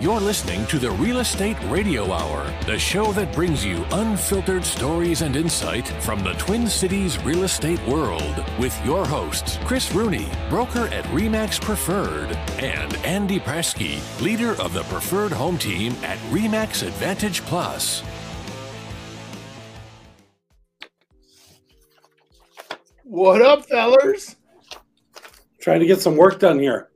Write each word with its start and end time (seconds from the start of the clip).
You're 0.00 0.18
listening 0.18 0.64
to 0.68 0.78
the 0.78 0.92
Real 0.92 1.18
Estate 1.18 1.58
Radio 1.64 2.10
Hour, 2.10 2.50
the 2.64 2.78
show 2.78 3.12
that 3.12 3.34
brings 3.34 3.62
you 3.62 3.84
unfiltered 3.92 4.64
stories 4.64 5.20
and 5.20 5.36
insight 5.36 5.86
from 6.02 6.24
the 6.24 6.32
Twin 6.38 6.68
Cities 6.68 7.22
real 7.22 7.42
estate 7.42 7.86
world 7.86 8.42
with 8.58 8.74
your 8.82 9.04
hosts, 9.04 9.58
Chris 9.66 9.92
Rooney, 9.92 10.26
broker 10.48 10.86
at 10.86 11.04
REMAX 11.12 11.60
Preferred, 11.60 12.34
and 12.62 12.96
Andy 13.04 13.38
Prasky, 13.38 14.00
leader 14.22 14.52
of 14.52 14.72
the 14.72 14.84
Preferred 14.84 15.32
Home 15.32 15.58
Team 15.58 15.94
at 16.02 16.16
REMAX 16.30 16.82
Advantage 16.82 17.42
Plus. 17.42 18.00
What 23.04 23.42
up, 23.42 23.66
fellers? 23.66 24.36
Trying 25.60 25.80
to 25.80 25.86
get 25.86 26.00
some 26.00 26.16
work 26.16 26.38
done 26.40 26.58
here. 26.58 26.88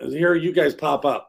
And 0.00 0.12
here 0.12 0.34
you 0.34 0.52
guys 0.52 0.74
pop 0.74 1.04
up. 1.04 1.27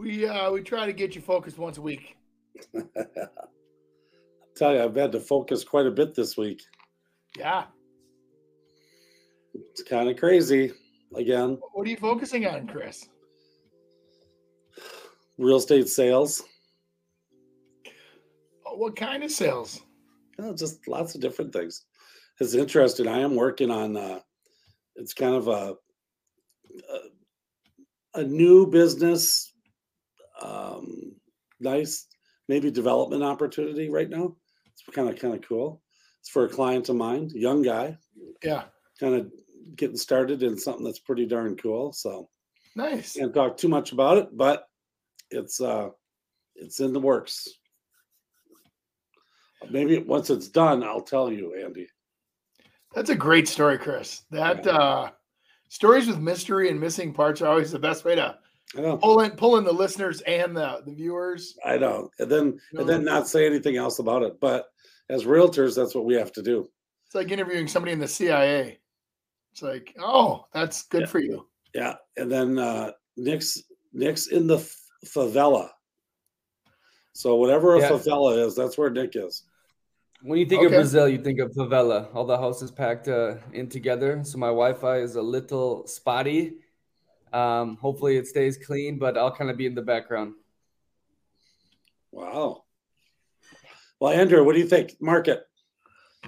We 0.00 0.26
uh 0.26 0.50
we 0.50 0.62
try 0.62 0.86
to 0.86 0.94
get 0.94 1.14
you 1.14 1.20
focused 1.20 1.58
once 1.58 1.76
a 1.76 1.82
week. 1.82 2.16
Tell 4.56 4.74
you, 4.74 4.82
I've 4.82 4.94
had 4.96 5.12
to 5.12 5.20
focus 5.20 5.62
quite 5.62 5.84
a 5.84 5.90
bit 5.90 6.14
this 6.14 6.38
week. 6.38 6.62
Yeah. 7.38 7.64
It's 9.52 9.82
kind 9.82 10.08
of 10.08 10.16
crazy. 10.16 10.72
Again, 11.14 11.58
What 11.74 11.86
are 11.86 11.90
you 11.90 11.98
focusing 11.98 12.46
on, 12.46 12.66
Chris? 12.66 13.08
real 15.36 15.56
estate 15.56 15.88
sales. 15.88 16.42
Oh, 18.66 18.76
What 18.76 18.96
kind 18.96 19.22
of 19.22 19.30
sales? 19.30 19.80
Oh, 20.38 20.54
just 20.54 20.88
lots 20.88 21.14
of 21.14 21.20
different 21.20 21.52
things. 21.52 21.84
It's 22.40 22.54
interesting. 22.54 23.06
I 23.06 23.18
am 23.18 23.34
working 23.34 23.70
on. 23.70 23.96
Uh, 23.98 24.20
it's 24.96 25.12
kind 25.12 25.34
of 25.34 25.48
a 25.48 25.74
a, 28.14 28.20
a 28.20 28.22
new 28.24 28.66
business, 28.66 29.52
um, 30.40 31.12
nice 31.60 32.06
maybe 32.48 32.70
development 32.70 33.22
opportunity 33.22 33.88
right 33.88 34.10
now. 34.10 34.34
It's 34.66 34.82
kind 34.94 35.08
of 35.08 35.18
kind 35.18 35.34
of 35.34 35.42
cool. 35.42 35.82
It's 36.20 36.28
for 36.30 36.44
a 36.44 36.48
client 36.48 36.88
of 36.88 36.96
mine, 36.96 37.30
young 37.34 37.62
guy, 37.62 37.96
Yeah. 38.42 38.64
kind 38.98 39.14
of 39.14 39.32
getting 39.76 39.96
started 39.96 40.42
in 40.42 40.58
something 40.58 40.84
that's 40.84 40.98
pretty 40.98 41.26
darn 41.26 41.56
cool. 41.56 41.92
So 41.92 42.28
Nice. 42.76 43.14
can't 43.14 43.32
talk 43.34 43.56
too 43.56 43.68
much 43.68 43.92
about 43.92 44.18
it, 44.18 44.36
but 44.36 44.68
it's 45.30 45.60
uh 45.60 45.90
it's 46.56 46.80
in 46.80 46.92
the 46.92 47.00
works. 47.00 47.48
Maybe 49.70 49.98
once 49.98 50.30
it's 50.30 50.48
done, 50.48 50.82
I'll 50.82 51.02
tell 51.02 51.30
you, 51.30 51.54
Andy. 51.54 51.86
That's 52.94 53.10
a 53.10 53.14
great 53.14 53.46
story, 53.46 53.78
Chris. 53.78 54.22
That 54.30 54.64
Yeah. 54.64 54.72
uh 54.72 55.10
stories 55.68 56.08
with 56.08 56.18
mystery 56.18 56.68
and 56.70 56.80
missing 56.80 57.12
parts 57.14 57.40
are 57.42 57.48
always 57.48 57.70
the 57.70 57.78
best 57.78 58.04
way 58.04 58.14
to 58.16 58.38
I 58.76 58.80
know, 58.82 58.96
pull 58.98 59.20
in 59.20 59.32
pull 59.32 59.56
in 59.58 59.64
the 59.64 59.72
listeners 59.72 60.20
and 60.22 60.56
the, 60.56 60.82
the 60.86 60.92
viewers. 60.92 61.56
I 61.64 61.76
know, 61.78 62.10
and 62.18 62.30
then 62.30 62.60
No. 62.72 62.80
and 62.80 62.88
then 62.88 63.04
not 63.04 63.26
say 63.28 63.44
anything 63.46 63.76
else 63.76 63.98
about 63.98 64.22
it. 64.22 64.38
But 64.40 64.66
as 65.08 65.24
realtors, 65.24 65.74
that's 65.74 65.94
what 65.94 66.04
we 66.04 66.14
have 66.14 66.32
to 66.32 66.42
do. 66.42 66.68
It's 67.06 67.14
like 67.16 67.32
interviewing 67.32 67.66
somebody 67.66 67.92
in 67.92 67.98
the 67.98 68.06
CIA. 68.06 68.78
It's 69.52 69.62
like, 69.62 69.96
oh, 70.00 70.46
that's 70.52 70.82
good 70.84 71.00
Yeah. 71.02 71.06
for 71.08 71.18
you. 71.18 71.48
Yeah, 71.74 71.94
and 72.16 72.30
then 72.30 72.58
uh 72.58 72.92
Nick's 73.16 73.60
Nick's 73.92 74.28
in 74.28 74.46
the 74.46 74.58
f- 74.58 74.76
favela. 75.04 75.70
So 77.12 77.34
whatever 77.36 77.74
a 77.74 77.80
Yeah. 77.80 77.90
favela 77.90 78.46
is, 78.46 78.54
that's 78.54 78.78
where 78.78 78.90
Nick 78.90 79.12
is. 79.16 79.42
When 80.22 80.38
you 80.38 80.46
think 80.46 80.60
Okay. 80.64 80.74
of 80.74 80.78
Brazil, 80.80 81.08
you 81.08 81.18
think 81.22 81.40
of 81.40 81.50
favela. 81.52 82.14
All 82.14 82.24
the 82.26 82.36
houses 82.38 82.70
packed 82.70 83.08
uh, 83.08 83.36
in 83.52 83.68
together. 83.68 84.22
So 84.22 84.38
my 84.38 84.48
Wi-Fi 84.48 84.98
is 84.98 85.16
a 85.16 85.22
little 85.22 85.86
spotty. 85.86 86.58
Um, 87.32 87.76
hopefully 87.76 88.16
it 88.16 88.26
stays 88.26 88.56
clean, 88.56 88.98
but 88.98 89.16
I'll 89.16 89.34
kind 89.34 89.50
of 89.50 89.56
be 89.56 89.66
in 89.66 89.74
the 89.74 89.82
background. 89.82 90.34
Wow. 92.10 92.64
Well, 94.00 94.12
Andrew, 94.12 94.44
what 94.44 94.54
do 94.54 94.60
you 94.60 94.66
think? 94.66 94.96
Market. 95.00 95.44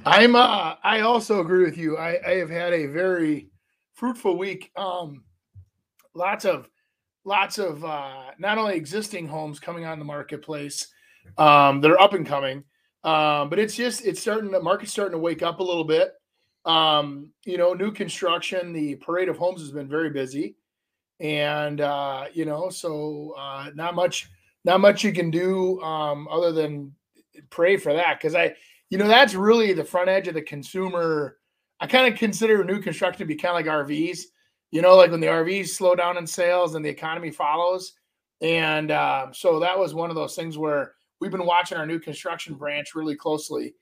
I'm 0.07 0.37
uh 0.37 0.77
I 0.83 1.01
also 1.01 1.41
agree 1.41 1.65
with 1.65 1.77
you. 1.77 1.99
I, 1.99 2.19
I 2.27 2.35
have 2.37 2.51
had 2.51 2.73
a 2.73 2.87
very 2.87 3.51
fruitful 3.95 4.39
week. 4.39 4.71
Um 4.77 5.25
lots 6.15 6.45
of 6.45 6.69
lots 7.25 7.59
of 7.59 7.85
uh 7.85 8.31
not 8.39 8.59
only 8.59 8.77
existing 8.77 9.27
homes 9.27 9.61
coming 9.61 9.85
on 9.85 9.99
the 9.99 10.05
marketplace, 10.05 10.89
um, 11.39 11.81
that 11.81 11.91
are 11.91 12.01
up 12.01 12.15
and 12.15 12.27
coming. 12.27 12.65
Um, 13.05 13.51
but 13.51 13.59
it's 13.59 13.75
just 13.75 14.05
it's 14.05 14.21
starting 14.21 14.51
the 14.51 14.61
market's 14.61 14.93
starting 14.93 15.13
to 15.13 15.19
wake 15.19 15.43
up 15.43 15.61
a 15.61 15.65
little 15.65 15.85
bit. 15.85 16.13
Um, 16.65 17.33
you 17.45 17.59
know, 17.59 17.75
new 17.75 17.91
construction, 17.91 18.73
the 18.73 18.95
parade 18.97 19.29
of 19.29 19.37
homes 19.37 19.61
has 19.61 19.73
been 19.73 19.89
very 19.89 20.11
busy. 20.11 20.57
And 21.23 21.81
uh, 21.81 22.27
you 22.35 22.45
know, 22.45 22.69
so 22.69 23.35
uh 23.39 23.71
not 23.75 23.95
much 23.95 24.29
not 24.65 24.81
much 24.81 25.05
you 25.05 25.13
can 25.13 25.31
do 25.31 25.81
um 25.81 26.29
other 26.29 26.53
than 26.53 26.93
pray 27.49 27.77
for 27.77 27.95
that. 27.95 28.19
Because 28.19 28.35
I 28.35 28.55
you 28.91 28.99
know 28.99 29.07
that's 29.07 29.35
really 29.35 29.73
the 29.73 29.85
front 29.85 30.09
edge 30.09 30.29
of 30.29 30.35
the 30.35 30.43
consumer. 30.43 31.39
I 31.81 31.87
kind 31.87 32.13
of 32.13 32.19
consider 32.19 32.63
new 32.65 32.81
construction 32.81 33.21
to 33.21 33.25
be 33.25 33.37
kind 33.37 33.59
of 33.59 33.67
like 33.67 33.87
rvs 33.87 34.21
you 34.71 34.83
know 34.83 34.95
like 34.97 35.11
when 35.11 35.21
the 35.21 35.27
rvs 35.27 35.69
slow 35.71 35.97
down 35.97 36.17
in 36.17 36.27
sales 36.27 36.75
and 36.75 36.85
the 36.85 36.91
economy 36.91 37.31
follows. 37.31 37.95
And 38.41 38.91
um, 38.91 39.33
so 39.33 39.61
that 39.61 39.79
was 39.79 39.95
one 39.95 40.11
of 40.11 40.17
those 40.17 40.35
things 40.35 40.59
where 40.59 40.95
we've 41.21 41.31
been 41.31 41.47
watching 41.47 41.79
our 41.79 41.87
new 41.87 42.01
construction 42.01 42.55
branch 42.55 42.97
really 42.97 43.15
closely. 43.15 43.75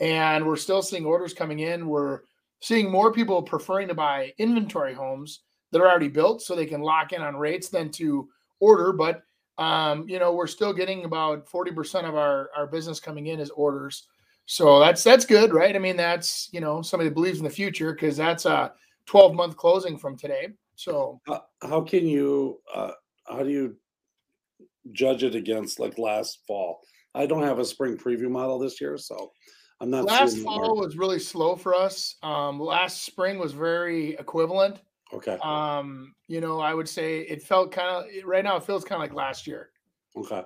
And 0.00 0.44
we're 0.44 0.56
still 0.56 0.82
seeing 0.82 1.06
orders 1.06 1.32
coming 1.32 1.60
in. 1.60 1.88
We're 1.88 2.22
seeing 2.60 2.90
more 2.90 3.12
people 3.12 3.40
preferring 3.40 3.86
to 3.86 3.94
buy 3.94 4.32
inventory 4.38 4.94
homes 4.94 5.42
that 5.70 5.80
are 5.80 5.88
already 5.88 6.08
built 6.08 6.42
so 6.42 6.54
they 6.54 6.66
can 6.66 6.80
lock 6.80 7.12
in 7.12 7.22
on 7.22 7.36
rates 7.36 7.68
than 7.68 7.90
to 7.90 8.28
order 8.60 8.92
but 8.92 9.22
um, 9.58 10.08
you 10.08 10.18
know 10.18 10.32
we're 10.32 10.46
still 10.46 10.72
getting 10.72 11.04
about 11.04 11.48
40% 11.48 12.08
of 12.08 12.14
our 12.14 12.50
our 12.56 12.66
business 12.66 13.00
coming 13.00 13.26
in 13.26 13.40
as 13.40 13.50
orders 13.50 14.08
so 14.50 14.80
that's 14.80 15.04
that's 15.04 15.26
good, 15.26 15.52
right? 15.52 15.76
I 15.76 15.78
mean, 15.78 15.96
that's 15.96 16.48
you 16.52 16.60
know 16.60 16.80
somebody 16.80 17.10
that 17.10 17.14
believes 17.14 17.38
in 17.38 17.44
the 17.44 17.50
future 17.50 17.92
because 17.92 18.16
that's 18.16 18.46
a 18.46 18.72
12 19.04 19.34
month 19.34 19.58
closing 19.58 19.98
from 19.98 20.16
today. 20.16 20.48
So 20.74 21.20
How, 21.26 21.44
how 21.60 21.80
can 21.82 22.08
you 22.08 22.58
uh 22.74 22.92
how 23.28 23.42
do 23.42 23.50
you 23.50 23.76
judge 24.92 25.22
it 25.22 25.34
against 25.34 25.78
like 25.78 25.98
last 25.98 26.40
fall? 26.46 26.80
I 27.14 27.26
don't 27.26 27.42
have 27.42 27.58
a 27.58 27.64
spring 27.64 27.98
preview 27.98 28.30
model 28.30 28.58
this 28.58 28.80
year, 28.80 28.96
so 28.96 29.32
I'm 29.82 29.90
not 29.90 30.06
last 30.06 30.38
fall 30.38 30.78
was 30.78 30.96
really 30.96 31.18
slow 31.18 31.54
for 31.54 31.74
us. 31.74 32.16
Um, 32.22 32.58
last 32.58 33.04
spring 33.04 33.38
was 33.38 33.52
very 33.52 34.14
equivalent. 34.14 34.80
Okay. 35.12 35.38
Um, 35.42 36.14
you 36.26 36.40
know, 36.40 36.60
I 36.60 36.74
would 36.74 36.88
say 36.88 37.20
it 37.20 37.42
felt 37.42 37.72
kind 37.72 37.88
of 37.88 38.06
right 38.24 38.44
now. 38.44 38.56
It 38.56 38.64
feels 38.64 38.84
kind 38.84 39.02
of 39.02 39.08
like 39.08 39.16
last 39.16 39.46
year. 39.46 39.70
Okay. 40.16 40.42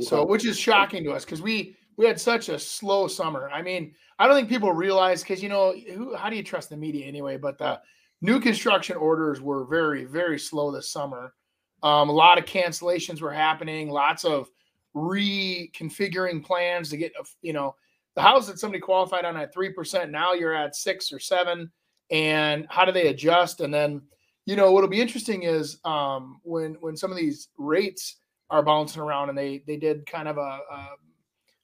So, 0.00 0.24
which 0.26 0.46
is 0.46 0.58
shocking 0.58 1.04
to 1.04 1.12
us 1.12 1.24
because 1.24 1.42
we 1.42 1.76
we 1.96 2.06
had 2.06 2.20
such 2.20 2.48
a 2.48 2.58
slow 2.58 3.06
summer. 3.08 3.50
I 3.50 3.62
mean, 3.62 3.94
I 4.18 4.26
don't 4.26 4.36
think 4.36 4.48
people 4.48 4.72
realize 4.72 5.22
because 5.22 5.42
you 5.42 5.48
know 5.48 5.74
who, 5.94 6.14
how 6.14 6.28
do 6.30 6.36
you 6.36 6.42
trust 6.42 6.70
the 6.70 6.76
media 6.76 7.06
anyway? 7.06 7.36
But 7.36 7.58
the 7.58 7.80
new 8.20 8.40
construction 8.40 8.96
orders 8.96 9.40
were 9.40 9.64
very 9.64 10.04
very 10.04 10.38
slow 10.38 10.70
this 10.70 10.90
summer. 10.90 11.34
Um, 11.82 12.08
a 12.08 12.12
lot 12.12 12.38
of 12.38 12.44
cancellations 12.44 13.20
were 13.20 13.32
happening. 13.32 13.90
Lots 13.90 14.24
of 14.24 14.50
reconfiguring 14.94 16.42
plans 16.42 16.88
to 16.90 16.96
get 16.96 17.12
a- 17.18 17.24
you 17.42 17.52
know 17.52 17.76
the 18.14 18.22
house 18.22 18.46
that 18.46 18.58
somebody 18.58 18.80
qualified 18.80 19.24
on 19.24 19.36
at 19.36 19.52
three 19.52 19.70
percent. 19.70 20.10
Now 20.10 20.32
you're 20.32 20.54
at 20.54 20.76
six 20.76 21.12
or 21.12 21.18
seven, 21.18 21.70
and 22.10 22.66
how 22.68 22.84
do 22.84 22.92
they 22.92 23.08
adjust? 23.08 23.60
And 23.60 23.72
then 23.72 24.02
you 24.44 24.56
know 24.56 24.72
what'll 24.72 24.90
be 24.90 25.00
interesting 25.00 25.42
is 25.42 25.78
um, 25.84 26.40
when 26.42 26.74
when 26.80 26.96
some 26.96 27.10
of 27.10 27.16
these 27.16 27.48
rates 27.58 28.16
are 28.50 28.62
bouncing 28.62 29.02
around 29.02 29.28
and 29.28 29.36
they 29.36 29.62
they 29.66 29.76
did 29.76 30.06
kind 30.06 30.28
of 30.28 30.38
a, 30.38 30.60
a 30.70 30.88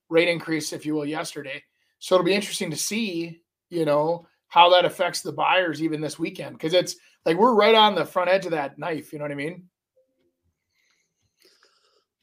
rate 0.09 0.29
increase 0.29 0.73
if 0.73 0.85
you 0.85 0.95
will 0.95 1.07
yesterday 1.07 1.63
so 2.01 2.15
it'll 2.15 2.25
be 2.25 2.35
interesting 2.35 2.71
to 2.71 2.77
see 2.77 3.41
you 3.71 3.85
know 3.85 4.27
how 4.49 4.69
that 4.69 4.85
affects 4.85 5.23
the 5.23 5.31
buyers 5.33 5.81
even 5.81 6.01
this 6.01 6.19
weekend 6.19 6.59
because 6.59 6.75
it's 6.75 6.97
like 7.25 7.37
we're 7.37 7.55
right 7.55 7.77
on 7.77 7.95
the 7.95 8.05
front 8.05 8.29
edge 8.29 8.45
of 8.45 8.51
that 8.51 8.79
knife 8.81 9.13
you 9.13 9.19
know 9.21 9.25
what 9.25 9.31
i 9.31 9.37
mean 9.37 9.63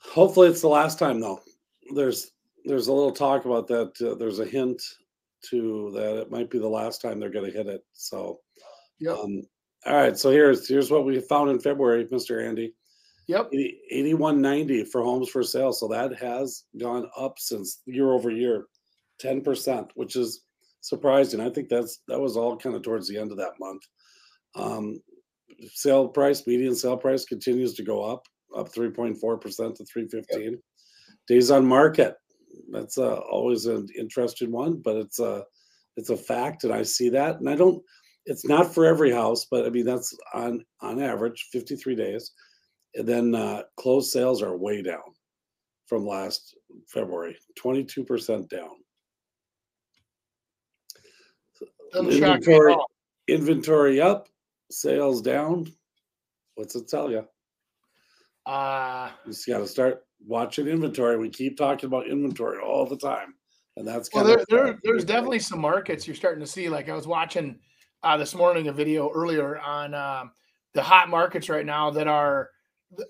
Hopefully, 0.01 0.47
it's 0.47 0.61
the 0.61 0.67
last 0.67 0.97
time 0.97 1.19
though. 1.19 1.41
There's 1.93 2.31
there's 2.65 2.87
a 2.87 2.93
little 2.93 3.11
talk 3.11 3.45
about 3.45 3.67
that. 3.67 4.01
Uh, 4.01 4.15
there's 4.15 4.39
a 4.39 4.45
hint 4.45 4.81
to 5.49 5.91
that 5.95 6.21
it 6.21 6.31
might 6.31 6.49
be 6.49 6.59
the 6.59 6.67
last 6.67 7.01
time 7.01 7.19
they're 7.19 7.29
going 7.29 7.49
to 7.49 7.57
hit 7.57 7.67
it. 7.67 7.81
So, 7.93 8.39
yep 8.99 9.17
um, 9.17 9.43
all 9.85 9.95
right. 9.95 10.17
So 10.17 10.29
here's 10.29 10.67
here's 10.67 10.91
what 10.91 11.05
we 11.05 11.19
found 11.21 11.49
in 11.49 11.59
February, 11.59 12.05
Mr. 12.05 12.45
Andy. 12.45 12.73
yep 13.27 13.47
80 13.47 13.79
8190 13.91 14.83
for 14.85 15.01
homes 15.01 15.29
for 15.29 15.43
sale. 15.43 15.71
So 15.71 15.87
that 15.87 16.17
has 16.17 16.65
gone 16.79 17.09
up 17.17 17.39
since 17.39 17.81
year 17.85 18.11
over 18.11 18.29
year, 18.29 18.65
10%, 19.23 19.89
which 19.95 20.15
is 20.15 20.43
surprising. 20.81 21.39
I 21.39 21.49
think 21.49 21.69
that's 21.69 21.99
that 22.07 22.19
was 22.19 22.35
all 22.35 22.57
kind 22.57 22.75
of 22.75 22.81
towards 22.81 23.07
the 23.07 23.17
end 23.17 23.31
of 23.31 23.37
that 23.37 23.53
month. 23.59 23.81
Um, 24.55 25.01
sale 25.73 26.07
price, 26.07 26.45
median 26.45 26.75
sale 26.75 26.97
price 26.97 27.25
continues 27.25 27.73
to 27.75 27.83
go 27.83 28.03
up, 28.03 28.23
up 28.55 28.71
3.4% 28.73 29.15
to 29.19 29.85
315. 29.85 30.59
Days 31.27 31.51
on 31.51 31.65
market. 31.65 32.15
That's 32.71 32.97
uh, 32.97 33.15
always 33.17 33.65
an 33.65 33.87
interesting 33.97 34.51
one, 34.51 34.77
but 34.77 34.95
it's 34.97 35.19
a 35.19 35.43
it's 35.97 36.09
a 36.09 36.17
fact, 36.17 36.63
and 36.63 36.73
I 36.73 36.83
see 36.83 37.09
that, 37.09 37.39
and 37.39 37.49
I 37.49 37.55
don't. 37.55 37.83
it's 38.25 38.45
not 38.45 38.73
for 38.73 38.85
every 38.85 39.11
house, 39.11 39.45
but 39.49 39.65
I 39.65 39.69
mean 39.69 39.85
that's 39.85 40.15
on 40.33 40.63
on 40.81 41.01
average 41.01 41.47
53 41.51 41.95
days. 41.95 42.31
And 42.95 43.07
then 43.07 43.35
uh, 43.35 43.63
closed 43.77 44.11
sales 44.11 44.41
are 44.41 44.57
way 44.57 44.81
down 44.81 45.03
from 45.87 46.05
last 46.05 46.55
February, 46.87 47.37
22% 47.59 48.49
down. 48.49 48.69
Doesn't 51.91 52.11
shock 52.11 52.21
me 52.21 52.25
at 52.25 52.33
Inventory, 52.39 52.75
inventory 53.27 54.01
up, 54.01 54.27
sales 54.71 55.21
down. 55.21 55.71
What's 56.55 56.75
it 56.75 56.87
tell 56.87 57.09
you? 57.11 57.27
Uh, 58.45 59.09
You 59.25 59.31
just 59.31 59.47
got 59.47 59.59
to 59.59 59.67
start 59.67 60.03
watching 60.25 60.67
inventory. 60.67 61.17
We 61.17 61.29
keep 61.29 61.57
talking 61.57 61.87
about 61.87 62.07
inventory 62.07 62.59
all 62.59 62.85
the 62.85 62.97
time, 62.97 63.35
and 63.77 63.87
that's 63.87 64.09
well, 64.13 64.23
there, 64.23 64.45
there, 64.49 64.79
there's 64.83 65.05
definitely 65.05 65.39
some 65.39 65.59
markets 65.59 66.07
you're 66.07 66.15
starting 66.15 66.43
to 66.43 66.49
see. 66.49 66.69
Like 66.69 66.89
I 66.89 66.95
was 66.95 67.07
watching 67.07 67.59
uh, 68.03 68.17
this 68.17 68.35
morning 68.35 68.67
a 68.67 68.73
video 68.73 69.11
earlier 69.11 69.59
on 69.59 69.93
um, 69.93 70.31
the 70.73 70.81
hot 70.81 71.09
markets 71.09 71.49
right 71.49 71.65
now 71.65 71.89
that 71.91 72.07
are 72.07 72.49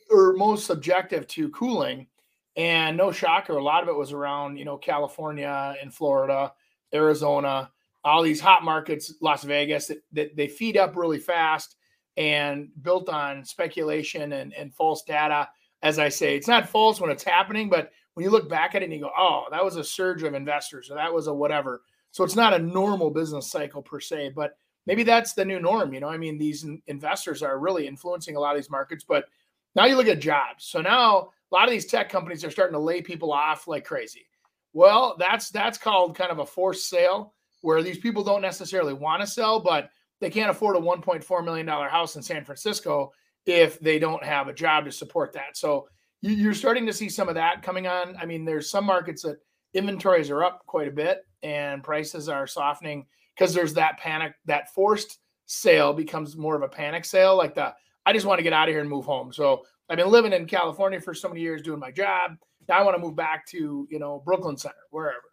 or 0.09 0.33
most 0.33 0.65
subjective 0.65 1.27
to 1.27 1.50
cooling. 1.50 2.07
And 2.56 2.97
no 2.97 3.11
shocker, 3.11 3.53
a 3.53 3.63
lot 3.63 3.83
of 3.83 3.89
it 3.89 3.95
was 3.95 4.11
around 4.11 4.57
you 4.57 4.65
know 4.65 4.77
California 4.77 5.75
and 5.81 5.94
Florida, 5.94 6.51
Arizona, 6.94 7.71
all 8.03 8.23
these 8.23 8.41
hot 8.41 8.63
markets, 8.63 9.13
Las 9.21 9.44
Vegas 9.44 9.88
that, 9.88 10.03
that 10.13 10.35
they 10.35 10.47
feed 10.47 10.77
up 10.77 10.95
really 10.95 11.19
fast 11.19 11.75
and 12.17 12.69
built 12.81 13.07
on 13.07 13.45
speculation 13.45 14.33
and, 14.33 14.53
and 14.53 14.73
false 14.73 15.03
data. 15.03 15.47
As 15.81 16.00
I 16.00 16.10
say, 16.10 16.36
it's 16.36 16.48
not 16.48 16.68
false 16.68 17.00
when 17.00 17.10
it's 17.10 17.24
happening, 17.24 17.70
but 17.70 17.92
when 18.14 18.26
you 18.26 18.31
look 18.31 18.50
back 18.50 18.76
at 18.76 18.81
it 18.81 18.86
and 18.86 18.94
you 18.94 19.00
go, 19.00 19.12
oh, 19.18 19.46
that 19.52 19.64
was 19.64 19.78
a 19.78 19.84
surge 19.84 20.24
of 20.24 20.34
investors 20.34 20.92
or 20.92 20.96
that 20.96 21.14
was 21.14 21.28
a 21.28 21.34
whatever. 21.34 21.84
So 22.12 22.24
it's 22.24 22.36
not 22.36 22.54
a 22.54 22.60
normal 22.60 23.12
business 23.12 23.50
cycle 23.50 23.81
per 23.81 24.00
se, 24.00 24.34
but 24.36 24.58
maybe 24.86 25.04
that's 25.04 25.34
the 25.34 25.46
new 25.46 25.60
norm. 25.60 25.94
You 25.94 26.02
know, 26.02 26.10
I 26.10 26.18
mean, 26.18 26.38
these 26.38 26.64
in- 26.64 26.81
investors 26.88 27.42
are 27.44 27.60
really 27.60 27.88
influencing 27.88 28.36
a 28.36 28.40
lot 28.40 28.56
of 28.56 28.62
these 28.62 28.70
markets, 28.70 29.06
but 29.08 29.26
now 29.76 29.86
you 29.86 29.96
look 29.96 30.08
at 30.08 30.20
jobs. 30.20 30.66
So 30.66 30.81
now 30.81 31.30
a 31.52 31.56
lot 31.56 31.66
of 31.66 31.72
these 31.72 31.86
tech 31.86 32.10
companies 32.10 32.44
are 32.44 32.52
starting 32.52 32.74
to 32.74 32.80
lay 32.80 33.02
people 33.02 33.31
off 33.31 33.68
like 33.68 33.86
crazy. 33.86 34.26
Well, 34.74 35.16
that's 35.18 35.50
that's 35.50 35.78
called 35.78 36.18
kind 36.18 36.31
of 36.31 36.40
a 36.40 36.46
forced 36.46 36.90
sale 36.90 37.34
where 37.62 37.81
these 37.81 37.98
people 37.98 38.24
don't 38.24 38.42
necessarily 38.42 38.94
want 38.94 39.22
to 39.22 39.28
sell, 39.28 39.60
but 39.60 39.90
they 40.20 40.30
can't 40.30 40.52
afford 40.52 40.76
a 40.76 40.80
1.4 40.80 41.46
million 41.46 41.66
dollar 41.66 41.88
house 41.88 42.16
in 42.16 42.22
San 42.22 42.44
Francisco 42.44 43.12
if 43.50 43.80
they 43.80 43.98
don't 43.98 44.24
have 44.24 44.48
a 44.48 44.54
job 44.54 44.86
to 44.86 44.92
support 44.92 45.34
that. 45.34 45.57
So 45.57 45.88
you, 46.22 46.31
you're 46.31 46.54
starting 46.54 46.86
to 46.86 46.94
see 46.94 47.10
some 47.10 47.28
of 47.28 47.36
that 47.36 47.63
coming 47.63 47.88
on. 47.88 48.16
I 48.18 48.25
mean, 48.25 48.46
there's 48.46 48.69
some 48.69 48.86
markets 48.86 49.24
that 49.24 49.38
inventories 49.74 50.30
are 50.30 50.44
up 50.44 50.66
quite 50.68 50.88
a 50.88 50.92
bit 50.92 51.25
and 51.42 51.84
prices 51.84 52.30
are 52.30 52.46
softening 52.46 53.06
because 53.36 53.54
there's 53.54 53.74
that 53.74 53.98
panic, 53.98 54.34
that 54.46 54.74
forced 54.74 55.19
sale 55.48 55.94
becomes 55.94 56.38
more 56.38 56.56
of 56.56 56.62
a 56.62 56.68
panic 56.68 57.06
sale. 57.06 57.36
Like 57.36 57.56
the, 57.56 57.74
I 58.06 58.13
just 58.13 58.28
want 58.28 58.38
to 58.38 58.44
get 58.44 58.54
out 58.54 58.69
of 58.69 58.74
here 58.74 58.81
and 58.81 58.90
move 58.90 59.06
home. 59.06 59.34
So 59.34 59.63
I've 59.90 59.98
been 59.98 60.10
living 60.10 60.34
in 60.34 60.45
California 60.45 61.02
for 61.02 61.16
so 61.16 61.28
many 61.28 61.42
years 61.42 61.63
doing 61.63 61.80
my 61.80 61.92
job. 61.92 62.38
Now 62.68 62.78
I 62.78 62.84
want 62.84 62.95
to 62.95 63.02
move 63.02 63.16
back 63.16 63.48
to, 63.48 63.88
you 63.90 63.98
know, 63.98 64.22
Brooklyn 64.24 64.57
Center, 64.57 64.75
wherever, 64.92 65.24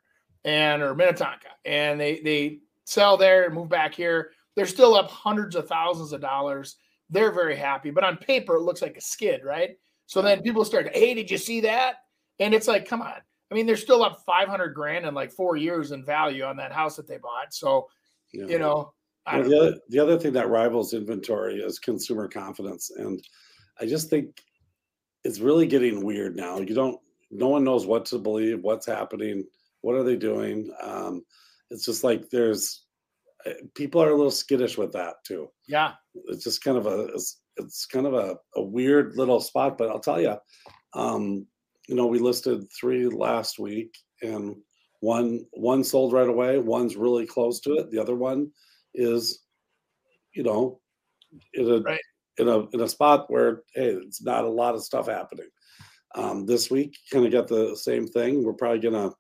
and 0.45 0.83
or 0.83 0.95
Minnetonka. 0.95 1.49
And 1.67 2.01
they 2.01 2.21
they 2.21 2.61
sell 2.85 3.19
there 3.19 3.45
and 3.45 3.55
move 3.55 3.69
back 3.69 3.95
here. 3.95 4.31
They're 4.55 4.65
still 4.65 4.95
up 4.95 5.11
hundreds 5.11 5.55
of 5.55 5.69
thousands 5.69 6.15
of 6.15 6.23
dollars. 6.23 6.77
They're 7.11 7.33
very 7.33 7.57
happy. 7.57 7.91
But 7.91 8.05
on 8.05 8.17
paper, 8.17 8.57
it 8.57 8.63
looks 8.63 8.83
like 8.83 8.97
a 8.97 9.01
skid, 9.01 9.45
right? 9.45 9.71
So 10.07 10.23
then 10.23 10.43
people 10.43 10.65
start, 10.65 10.95
hey, 10.95 11.15
did 11.15 11.31
you 11.31 11.39
see 11.39 11.61
that? 11.63 11.97
And 12.39 12.55
it's 12.55 12.69
like, 12.69 12.89
come 12.89 13.03
on. 13.03 13.15
I 13.51 13.55
mean, 13.55 13.67
they're 13.67 13.77
still 13.77 14.03
up 14.03 14.23
500 14.27 14.75
grand 14.75 15.07
in 15.07 15.15
like 15.15 15.33
four 15.33 15.57
years 15.57 15.93
in 15.93 16.05
value 16.05 16.45
on 16.45 16.57
that 16.57 16.73
house 16.73 16.97
that 16.97 17.07
they 17.07 17.19
bought. 17.19 17.53
So, 17.53 17.89
you 18.33 18.49
you 18.49 18.59
know, 18.59 18.93
I 19.25 19.41
Well, 19.41 19.49
the 19.49 19.59
other 19.59 19.77
the 19.89 19.99
other 19.99 20.19
thing 20.19 20.33
that 20.35 20.49
rivals 20.49 20.95
inventory 20.95 21.61
is 21.61 21.79
consumer 21.79 22.29
confidence, 22.29 22.91
and 22.91 23.21
I 23.81 23.87
just 23.87 24.11
think 24.11 24.43
it's 25.25 25.41
really 25.41 25.67
getting 25.67 26.05
weird 26.05 26.37
now. 26.37 26.59
You 26.59 26.75
don't, 26.75 27.01
no 27.31 27.49
one 27.49 27.65
knows 27.65 27.87
what 27.87 28.05
to 28.07 28.19
believe, 28.19 28.63
what's 28.63 28.87
happening, 28.87 29.45
what 29.81 29.97
are 29.97 30.05
they 30.05 30.17
doing. 30.17 30.73
Um, 30.81 31.25
it's 31.71 31.85
just 31.85 32.05
like 32.05 32.31
there's 32.31 32.86
people 33.75 34.03
are 34.03 34.11
a 34.11 34.15
little 34.17 34.31
skittish 34.31 34.77
with 34.79 34.93
that 34.93 35.17
too. 35.27 35.49
yeah. 35.69 35.93
It's 36.29 36.45
just 36.45 36.63
kind 36.65 36.77
of 36.79 36.87
a 36.87 37.07
it's, 37.15 37.41
it's 37.57 37.87
kind 37.87 38.07
of 38.07 38.15
a, 38.15 38.37
a 38.57 38.63
weird 38.63 39.17
little 39.17 39.41
spot. 39.41 39.79
But 39.79 39.91
I'll 39.91 40.01
tell 40.01 40.21
you, 40.21 40.37
um, 40.95 41.47
you 41.89 41.95
know, 41.95 42.07
we 42.07 42.19
listed 42.19 42.67
three 42.79 43.07
last 43.07 43.59
week, 43.59 43.95
and 44.23 44.57
one 45.01 45.45
one 45.53 45.85
sold 45.85 46.13
right 46.13 46.29
away. 46.29 46.59
One's 46.59 46.97
really 46.97 47.27
close 47.27 47.61
to 47.61 47.75
it. 47.75 47.91
The 47.91 47.99
other 47.99 48.17
one 48.17 48.51
is, 48.95 49.45
you 50.35 50.43
know, 50.43 50.81
in 51.55 51.71
a 51.71 51.81
Right. 51.81 52.01
in 52.39 52.49
a 52.49 52.67
in 52.71 52.81
a 52.81 52.89
spot 52.89 53.31
where 53.31 53.63
hey, 53.75 53.91
it's 53.91 54.23
not 54.23 54.45
a 54.45 54.49
lot 54.49 54.75
of 54.75 54.83
stuff 54.85 55.07
happening. 55.07 55.49
Um, 56.15 56.47
this 56.47 56.71
week, 56.71 56.97
kind 57.13 57.27
of 57.27 57.33
got 57.33 57.47
the 57.49 57.77
same 57.77 58.07
thing. 58.07 58.43
We're 58.43 58.55
probably 58.55 58.81
gonna 58.81 59.11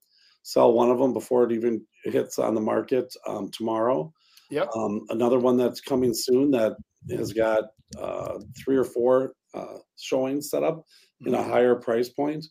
sell 0.42 0.72
one 0.72 0.90
of 0.90 0.98
them 0.98 1.12
before 1.12 1.44
it 1.44 1.52
even 1.52 1.84
hits 2.04 2.38
on 2.38 2.54
the 2.54 2.60
market 2.60 3.12
um, 3.26 3.50
tomorrow. 3.50 4.12
Yep. 4.50 4.68
Um, 4.76 5.04
another 5.08 5.38
one 5.38 5.56
that's 5.56 5.80
coming 5.80 6.14
soon 6.14 6.50
that 6.52 6.76
has 7.10 7.32
got 7.32 7.64
uh, 7.98 8.38
three 8.56 8.76
or 8.76 8.84
four 8.84 9.32
uh, 9.54 9.78
showings 9.96 10.50
set 10.50 10.62
up 10.62 10.84
in 11.24 11.34
a 11.34 11.42
higher 11.42 11.74
price 11.74 12.08
point. 12.08 12.44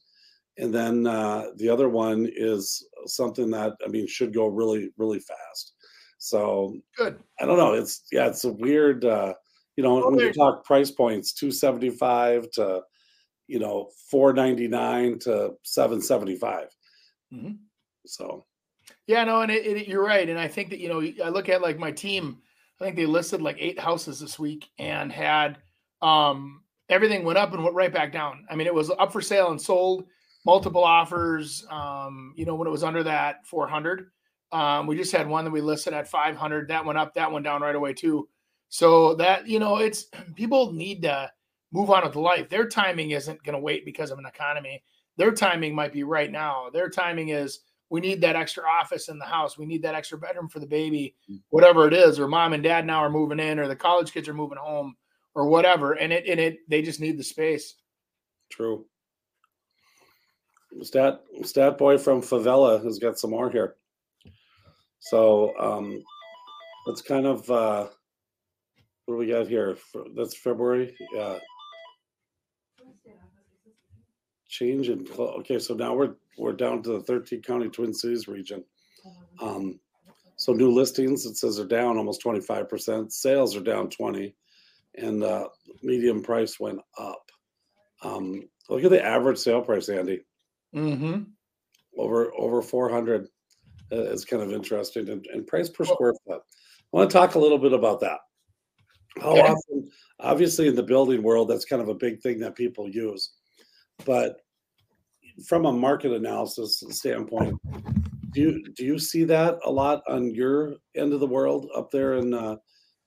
And 0.57 0.73
then 0.73 1.05
uh, 1.05 1.47
the 1.57 1.69
other 1.69 1.89
one 1.89 2.29
is 2.33 2.87
something 3.05 3.51
that 3.51 3.73
I 3.85 3.89
mean 3.89 4.07
should 4.07 4.33
go 4.33 4.47
really, 4.47 4.89
really 4.97 5.19
fast. 5.19 5.73
So 6.17 6.75
Good. 6.97 7.19
I 7.39 7.45
don't 7.45 7.57
know. 7.57 7.73
It's 7.73 8.03
yeah, 8.11 8.27
it's 8.27 8.45
a 8.45 8.53
weird. 8.53 9.05
Uh, 9.05 9.33
you 9.75 9.83
know, 9.83 10.09
when 10.09 10.17
you 10.17 10.31
talk 10.31 10.63
price 10.63 10.89
points, 10.89 11.33
two 11.33 11.51
seventy 11.51 11.89
five 11.89 12.49
to, 12.51 12.81
you 13.47 13.59
know, 13.59 13.91
four 14.09 14.31
ninety 14.31 14.69
nine 14.69 15.19
to 15.19 15.51
seven 15.63 16.01
seventy 16.01 16.35
five. 16.37 16.69
Mhm. 17.33 17.57
So 18.05 18.45
Yeah, 19.07 19.23
no, 19.23 19.41
and 19.41 19.51
it, 19.51 19.65
it, 19.65 19.87
you're 19.87 20.03
right. 20.03 20.27
And 20.27 20.39
I 20.39 20.47
think 20.47 20.69
that, 20.69 20.79
you 20.79 20.89
know, 20.89 21.01
I 21.23 21.29
look 21.29 21.49
at 21.49 21.61
like 21.61 21.77
my 21.77 21.91
team, 21.91 22.39
I 22.79 22.83
think 22.83 22.95
they 22.95 23.05
listed 23.05 23.41
like 23.41 23.57
eight 23.59 23.79
houses 23.79 24.19
this 24.19 24.39
week 24.39 24.69
and 24.79 25.11
had 25.11 25.57
um, 26.01 26.61
everything 26.89 27.23
went 27.23 27.37
up 27.37 27.53
and 27.53 27.63
went 27.63 27.75
right 27.75 27.93
back 27.93 28.11
down. 28.11 28.45
I 28.49 28.55
mean, 28.55 28.67
it 28.67 28.73
was 28.73 28.91
up 28.91 29.11
for 29.11 29.21
sale 29.21 29.51
and 29.51 29.61
sold, 29.61 30.05
multiple 30.45 30.83
offers. 30.83 31.65
Um, 31.69 32.33
you 32.35 32.45
know, 32.45 32.55
when 32.55 32.67
it 32.67 32.71
was 32.71 32.83
under 32.83 33.03
that 33.03 33.45
400, 33.45 34.07
um, 34.51 34.87
we 34.87 34.95
just 34.95 35.11
had 35.11 35.27
one 35.27 35.45
that 35.45 35.51
we 35.51 35.61
listed 35.61 35.93
at 35.93 36.07
500. 36.07 36.67
That 36.67 36.85
went 36.85 36.97
up, 36.97 37.13
that 37.15 37.31
went 37.31 37.45
down 37.45 37.61
right 37.61 37.75
away 37.75 37.93
too. 37.93 38.27
So 38.69 39.15
that, 39.15 39.47
you 39.47 39.59
know, 39.59 39.77
it's 39.77 40.05
people 40.35 40.71
need 40.71 41.01
to 41.03 41.31
move 41.71 41.89
on 41.89 42.05
with 42.05 42.15
life. 42.15 42.49
Their 42.49 42.67
timing 42.67 43.11
isn't 43.11 43.43
going 43.43 43.55
to 43.55 43.61
wait 43.61 43.85
because 43.85 44.11
of 44.11 44.19
an 44.19 44.25
economy. 44.25 44.83
Their 45.17 45.31
timing 45.31 45.75
might 45.75 45.93
be 45.93 46.03
right 46.03 46.31
now. 46.31 46.69
Their 46.71 46.89
timing 46.89 47.29
is, 47.29 47.59
we 47.89 48.01
need 48.01 48.21
that 48.21 48.35
extra 48.35 48.63
office 48.67 49.09
in 49.09 49.19
the 49.19 49.25
house. 49.25 49.57
We 49.57 49.65
need 49.65 49.83
that 49.83 49.95
extra 49.95 50.17
bedroom 50.17 50.49
for 50.49 50.59
the 50.59 50.67
baby, 50.67 51.15
whatever 51.49 51.87
it 51.87 51.93
is, 51.93 52.19
or 52.19 52.27
mom 52.27 52.53
and 52.53 52.63
dad 52.63 52.85
now 52.85 52.99
are 52.99 53.09
moving 53.09 53.39
in, 53.39 53.59
or 53.59 53.67
the 53.67 53.75
college 53.75 54.11
kids 54.11 54.27
are 54.27 54.33
moving 54.33 54.57
home, 54.57 54.95
or 55.35 55.47
whatever. 55.47 55.93
And 55.93 56.11
it 56.11 56.25
and 56.27 56.39
it 56.39 56.59
they 56.67 56.81
just 56.81 56.99
need 56.99 57.17
the 57.17 57.23
space. 57.23 57.75
true. 58.49 58.85
Stat 60.81 61.21
Stat 61.43 61.77
Boy 61.77 61.97
from 61.97 62.21
Favela 62.21 62.83
has 62.83 62.99
got 62.99 63.17
some 63.19 63.29
more 63.31 63.49
here. 63.49 63.75
So 64.99 65.57
um 65.59 66.03
that's 66.85 67.01
kind 67.01 67.25
of 67.25 67.49
uh 67.49 67.87
what 69.05 69.15
do 69.15 69.17
we 69.19 69.27
got 69.27 69.47
here? 69.47 69.77
That's 70.15 70.35
February. 70.35 70.97
Yeah. 71.13 71.37
Change 74.47 74.89
in 74.89 75.05
clo- 75.05 75.35
okay, 75.39 75.59
so 75.59 75.75
now 75.75 75.93
we're 75.93 76.15
we're 76.37 76.53
down 76.53 76.83
to 76.83 76.93
the 76.93 77.01
13 77.01 77.41
county 77.41 77.69
Twin 77.69 77.93
Cities 77.93 78.27
region. 78.27 78.63
Um 79.39 79.79
so 80.37 80.51
new 80.53 80.69
listings, 80.71 81.25
it 81.25 81.37
says 81.37 81.59
are 81.59 81.65
down 81.65 81.97
almost 81.97 82.21
25%. 82.23 83.11
Sales 83.11 83.55
are 83.55 83.61
down 83.61 83.89
20 83.89 84.35
and 84.95 85.23
uh 85.23 85.47
medium 85.81 86.21
price 86.21 86.59
went 86.59 86.79
up. 86.97 87.31
Um 88.03 88.49
look 88.69 88.83
at 88.83 88.89
the 88.91 89.03
average 89.03 89.37
sale 89.37 89.61
price, 89.61 89.89
Andy 89.89 90.21
Mm-hmm. 90.75 91.21
over 91.97 92.33
over 92.37 92.61
400 92.61 93.27
uh, 93.91 93.95
is 93.95 94.25
kind 94.25 94.43
of 94.43 94.51
interesting 94.51 95.07
and, 95.09 95.25
and 95.31 95.47
price 95.47 95.69
per 95.69 95.85
square 95.85 96.13
foot 96.27 96.41
i 96.41 96.97
want 96.97 97.09
to 97.09 97.13
talk 97.13 97.35
a 97.35 97.39
little 97.39 97.57
bit 97.59 97.71
about 97.71 98.01
that 98.01 98.19
how 99.21 99.31
Okay. 99.37 99.41
often 99.51 99.89
obviously 100.19 100.67
in 100.67 100.75
the 100.75 100.83
building 100.83 101.23
world 101.23 101.47
that's 101.47 101.63
kind 101.63 101.81
of 101.81 101.87
a 101.87 101.93
big 101.93 102.19
thing 102.21 102.39
that 102.39 102.55
people 102.55 102.89
use 102.89 103.35
but 104.05 104.41
from 105.45 105.65
a 105.65 105.71
market 105.71 106.11
analysis 106.11 106.83
standpoint 106.89 107.59
do 108.31 108.41
you 108.41 108.73
do 108.73 108.85
you 108.85 108.99
see 108.99 109.23
that 109.23 109.57
a 109.65 109.71
lot 109.71 110.01
on 110.07 110.33
your 110.33 110.75
end 110.95 111.13
of 111.13 111.19
the 111.19 111.27
world 111.27 111.69
up 111.75 111.91
there 111.91 112.15
in 112.15 112.33
uh 112.33 112.55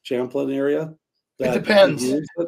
Champlin 0.03 0.51
area 0.51 0.95
that 1.39 1.55
you 1.55 1.61
depends. 1.61 2.05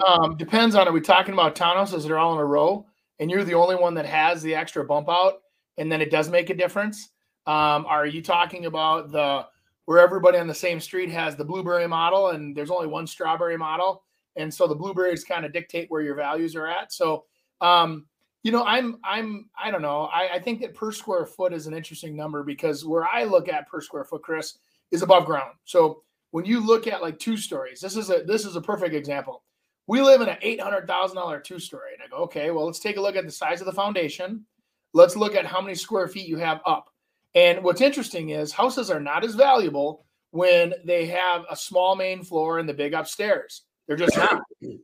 Um, 0.09 0.37
depends 0.37 0.75
on 0.75 0.89
are 0.89 0.93
we 0.93 1.01
talking 1.01 1.33
about 1.33 1.55
townhouses 1.55 2.03
that 2.03 2.11
are 2.11 2.19
all 2.19 2.33
in 2.33 2.41
a 2.41 2.45
row, 2.45 2.87
and 3.21 3.31
you're 3.31 3.45
the 3.45 3.55
only 3.55 3.77
one 3.77 3.95
that 3.95 4.07
has 4.07 4.43
the 4.43 4.55
extra 4.55 4.85
bump 4.85 5.09
out, 5.09 5.43
and 5.79 5.93
then 5.93 6.01
it 6.01 6.11
does 6.11 6.29
make 6.29 6.51
a 6.51 6.55
difference. 6.55 7.11
Um, 7.47 7.87
are 7.87 8.07
you 8.07 8.23
talking 8.23 8.67
about 8.67 9.13
the 9.13 9.47
where 9.91 9.99
everybody 9.99 10.39
on 10.39 10.47
the 10.47 10.55
same 10.55 10.79
street 10.79 11.11
has 11.11 11.35
the 11.35 11.45
blueberry 11.45 11.89
model 11.89 12.29
and 12.29 12.57
there's 12.57 12.71
only 12.71 12.87
one 12.87 13.09
strawberry 13.09 13.57
model. 13.57 14.05
And 14.37 14.55
so 14.55 14.69
the 14.69 14.75
blueberries 14.77 15.25
kind 15.25 15.45
of 15.45 15.53
dictate 15.53 15.91
where 15.91 16.01
your 16.01 16.15
values 16.15 16.55
are 16.55 16.69
at. 16.69 16.93
So, 16.93 17.25
um, 17.61 18.07
you 18.43 18.53
know, 18.53 18.65
I'm, 18.65 18.99
I'm, 19.05 19.51
I 19.63 19.71
don't 19.71 19.83
know. 19.83 20.09
I, 20.13 20.35
I 20.35 20.39
think 20.39 20.61
that 20.61 20.75
per 20.75 20.93
square 20.93 21.27
foot 21.27 21.53
is 21.53 21.67
an 21.67 21.75
interesting 21.75 22.17
number 22.17 22.43
because 22.43 22.85
where 22.85 23.05
I 23.05 23.25
look 23.25 23.49
at 23.49 23.69
per 23.69 23.81
square 23.81 24.05
foot, 24.05 24.23
Chris, 24.23 24.59
is 24.91 25.03
above 25.03 25.27
ground. 25.27 25.55
So 25.65 26.03
when 26.31 26.45
you 26.45 26.65
look 26.65 26.87
at 26.87 27.03
like 27.03 27.19
two 27.19 27.37
stories, 27.37 27.81
this 27.81 27.97
is 27.97 28.11
a, 28.11 28.23
this 28.27 28.45
is 28.45 28.57
a 28.57 28.61
perfect 28.61 28.95
example. 28.95 29.43
We 29.87 30.01
live 30.01 30.21
in 30.21 30.29
an 30.29 30.39
$800,000 30.43 31.45
two 31.45 31.59
story. 31.59 31.93
And 31.95 32.03
I 32.03 32.09
go, 32.09 32.23
okay, 32.25 32.51
well, 32.51 32.67
let's 32.67 32.79
take 32.79 32.97
a 32.97 33.01
look 33.01 33.17
at 33.17 33.27
the 33.27 33.33
size 33.33 33.61
of 33.61 33.67
the 33.67 33.73
foundation. 33.73 34.47
Let's 34.95 35.17
look 35.17 35.35
at 35.35 35.47
how 35.47 35.61
many 35.61 35.75
square 35.75 36.09
feet 36.09 36.29
you 36.29 36.39
have 36.39 36.61
up. 36.65 36.91
And 37.35 37.63
what's 37.63 37.81
interesting 37.81 38.31
is 38.31 38.53
houses 38.53 38.91
are 38.91 39.01
not 39.01 39.25
as 39.25 39.35
valuable 39.35 40.05
when 40.31 40.75
they 40.85 41.07
have 41.07 41.45
a 41.51 41.57
small 41.57 41.95
main 41.95 42.23
floor 42.23 42.59
and 42.59 42.69
the 42.69 42.75
big 42.75 42.95
upstairs. 42.95 43.63
They're 43.87 43.97
just 43.97 44.17
not. 44.17 44.43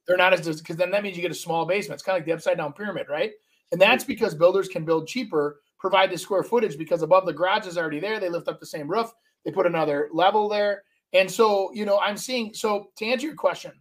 They're 0.08 0.16
not 0.16 0.32
as 0.32 0.60
because 0.60 0.76
then 0.76 0.90
that 0.90 1.04
means 1.04 1.16
you 1.16 1.22
get 1.22 1.30
a 1.30 1.34
small 1.34 1.64
basement. 1.64 1.98
It's 1.98 2.02
kind 2.02 2.16
of 2.16 2.20
like 2.20 2.26
the 2.26 2.32
upside 2.32 2.56
down 2.56 2.72
pyramid, 2.72 3.06
right? 3.08 3.30
And 3.72 3.80
that's 3.80 4.04
because 4.04 4.34
builders 4.34 4.68
can 4.68 4.84
build 4.84 5.08
cheaper, 5.08 5.60
provide 5.78 6.10
the 6.10 6.18
square 6.18 6.42
footage 6.42 6.78
because 6.78 7.02
above 7.02 7.26
the 7.26 7.32
garage 7.32 7.66
is 7.66 7.76
already 7.78 8.00
there. 8.00 8.20
They 8.20 8.28
lift 8.28 8.48
up 8.48 8.60
the 8.60 8.66
same 8.66 8.88
roof, 8.88 9.12
they 9.44 9.50
put 9.50 9.66
another 9.66 10.08
level 10.12 10.48
there. 10.48 10.82
And 11.12 11.30
so, 11.30 11.72
you 11.72 11.84
know, 11.84 11.98
I'm 11.98 12.16
seeing 12.16 12.52
so 12.52 12.90
to 12.96 13.06
answer 13.06 13.26
your 13.26 13.36
question, 13.36 13.72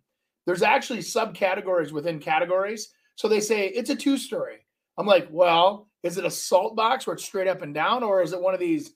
there's 0.45 0.61
actually 0.61 0.99
subcategories 0.99 1.91
within 1.91 2.19
categories. 2.19 2.89
So 3.15 3.27
they 3.27 3.39
say 3.39 3.67
it's 3.67 3.89
a 3.89 3.95
two 3.95 4.17
story. 4.17 4.65
I'm 4.97 5.07
like, 5.07 5.27
well, 5.31 5.89
is 6.03 6.17
it 6.17 6.25
a 6.25 6.31
salt 6.31 6.75
box 6.75 7.07
where 7.07 7.15
it's 7.15 7.25
straight 7.25 7.47
up 7.47 7.61
and 7.61 7.73
down, 7.73 8.03
or 8.03 8.21
is 8.21 8.31
it 8.31 8.41
one 8.41 8.53
of 8.53 8.59
these 8.59 8.91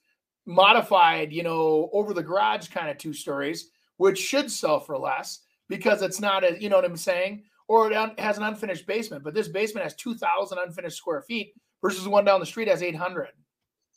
modified, 0.46 1.34
you 1.34 1.44
know, 1.44 1.90
over 1.92 2.14
the 2.14 2.24
garage 2.24 2.70
kind 2.70 2.90
of 2.90 2.98
two 2.98 3.14
stories, 3.14 3.72
which 3.98 4.20
should 4.20 4.52
sell 4.52 4.80
for 4.80 4.98
less 4.98 5.40
because 5.68 6.02
it's 6.02 6.20
not 6.20 6.44
a, 6.44 6.62
you 6.62 6.70
know 6.70 6.76
what 6.76 6.86
I'm 6.86 6.98
saying? 6.98 7.44
Or 7.70 7.90
it 7.90 8.20
has 8.20 8.38
an 8.38 8.44
unfinished 8.44 8.86
basement, 8.86 9.24
but 9.24 9.34
this 9.34 9.48
basement 9.48 9.86
has 9.86 9.96
2,000 9.96 10.58
unfinished 10.58 10.98
square 10.98 11.22
feet 11.22 11.54
versus 11.82 12.04
the 12.04 12.10
one 12.10 12.26
down 12.26 12.42
the 12.42 12.46
street 12.46 12.68
has 12.68 12.84
800. 12.84 13.28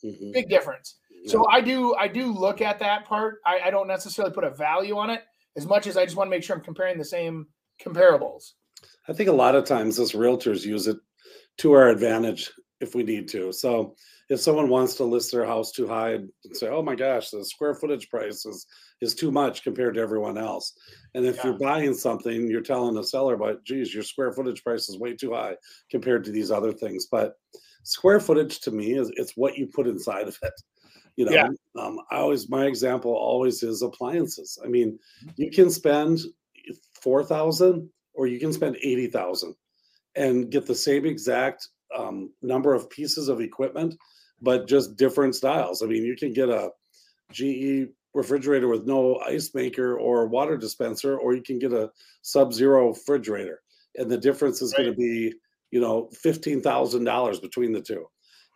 Mm-hmm. 0.05 0.31
Big 0.31 0.47
difference. 0.47 0.99
Yeah. 1.11 1.31
So 1.31 1.49
I 1.49 1.59
do, 1.59 1.95
I 1.95 2.07
do 2.07 2.31
look 2.31 2.61
at 2.61 2.79
that 2.79 3.05
part. 3.05 3.39
I, 3.45 3.61
I 3.65 3.71
don't 3.71 3.87
necessarily 3.87 4.33
put 4.33 4.45
a 4.45 4.51
value 4.51 4.95
on 4.97 5.09
it 5.09 5.23
as 5.57 5.65
much 5.65 5.87
as 5.87 5.97
I 5.97 6.05
just 6.05 6.15
want 6.15 6.27
to 6.27 6.29
make 6.29 6.43
sure 6.43 6.55
I'm 6.55 6.61
comparing 6.61 6.97
the 6.97 7.03
same 7.03 7.47
comparables. 7.83 8.51
I 9.09 9.13
think 9.13 9.29
a 9.29 9.33
lot 9.33 9.55
of 9.55 9.65
times 9.65 9.99
as 9.99 10.13
realtors 10.13 10.65
use 10.65 10.87
it 10.87 10.97
to 11.59 11.73
our 11.73 11.89
advantage 11.89 12.51
if 12.79 12.95
we 12.95 13.03
need 13.03 13.27
to. 13.29 13.51
So 13.51 13.95
if 14.29 14.39
someone 14.39 14.69
wants 14.69 14.95
to 14.95 15.03
list 15.03 15.31
their 15.31 15.45
house 15.45 15.71
too 15.71 15.87
high 15.87 16.13
and 16.13 16.29
say, 16.53 16.67
"Oh 16.67 16.81
my 16.81 16.95
gosh, 16.95 17.29
the 17.29 17.43
square 17.43 17.75
footage 17.75 18.09
price 18.09 18.45
is 18.45 18.65
is 19.03 19.15
too 19.15 19.31
much 19.31 19.63
compared 19.63 19.95
to 19.95 20.01
everyone 20.01 20.37
else," 20.37 20.73
and 21.13 21.25
if 21.25 21.37
yeah. 21.37 21.47
you're 21.47 21.59
buying 21.59 21.93
something, 21.93 22.49
you're 22.49 22.61
telling 22.61 22.95
the 22.95 23.03
seller, 23.03 23.37
"But 23.37 23.63
geez, 23.63 23.93
your 23.93 24.03
square 24.03 24.31
footage 24.31 24.63
price 24.63 24.89
is 24.89 24.97
way 24.97 25.15
too 25.15 25.33
high 25.33 25.55
compared 25.91 26.23
to 26.25 26.31
these 26.31 26.51
other 26.51 26.71
things." 26.71 27.07
But 27.11 27.35
square 27.83 28.19
footage 28.19 28.61
to 28.61 28.71
me 28.71 28.93
is 28.93 29.11
it's 29.15 29.37
what 29.37 29.57
you 29.57 29.67
put 29.67 29.87
inside 29.87 30.27
of 30.27 30.37
it. 30.41 30.53
You 31.15 31.25
know, 31.25 31.31
yeah. 31.31 31.49
um, 31.77 31.99
I 32.09 32.17
always 32.17 32.49
my 32.49 32.65
example 32.65 33.11
always 33.11 33.61
is 33.61 33.81
appliances. 33.81 34.57
I 34.63 34.67
mean, 34.67 34.97
mm-hmm. 35.23 35.29
you 35.37 35.51
can 35.51 35.69
spend 35.69 36.19
four 37.01 37.23
thousand 37.23 37.89
or 38.13 38.27
you 38.27 38.39
can 38.39 38.53
spend 38.53 38.77
eighty 38.77 39.07
thousand 39.07 39.55
and 40.15 40.51
get 40.51 40.65
the 40.65 40.75
same 40.75 41.05
exact 41.05 41.67
um, 41.95 42.31
number 42.41 42.73
of 42.73 42.89
pieces 42.89 43.29
of 43.29 43.41
equipment, 43.41 43.95
but 44.41 44.67
just 44.67 44.95
different 44.95 45.35
styles. 45.35 45.83
I 45.83 45.85
mean, 45.85 46.03
you 46.03 46.15
can 46.15 46.33
get 46.33 46.49
a 46.49 46.69
GE 47.31 47.89
refrigerator 48.13 48.67
with 48.67 48.85
no 48.85 49.17
ice 49.25 49.51
maker 49.53 49.97
or 49.97 50.27
water 50.27 50.57
dispenser, 50.57 51.17
or 51.17 51.33
you 51.35 51.41
can 51.41 51.59
get 51.59 51.73
a 51.73 51.89
sub-zero 52.21 52.89
refrigerator, 52.89 53.61
and 53.95 54.09
the 54.09 54.17
difference 54.17 54.61
is 54.61 54.73
right. 54.73 54.85
going 54.85 54.91
to 54.91 54.97
be, 54.97 55.33
you 55.71 55.81
know, 55.81 56.09
fifteen 56.13 56.61
thousand 56.61 57.03
dollars 57.03 57.39
between 57.39 57.71
the 57.71 57.81
two. 57.81 58.05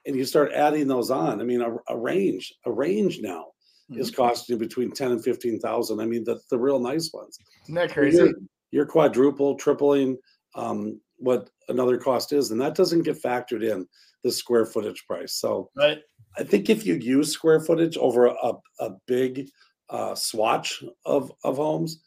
And 0.06 0.16
you 0.16 0.24
start 0.24 0.54
adding 0.54 0.88
those 0.88 1.12
on. 1.12 1.42
I 1.42 1.44
mean, 1.44 1.62
a, 1.62 1.76
a 1.90 1.98
range, 1.98 2.54
a 2.66 2.72
range 2.72 3.20
now 3.22 3.48
mm-hmm. 3.92 4.00
is 4.00 4.12
costing 4.12 4.56
you 4.56 4.60
between 4.60 4.92
ten 4.92 5.12
and 5.12 5.24
fifteen 5.24 5.60
thousand. 5.60 6.00
I 6.00 6.06
mean, 6.06 6.24
the 6.24 6.40
the 6.50 6.58
real 6.58 6.80
nice 6.80 7.12
ones. 7.14 7.38
Isn't 7.64 7.76
that 7.76 7.92
crazy? 7.92 8.18
You're, 8.18 8.34
you're 8.72 8.86
quadruple, 8.86 9.56
tripling 9.56 10.18
um, 10.56 11.02
what 11.18 11.50
another 11.68 11.98
cost 11.98 12.32
is, 12.32 12.52
and 12.52 12.62
that 12.62 12.76
doesn't 12.76 13.04
get 13.04 13.22
factored 13.22 13.64
in 13.64 13.88
the 14.24 14.32
square 14.32 14.66
footage 14.66 15.06
price. 15.08 15.34
So 15.34 15.70
right. 15.76 16.00
I 16.38 16.44
think 16.44 16.70
if 16.70 16.86
you 16.86 16.96
use 16.96 17.32
square 17.32 17.60
footage 17.60 17.98
over 17.98 18.28
a, 18.28 18.54
a 18.80 18.92
big 19.08 19.50
uh, 19.90 20.16
swatch 20.16 20.84
of, 21.06 21.32
of 21.44 21.58
homes, 21.58 22.02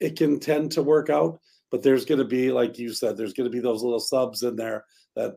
it 0.00 0.16
can 0.16 0.40
tend 0.40 0.72
to 0.72 0.82
work 0.82 1.10
out. 1.10 1.38
But 1.70 1.82
there's 1.82 2.04
going 2.04 2.18
to 2.18 2.24
be, 2.24 2.52
like 2.52 2.78
you 2.78 2.92
said, 2.92 3.16
there's 3.16 3.32
going 3.32 3.50
to 3.50 3.54
be 3.54 3.60
those 3.60 3.82
little 3.82 4.00
subs 4.00 4.42
in 4.42 4.56
there 4.56 4.84
that 5.16 5.34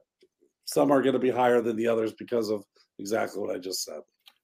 some 0.65 0.91
are 0.91 1.01
going 1.01 1.13
to 1.13 1.19
be 1.19 1.31
higher 1.31 1.61
than 1.61 1.75
the 1.75 1.87
others 1.87 2.13
because 2.13 2.49
of 2.49 2.63
exactly 2.99 3.41
what 3.41 3.55
I 3.55 3.59
just 3.59 3.83
said. 3.83 4.01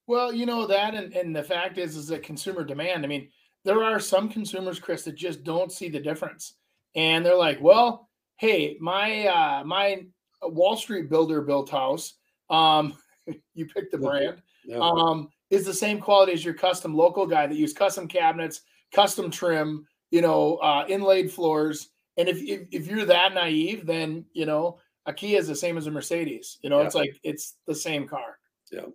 Well, 0.07 0.33
you 0.33 0.45
know 0.45 0.67
that, 0.67 0.93
and, 0.93 1.13
and 1.13 1.35
the 1.35 1.43
fact 1.43 1.77
is, 1.77 1.95
is 1.95 2.07
that 2.07 2.24
consumer 2.24 2.63
demand. 2.63 3.03
I 3.03 3.07
mean, 3.07 3.29
there 3.63 3.83
are 3.83 4.00
some 4.00 4.29
consumers, 4.29 4.79
Chris, 4.79 5.03
that 5.03 5.15
just 5.15 5.43
don't 5.43 5.71
see 5.71 5.89
the 5.89 6.00
difference, 6.00 6.55
and 6.95 7.25
they're 7.25 7.35
like, 7.35 7.59
"Well, 7.59 8.07
hey, 8.38 8.77
my 8.79 9.25
uh, 9.25 9.63
my 9.63 10.03
Wall 10.43 10.77
Street 10.77 11.09
builder 11.09 11.41
built 11.41 11.71
house, 11.71 12.17
um, 12.51 12.93
you 13.53 13.65
pick 13.65 13.91
the 13.91 13.98
brand, 13.98 14.41
yeah. 14.65 14.77
um, 14.77 15.29
is 15.50 15.65
the 15.65 15.74
same 15.74 16.00
quality 16.00 16.34
as 16.34 16.44
your 16.44 16.53
custom 16.53 16.96
local 16.96 17.25
guy 17.25 17.48
that 17.48 17.55
use 17.55 17.74
custom 17.74 18.08
cabinets, 18.08 18.62
custom 18.94 19.29
trim, 19.29 19.86
you 20.12 20.22
know, 20.22 20.55
uh, 20.58 20.86
inlaid 20.88 21.32
floors. 21.32 21.89
And 22.17 22.29
if, 22.29 22.41
if, 22.41 22.67
if 22.72 22.88
you're 22.88 23.05
that 23.05 23.34
naive, 23.34 23.86
then 23.86 24.25
you 24.34 24.46
know 24.46 24.79
a 25.05 25.13
Kia 25.13 25.39
is 25.39 25.48
the 25.48 25.55
same 25.55 25.77
as 25.77 25.88
a 25.88 25.91
Mercedes. 25.91 26.58
You 26.62 26.70
know, 26.70 26.79
yeah. 26.79 26.86
it's 26.86 26.96
like 26.96 27.20
it's 27.24 27.55
the 27.67 27.75
same 27.75 28.08
car. 28.08 28.38
Yeah. 28.72 28.86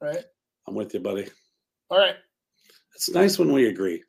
Right. 0.00 0.24
I'm 0.66 0.74
with 0.74 0.94
you, 0.94 1.00
buddy. 1.00 1.28
All 1.90 1.98
right. 1.98 2.16
It's 2.94 3.10
nice 3.10 3.38
when 3.38 3.52
we 3.52 3.68
agree. 3.68 4.02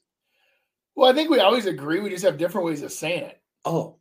Well, 0.95 1.09
I 1.09 1.13
think 1.13 1.29
we 1.29 1.39
always 1.39 1.65
agree. 1.65 1.99
We 1.99 2.09
just 2.09 2.25
have 2.25 2.37
different 2.37 2.65
ways 2.65 2.81
of 2.81 2.91
saying 2.91 3.23
it. 3.23 3.41
Oh, 3.65 3.98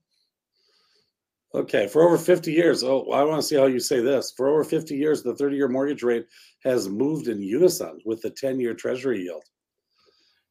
Okay, 1.54 1.86
for 1.86 2.02
over 2.02 2.18
50 2.18 2.52
years. 2.52 2.84
Oh, 2.84 3.10
I 3.10 3.22
want 3.22 3.40
to 3.40 3.46
see 3.46 3.56
how 3.56 3.66
you 3.66 3.80
say 3.80 4.00
this. 4.00 4.32
For 4.36 4.48
over 4.48 4.64
50 4.64 4.94
years, 4.94 5.22
the 5.22 5.34
30 5.34 5.56
year 5.56 5.68
mortgage 5.68 6.02
rate 6.02 6.26
has 6.64 6.88
moved 6.88 7.28
in 7.28 7.40
unison 7.40 7.98
with 8.04 8.20
the 8.20 8.30
10 8.30 8.60
year 8.60 8.74
treasury 8.74 9.22
yield. 9.22 9.44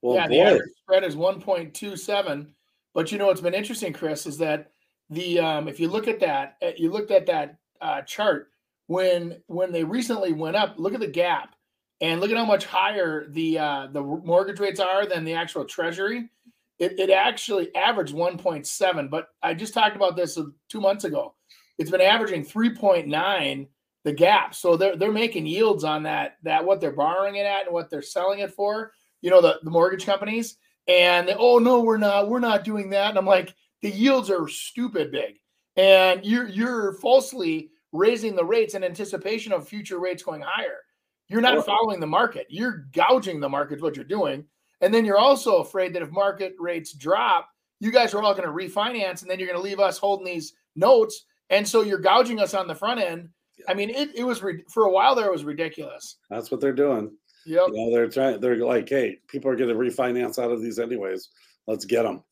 Well, 0.02 0.16
yeah, 0.16 0.28
boy. 0.28 0.34
the 0.34 0.42
average 0.42 0.70
spread 0.82 1.04
is 1.04 1.16
1.27. 1.16 2.48
But 2.94 3.12
you 3.12 3.20
know 3.20 3.28
what's 3.28 3.42
been 3.42 3.54
interesting, 3.54 3.94
Chris, 3.94 4.26
is 4.26 4.40
that 4.40 4.72
the 5.12 5.40
um, 5.40 5.68
if 5.68 5.80
you 5.80 5.88
look 5.88 6.08
at 6.08 6.20
that, 6.22 6.58
uh, 6.64 6.72
you 6.76 6.92
looked 6.92 7.12
at 7.12 7.28
that 7.28 7.58
uh, 7.80 8.02
chart 8.02 8.50
when 8.88 9.38
when 9.46 9.72
they 9.72 9.84
recently 9.84 10.34
went 10.34 10.56
up. 10.56 10.76
Look 10.78 10.96
at 10.96 11.00
the 11.00 11.08
gap, 11.08 11.56
and 12.02 12.20
look 12.20 12.32
at 12.32 12.38
how 12.38 12.46
much 12.46 12.66
higher 12.66 13.28
the 13.30 13.60
uh, 13.60 13.88
the 13.92 14.02
mortgage 14.02 14.60
rates 14.60 14.80
are 14.80 15.06
than 15.06 15.26
the 15.26 15.36
actual 15.36 15.64
treasury 15.64 16.32
it, 16.80 17.00
it 17.00 17.10
actually 17.10 17.74
averaged 17.76 18.14
1.7, 18.14 19.10
but 19.10 19.28
I 19.42 19.54
just 19.54 19.74
talked 19.74 19.96
about 19.96 20.16
this 20.16 20.38
uh, 20.38 20.46
two 20.70 20.82
months 20.82 21.04
ago. 21.06 21.34
It's 21.78 21.92
been 21.92 22.02
averaging 22.02 22.46
3.9 22.46 23.68
the 24.04 24.14
gap. 24.14 24.56
So 24.56 24.78
they're 24.78 24.96
they're 24.96 25.12
making 25.12 25.46
yields 25.46 25.84
on 25.84 26.04
that 26.04 26.38
that 26.44 26.64
what 26.64 26.80
they're 26.80 26.94
borrowing 26.94 27.36
it 27.36 27.46
at 27.46 27.66
and 27.66 27.74
what 27.74 27.90
they're 27.90 28.02
selling 28.02 28.40
it 28.40 28.54
for. 28.54 28.94
You 29.22 29.30
know 29.30 29.42
the 29.42 29.60
the 29.64 29.70
mortgage 29.70 30.06
companies 30.06 30.58
and 30.88 31.28
they, 31.28 31.36
oh 31.38 31.60
no 31.60 31.82
we're 31.82 31.98
not 31.98 32.30
we're 32.30 32.40
not 32.40 32.64
doing 32.64 32.90
that. 32.92 33.10
And 33.10 33.18
I'm 33.18 33.26
like 33.26 33.54
the 33.82 33.92
yields 33.92 34.30
are 34.30 34.48
stupid 34.48 35.12
big, 35.12 35.36
and 35.76 36.26
you're 36.26 36.48
you're 36.48 36.94
falsely 36.94 37.72
raising 37.92 38.36
the 38.36 38.46
rates 38.46 38.76
in 38.76 38.84
anticipation 38.84 39.52
of 39.52 39.68
future 39.68 40.00
rates 40.00 40.24
going 40.24 40.42
higher. 40.42 40.80
You're 41.28 41.42
not 41.42 41.66
following 41.66 42.00
the 42.00 42.08
market. 42.08 42.48
You're 42.50 42.86
gouging 42.94 43.42
the 43.42 43.50
market. 43.50 43.82
What 43.82 43.98
you're 43.98 44.06
doing 44.06 44.46
and 44.82 44.94
then 44.94 45.06
you're 45.06 45.18
also 45.18 45.58
afraid 45.58 45.94
that 45.94 46.02
if 46.02 46.12
market 46.12 46.56
rates 46.60 46.94
drop, 46.94 47.50
you 47.80 47.92
guys 47.92 48.14
are 48.14 48.22
all 48.22 48.34
going 48.34 48.48
to 48.48 48.54
refinance 48.54 49.22
and 49.22 49.30
then 49.30 49.40
you're 49.40 49.48
going 49.48 49.60
to 49.60 49.64
leave 49.64 49.80
us 49.80 49.98
holding 49.98 50.26
these 50.26 50.54
notes. 50.76 51.26
And 51.50 51.68
so 51.68 51.82
you're 51.82 52.00
gouging 52.00 52.40
us 52.40 52.54
on 52.54 52.68
the 52.68 52.76
front 52.76 53.00
end. 53.00 53.30
Yeah. 53.58 53.66
I 53.70 53.74
mean, 53.74 53.90
it, 53.90 54.16
it 54.16 54.24
was 54.24 54.42
re- 54.42 54.64
for 54.70 54.84
a 54.84 54.92
while 54.92 55.16
there, 55.16 55.28
it 55.28 55.32
was 55.32 55.44
ridiculous. 55.44 56.18
That's 56.30 56.52
what 56.52 56.60
they're 56.60 56.74
doing. 56.74 57.12
Yep. 57.46 57.68
You 57.68 57.74
know, 57.74 57.92
they're 57.96 58.10
trying, 58.10 58.40
they're 58.40 58.58
like, 58.58 58.90
hey, 58.90 59.20
people 59.28 59.50
are 59.50 59.56
going 59.56 59.70
to 59.70 59.76
refinance 59.76 60.42
out 60.42 60.52
of 60.52 60.62
these 60.62 60.80
anyways. 60.80 61.30
Let's 61.66 61.86
get 61.86 62.04
them, 62.04 62.24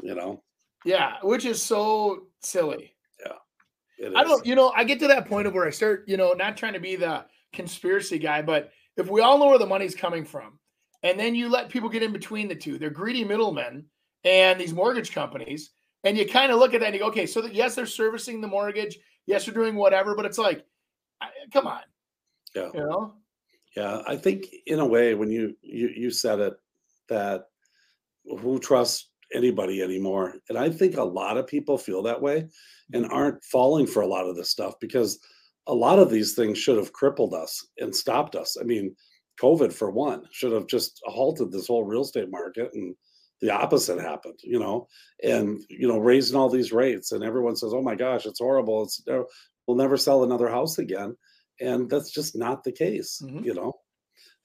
you 0.00 0.14
know? 0.14 0.42
Yeah, 0.84 1.16
which 1.22 1.44
is 1.44 1.62
so 1.62 2.26
silly. 2.40 2.94
Yeah. 3.24 4.10
I 4.16 4.24
don't, 4.24 4.44
you 4.44 4.54
know, 4.54 4.72
I 4.74 4.84
get 4.84 4.98
to 5.00 5.08
that 5.08 5.26
point 5.26 5.46
of 5.46 5.54
where 5.54 5.66
I 5.66 5.70
start, 5.70 6.04
you 6.08 6.16
know, 6.16 6.32
not 6.32 6.56
trying 6.56 6.72
to 6.72 6.80
be 6.80 6.96
the 6.96 7.24
conspiracy 7.52 8.18
guy, 8.18 8.42
but 8.42 8.70
if 8.96 9.08
we 9.08 9.20
all 9.20 9.38
know 9.38 9.46
where 9.46 9.58
the 9.58 9.66
money's 9.66 9.94
coming 9.94 10.24
from, 10.24 10.58
and 11.04 11.20
then 11.20 11.34
you 11.34 11.48
let 11.48 11.68
people 11.68 11.88
get 11.88 12.02
in 12.02 12.12
between 12.12 12.48
the 12.48 12.54
two. 12.54 12.78
They're 12.78 12.90
greedy 12.90 13.24
middlemen 13.24 13.84
and 14.24 14.58
these 14.58 14.72
mortgage 14.72 15.12
companies. 15.12 15.70
And 16.02 16.18
you 16.18 16.26
kind 16.26 16.50
of 16.50 16.58
look 16.58 16.74
at 16.74 16.80
that 16.80 16.86
and 16.86 16.94
you 16.94 17.00
go, 17.00 17.06
okay, 17.08 17.26
so 17.26 17.40
that, 17.42 17.54
yes, 17.54 17.74
they're 17.74 17.86
servicing 17.86 18.40
the 18.40 18.48
mortgage. 18.48 18.98
Yes, 19.26 19.44
they're 19.44 19.54
doing 19.54 19.74
whatever, 19.74 20.16
but 20.16 20.24
it's 20.24 20.38
like, 20.38 20.64
come 21.52 21.66
on. 21.66 21.80
Yeah. 22.54 22.70
You 22.74 22.80
know? 22.80 23.14
Yeah, 23.76 24.02
I 24.06 24.16
think 24.16 24.46
in 24.66 24.78
a 24.78 24.86
way 24.86 25.14
when 25.14 25.30
you 25.30 25.56
you 25.60 25.88
you 25.88 26.10
said 26.10 26.38
it 26.38 26.54
that 27.08 27.46
who 28.24 28.60
trusts 28.60 29.10
anybody 29.32 29.82
anymore, 29.82 30.34
and 30.48 30.56
I 30.56 30.70
think 30.70 30.96
a 30.96 31.02
lot 31.02 31.36
of 31.36 31.48
people 31.48 31.76
feel 31.76 32.02
that 32.02 32.22
way 32.22 32.46
and 32.92 33.04
mm-hmm. 33.04 33.12
aren't 33.12 33.42
falling 33.42 33.86
for 33.86 34.02
a 34.02 34.06
lot 34.06 34.26
of 34.26 34.36
this 34.36 34.50
stuff 34.50 34.74
because 34.80 35.18
a 35.66 35.74
lot 35.74 35.98
of 35.98 36.08
these 36.08 36.34
things 36.34 36.56
should 36.56 36.76
have 36.76 36.92
crippled 36.92 37.34
us 37.34 37.66
and 37.78 37.94
stopped 37.94 38.36
us. 38.36 38.56
I 38.60 38.64
mean, 38.64 38.94
COVID 39.40 39.72
for 39.72 39.90
one 39.90 40.22
should 40.30 40.52
have 40.52 40.66
just 40.66 41.00
halted 41.06 41.50
this 41.50 41.66
whole 41.66 41.84
real 41.84 42.02
estate 42.02 42.30
market 42.30 42.70
and 42.74 42.94
the 43.40 43.50
opposite 43.50 44.00
happened, 44.00 44.38
you 44.42 44.58
know, 44.58 44.86
and 45.22 45.60
you 45.68 45.88
know, 45.88 45.98
raising 45.98 46.36
all 46.36 46.48
these 46.48 46.72
rates 46.72 47.12
and 47.12 47.22
everyone 47.22 47.56
says, 47.56 47.74
"Oh 47.74 47.82
my 47.82 47.94
gosh, 47.94 48.26
it's 48.26 48.38
horrible. 48.38 48.84
It's 48.84 49.02
we'll 49.66 49.76
never 49.76 49.96
sell 49.96 50.24
another 50.24 50.48
house 50.48 50.78
again." 50.78 51.16
And 51.60 51.90
that's 51.90 52.10
just 52.10 52.36
not 52.36 52.64
the 52.64 52.72
case, 52.72 53.20
mm-hmm. 53.22 53.44
you 53.44 53.54
know. 53.54 53.74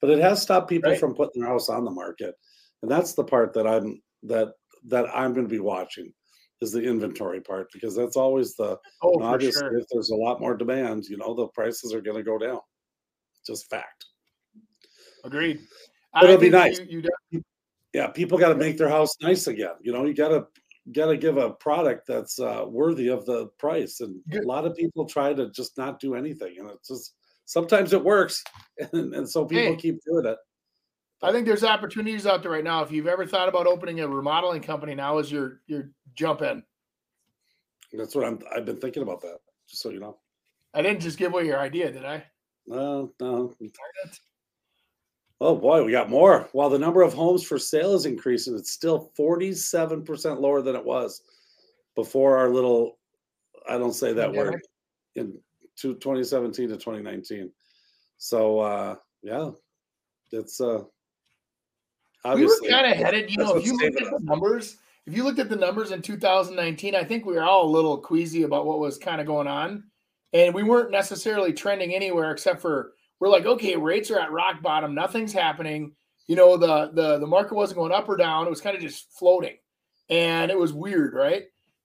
But 0.00 0.10
it 0.10 0.18
has 0.18 0.42
stopped 0.42 0.68
people 0.68 0.90
right. 0.90 1.00
from 1.00 1.14
putting 1.14 1.40
their 1.40 1.50
house 1.50 1.68
on 1.68 1.84
the 1.84 1.90
market. 1.90 2.34
And 2.82 2.90
that's 2.90 3.14
the 3.14 3.24
part 3.24 3.52
that 3.54 3.66
I'm 3.66 4.00
that 4.24 4.48
that 4.88 5.06
I'm 5.14 5.32
going 5.34 5.46
to 5.46 5.52
be 5.52 5.60
watching 5.60 6.12
is 6.60 6.72
the 6.72 6.82
inventory 6.82 7.40
part 7.40 7.68
because 7.72 7.96
that's 7.96 8.16
always 8.16 8.54
the 8.54 8.76
oh, 9.02 9.22
obviously 9.22 9.60
sure. 9.60 9.78
if 9.78 9.86
there's 9.90 10.10
a 10.10 10.16
lot 10.16 10.40
more 10.40 10.56
demand, 10.56 11.04
you 11.06 11.16
know, 11.16 11.34
the 11.34 11.48
prices 11.48 11.94
are 11.94 12.02
going 12.02 12.16
to 12.16 12.22
go 12.22 12.38
down. 12.38 12.60
Just 13.46 13.70
fact. 13.70 14.04
Agreed. 15.24 15.60
But 16.12 16.24
it'll 16.24 16.38
be 16.38 16.50
nice. 16.50 16.80
You, 16.80 17.02
you 17.30 17.42
yeah, 17.92 18.08
people 18.08 18.38
got 18.38 18.50
to 18.50 18.54
make 18.54 18.76
their 18.76 18.88
house 18.88 19.16
nice 19.20 19.46
again. 19.46 19.74
You 19.80 19.92
know, 19.92 20.04
you 20.04 20.14
got 20.14 20.28
to 20.28 20.46
got 20.92 21.06
to 21.06 21.16
give 21.16 21.36
a 21.36 21.50
product 21.50 22.06
that's 22.06 22.38
uh, 22.38 22.64
worthy 22.66 23.08
of 23.08 23.26
the 23.26 23.46
price. 23.58 24.00
And 24.00 24.20
Good. 24.30 24.44
a 24.44 24.46
lot 24.46 24.64
of 24.64 24.74
people 24.74 25.06
try 25.06 25.32
to 25.32 25.50
just 25.50 25.76
not 25.76 26.00
do 26.00 26.14
anything, 26.14 26.56
and 26.58 26.70
it's 26.70 26.88
just 26.88 27.14
sometimes 27.44 27.92
it 27.92 28.02
works, 28.02 28.44
and, 28.92 29.14
and 29.14 29.28
so 29.28 29.44
people 29.44 29.72
hey, 29.72 29.76
keep 29.76 30.00
doing 30.04 30.26
it. 30.26 30.38
I 31.22 31.32
think 31.32 31.46
there's 31.46 31.64
opportunities 31.64 32.26
out 32.26 32.42
there 32.42 32.52
right 32.52 32.64
now. 32.64 32.82
If 32.82 32.90
you've 32.90 33.06
ever 33.06 33.26
thought 33.26 33.48
about 33.48 33.66
opening 33.66 34.00
a 34.00 34.08
remodeling 34.08 34.62
company, 34.62 34.94
now 34.94 35.18
is 35.18 35.30
your 35.30 35.60
your 35.66 35.90
jump 36.14 36.42
in. 36.42 36.62
That's 37.92 38.14
what 38.14 38.24
I'm. 38.24 38.38
I've 38.54 38.64
been 38.64 38.78
thinking 38.78 39.02
about 39.02 39.20
that. 39.22 39.38
Just 39.68 39.82
so 39.82 39.90
you 39.90 40.00
know. 40.00 40.18
I 40.72 40.82
didn't 40.82 41.00
just 41.00 41.18
give 41.18 41.32
away 41.32 41.46
your 41.46 41.58
idea, 41.58 41.90
did 41.90 42.04
I? 42.04 42.24
No, 42.66 43.12
no. 43.20 43.52
Oh 45.40 45.56
boy, 45.56 45.82
we 45.82 45.92
got 45.92 46.10
more. 46.10 46.48
While 46.52 46.68
the 46.68 46.78
number 46.78 47.02
of 47.02 47.14
homes 47.14 47.42
for 47.42 47.58
sale 47.58 47.94
is 47.94 48.04
increasing, 48.04 48.54
it's 48.56 48.72
still 48.72 49.10
47% 49.18 50.40
lower 50.40 50.60
than 50.60 50.76
it 50.76 50.84
was 50.84 51.22
before 51.96 52.36
our 52.36 52.50
little, 52.50 52.98
I 53.68 53.78
don't 53.78 53.94
say 53.94 54.12
that 54.12 54.32
word, 54.32 54.60
in 55.14 55.38
2017 55.76 56.68
to 56.68 56.74
2019. 56.74 57.50
So, 58.18 58.60
uh, 58.60 58.96
yeah, 59.22 59.50
it's 60.30 60.60
uh, 60.60 60.82
obviously. 62.24 62.68
We 62.68 62.74
were 62.74 62.82
kind 62.82 62.92
of 62.92 62.98
headed, 62.98 63.30
you 63.30 63.38
know, 63.38 63.56
if 63.56 63.64
you 63.64 63.78
looked 63.78 64.00
at 64.00 64.10
the 64.10 64.20
numbers, 64.22 64.76
if 65.06 65.16
you 65.16 65.24
looked 65.24 65.38
at 65.38 65.48
the 65.48 65.56
numbers 65.56 65.90
in 65.90 66.02
2019, 66.02 66.94
I 66.94 67.02
think 67.02 67.24
we 67.24 67.34
were 67.34 67.44
all 67.44 67.66
a 67.66 67.70
little 67.70 67.96
queasy 67.96 68.42
about 68.42 68.66
what 68.66 68.78
was 68.78 68.98
kind 68.98 69.22
of 69.22 69.26
going 69.26 69.46
on. 69.46 69.84
And 70.34 70.54
we 70.54 70.62
weren't 70.62 70.90
necessarily 70.90 71.54
trending 71.54 71.94
anywhere 71.94 72.30
except 72.30 72.60
for 72.60 72.92
we're 73.20 73.28
like, 73.28 73.44
okay, 73.46 73.76
rates 73.76 74.10
are 74.10 74.18
at 74.18 74.32
rock 74.32 74.62
bottom, 74.62 74.94
nothing's 74.94 75.32
happening. 75.32 75.92
You 76.26 76.36
know, 76.36 76.56
the 76.56 76.90
the 76.92 77.18
the 77.18 77.26
market 77.26 77.54
wasn't 77.54 77.78
going 77.78 77.92
up 77.92 78.08
or 78.08 78.16
down; 78.16 78.46
it 78.46 78.50
was 78.50 78.60
kind 78.60 78.76
of 78.76 78.82
just 78.82 79.12
floating, 79.12 79.56
and 80.08 80.50
it 80.50 80.58
was 80.58 80.72
weird, 80.72 81.14
right? 81.14 81.44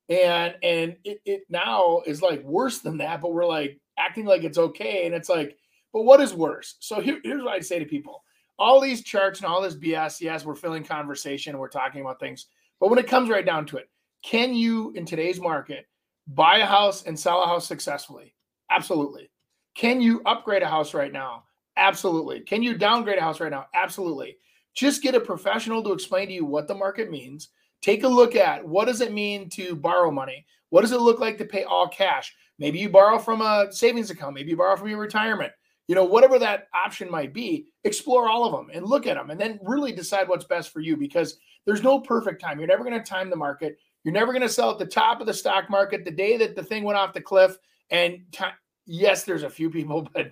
And 0.09 0.55
and 0.63 0.95
it, 1.03 1.19
it 1.25 1.41
now 1.49 2.01
is 2.05 2.21
like 2.21 2.43
worse 2.43 2.79
than 2.79 2.97
that, 2.99 3.21
but 3.21 3.33
we're 3.33 3.45
like 3.45 3.79
acting 3.97 4.25
like 4.25 4.43
it's 4.43 4.57
okay, 4.57 5.05
and 5.05 5.13
it's 5.13 5.29
like, 5.29 5.57
but 5.93 6.03
what 6.03 6.21
is 6.21 6.33
worse? 6.33 6.75
So 6.79 7.01
here, 7.01 7.19
here's 7.23 7.43
what 7.43 7.53
I 7.53 7.59
say 7.59 7.79
to 7.79 7.85
people: 7.85 8.23
all 8.57 8.79
these 8.79 9.03
charts 9.03 9.39
and 9.39 9.47
all 9.47 9.61
this 9.61 9.75
BS, 9.75 10.21
yes, 10.21 10.45
we're 10.45 10.55
filling 10.55 10.83
conversation, 10.83 11.57
we're 11.57 11.67
talking 11.67 12.01
about 12.01 12.19
things, 12.19 12.47
but 12.79 12.89
when 12.89 12.99
it 12.99 13.07
comes 13.07 13.29
right 13.29 13.45
down 13.45 13.65
to 13.67 13.77
it, 13.77 13.89
can 14.23 14.53
you 14.53 14.91
in 14.91 15.05
today's 15.05 15.41
market 15.41 15.87
buy 16.27 16.59
a 16.59 16.65
house 16.65 17.03
and 17.03 17.19
sell 17.19 17.43
a 17.43 17.47
house 17.47 17.67
successfully? 17.67 18.35
Absolutely. 18.69 19.29
Can 19.75 20.01
you 20.01 20.21
upgrade 20.25 20.63
a 20.63 20.67
house 20.67 20.93
right 20.93 21.11
now? 21.11 21.43
Absolutely. 21.77 22.39
Can 22.39 22.63
you 22.63 22.77
downgrade 22.77 23.17
a 23.17 23.21
house 23.21 23.41
right 23.41 23.51
now? 23.51 23.65
Absolutely. 23.73 24.37
Just 24.73 25.03
get 25.03 25.15
a 25.15 25.19
professional 25.19 25.83
to 25.83 25.91
explain 25.91 26.27
to 26.27 26.33
you 26.33 26.45
what 26.45 26.67
the 26.67 26.73
market 26.73 27.11
means. 27.11 27.49
Take 27.81 28.03
a 28.03 28.07
look 28.07 28.35
at 28.35 28.65
what 28.65 28.85
does 28.85 29.01
it 29.01 29.13
mean 29.13 29.49
to 29.51 29.75
borrow 29.75 30.11
money? 30.11 30.45
What 30.69 30.81
does 30.81 30.93
it 30.93 31.01
look 31.01 31.19
like 31.19 31.37
to 31.37 31.45
pay 31.45 31.63
all 31.63 31.87
cash? 31.87 32.33
Maybe 32.57 32.79
you 32.79 32.89
borrow 32.89 33.19
from 33.19 33.41
a 33.41 33.67
savings 33.71 34.09
account, 34.09 34.33
maybe 34.33 34.51
you 34.51 34.57
borrow 34.57 34.77
from 34.77 34.89
your 34.89 34.99
retirement. 34.99 35.51
You 35.87 35.93
know, 35.93 36.05
whatever 36.05 36.39
that 36.39 36.67
option 36.73 37.11
might 37.11 37.33
be, 37.33 37.67
explore 37.83 38.27
all 38.27 38.45
of 38.45 38.53
them 38.53 38.75
and 38.75 38.87
look 38.87 39.05
at 39.05 39.15
them 39.15 39.29
and 39.29 39.39
then 39.39 39.59
really 39.61 39.91
decide 39.91 40.27
what's 40.27 40.45
best 40.45 40.71
for 40.73 40.79
you 40.79 40.97
because 40.97 41.37
there's 41.65 41.83
no 41.83 41.99
perfect 41.99 42.41
time. 42.41 42.57
You're 42.57 42.67
never 42.67 42.83
going 42.83 42.97
to 42.97 43.07
time 43.07 43.29
the 43.29 43.35
market. 43.35 43.77
You're 44.03 44.13
never 44.13 44.31
going 44.31 44.41
to 44.41 44.49
sell 44.49 44.71
at 44.71 44.79
the 44.79 44.85
top 44.85 45.19
of 45.19 45.27
the 45.27 45.33
stock 45.33 45.69
market 45.69 46.05
the 46.05 46.11
day 46.11 46.37
that 46.37 46.55
the 46.55 46.63
thing 46.63 46.83
went 46.83 46.97
off 46.97 47.13
the 47.13 47.21
cliff 47.21 47.57
and 47.91 48.23
yes, 48.85 49.23
there's 49.23 49.43
a 49.43 49.49
few 49.49 49.69
people, 49.69 50.07
but 50.13 50.31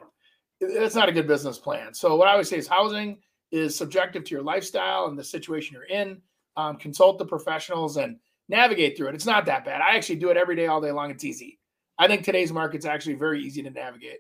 it's 0.60 0.96
not 0.96 1.10
a 1.10 1.14
good 1.14 1.28
business 1.28 1.58
plan. 1.58 1.94
So 1.94 2.16
what 2.16 2.28
I 2.28 2.36
would 2.36 2.48
say 2.48 2.58
is 2.58 2.68
housing 2.68 3.18
is 3.52 3.76
subjective 3.76 4.24
to 4.26 4.32
your 4.32 4.44
lifestyle 4.44 5.06
and 5.06 5.18
the 5.18 5.24
situation 5.24 5.76
you're 5.76 6.00
in. 6.00 6.22
Um, 6.56 6.78
consult 6.78 7.18
the 7.18 7.26
professionals 7.26 7.98
and 7.98 8.18
navigate 8.48 8.96
through 8.96 9.08
it. 9.08 9.16
It's 9.16 9.26
not 9.26 9.46
that 9.48 9.66
bad. 9.66 9.82
I 9.82 9.96
actually 9.96 10.18
do 10.18 10.30
it 10.30 10.38
every 10.38 10.56
day, 10.56 10.68
all 10.68 10.82
day 10.82 10.92
long. 10.92 11.10
It's 11.10 11.24
easy. 11.24 11.60
I 11.98 12.08
think 12.08 12.24
today's 12.24 12.52
market's 12.52 12.86
actually 12.86 13.16
very 13.16 13.42
easy 13.42 13.64
to 13.64 13.70
navigate. 13.70 14.20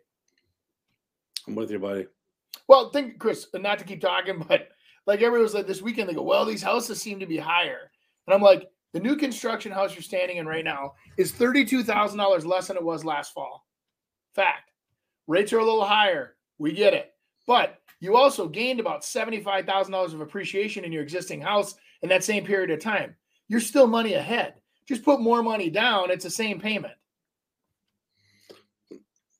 I'm 1.47 1.55
with 1.55 1.71
you, 1.71 1.79
buddy. 1.79 2.07
Well, 2.67 2.89
think, 2.89 3.19
Chris, 3.19 3.47
not 3.53 3.79
to 3.79 3.85
keep 3.85 4.01
talking, 4.01 4.43
but 4.47 4.69
like 5.05 5.21
everyone 5.21 5.43
was 5.43 5.53
like 5.53 5.67
this 5.67 5.81
weekend, 5.81 6.09
they 6.09 6.13
go, 6.13 6.23
well, 6.23 6.45
these 6.45 6.63
houses 6.63 7.01
seem 7.01 7.19
to 7.19 7.25
be 7.25 7.37
higher. 7.37 7.91
And 8.25 8.33
I'm 8.33 8.41
like, 8.41 8.69
the 8.93 8.99
new 8.99 9.15
construction 9.15 9.71
house 9.71 9.93
you're 9.93 10.03
standing 10.03 10.37
in 10.37 10.45
right 10.47 10.63
now 10.63 10.93
is 11.17 11.31
$32,000 11.31 12.45
less 12.45 12.67
than 12.67 12.77
it 12.77 12.83
was 12.83 13.03
last 13.03 13.33
fall. 13.33 13.65
Fact. 14.33 14.71
Rates 15.27 15.53
are 15.53 15.59
a 15.59 15.63
little 15.63 15.85
higher. 15.85 16.35
We 16.57 16.73
get 16.73 16.93
it. 16.93 17.13
But 17.47 17.79
you 17.99 18.15
also 18.15 18.47
gained 18.47 18.79
about 18.79 19.01
$75,000 19.01 20.13
of 20.13 20.21
appreciation 20.21 20.83
in 20.83 20.91
your 20.91 21.03
existing 21.03 21.41
house 21.41 21.75
in 22.01 22.09
that 22.09 22.23
same 22.23 22.45
period 22.45 22.71
of 22.71 22.79
time. 22.79 23.15
You're 23.47 23.59
still 23.59 23.87
money 23.87 24.13
ahead. 24.13 24.55
Just 24.87 25.03
put 25.03 25.21
more 25.21 25.41
money 25.41 25.69
down, 25.69 26.11
it's 26.11 26.25
the 26.25 26.29
same 26.29 26.59
payment. 26.59 26.93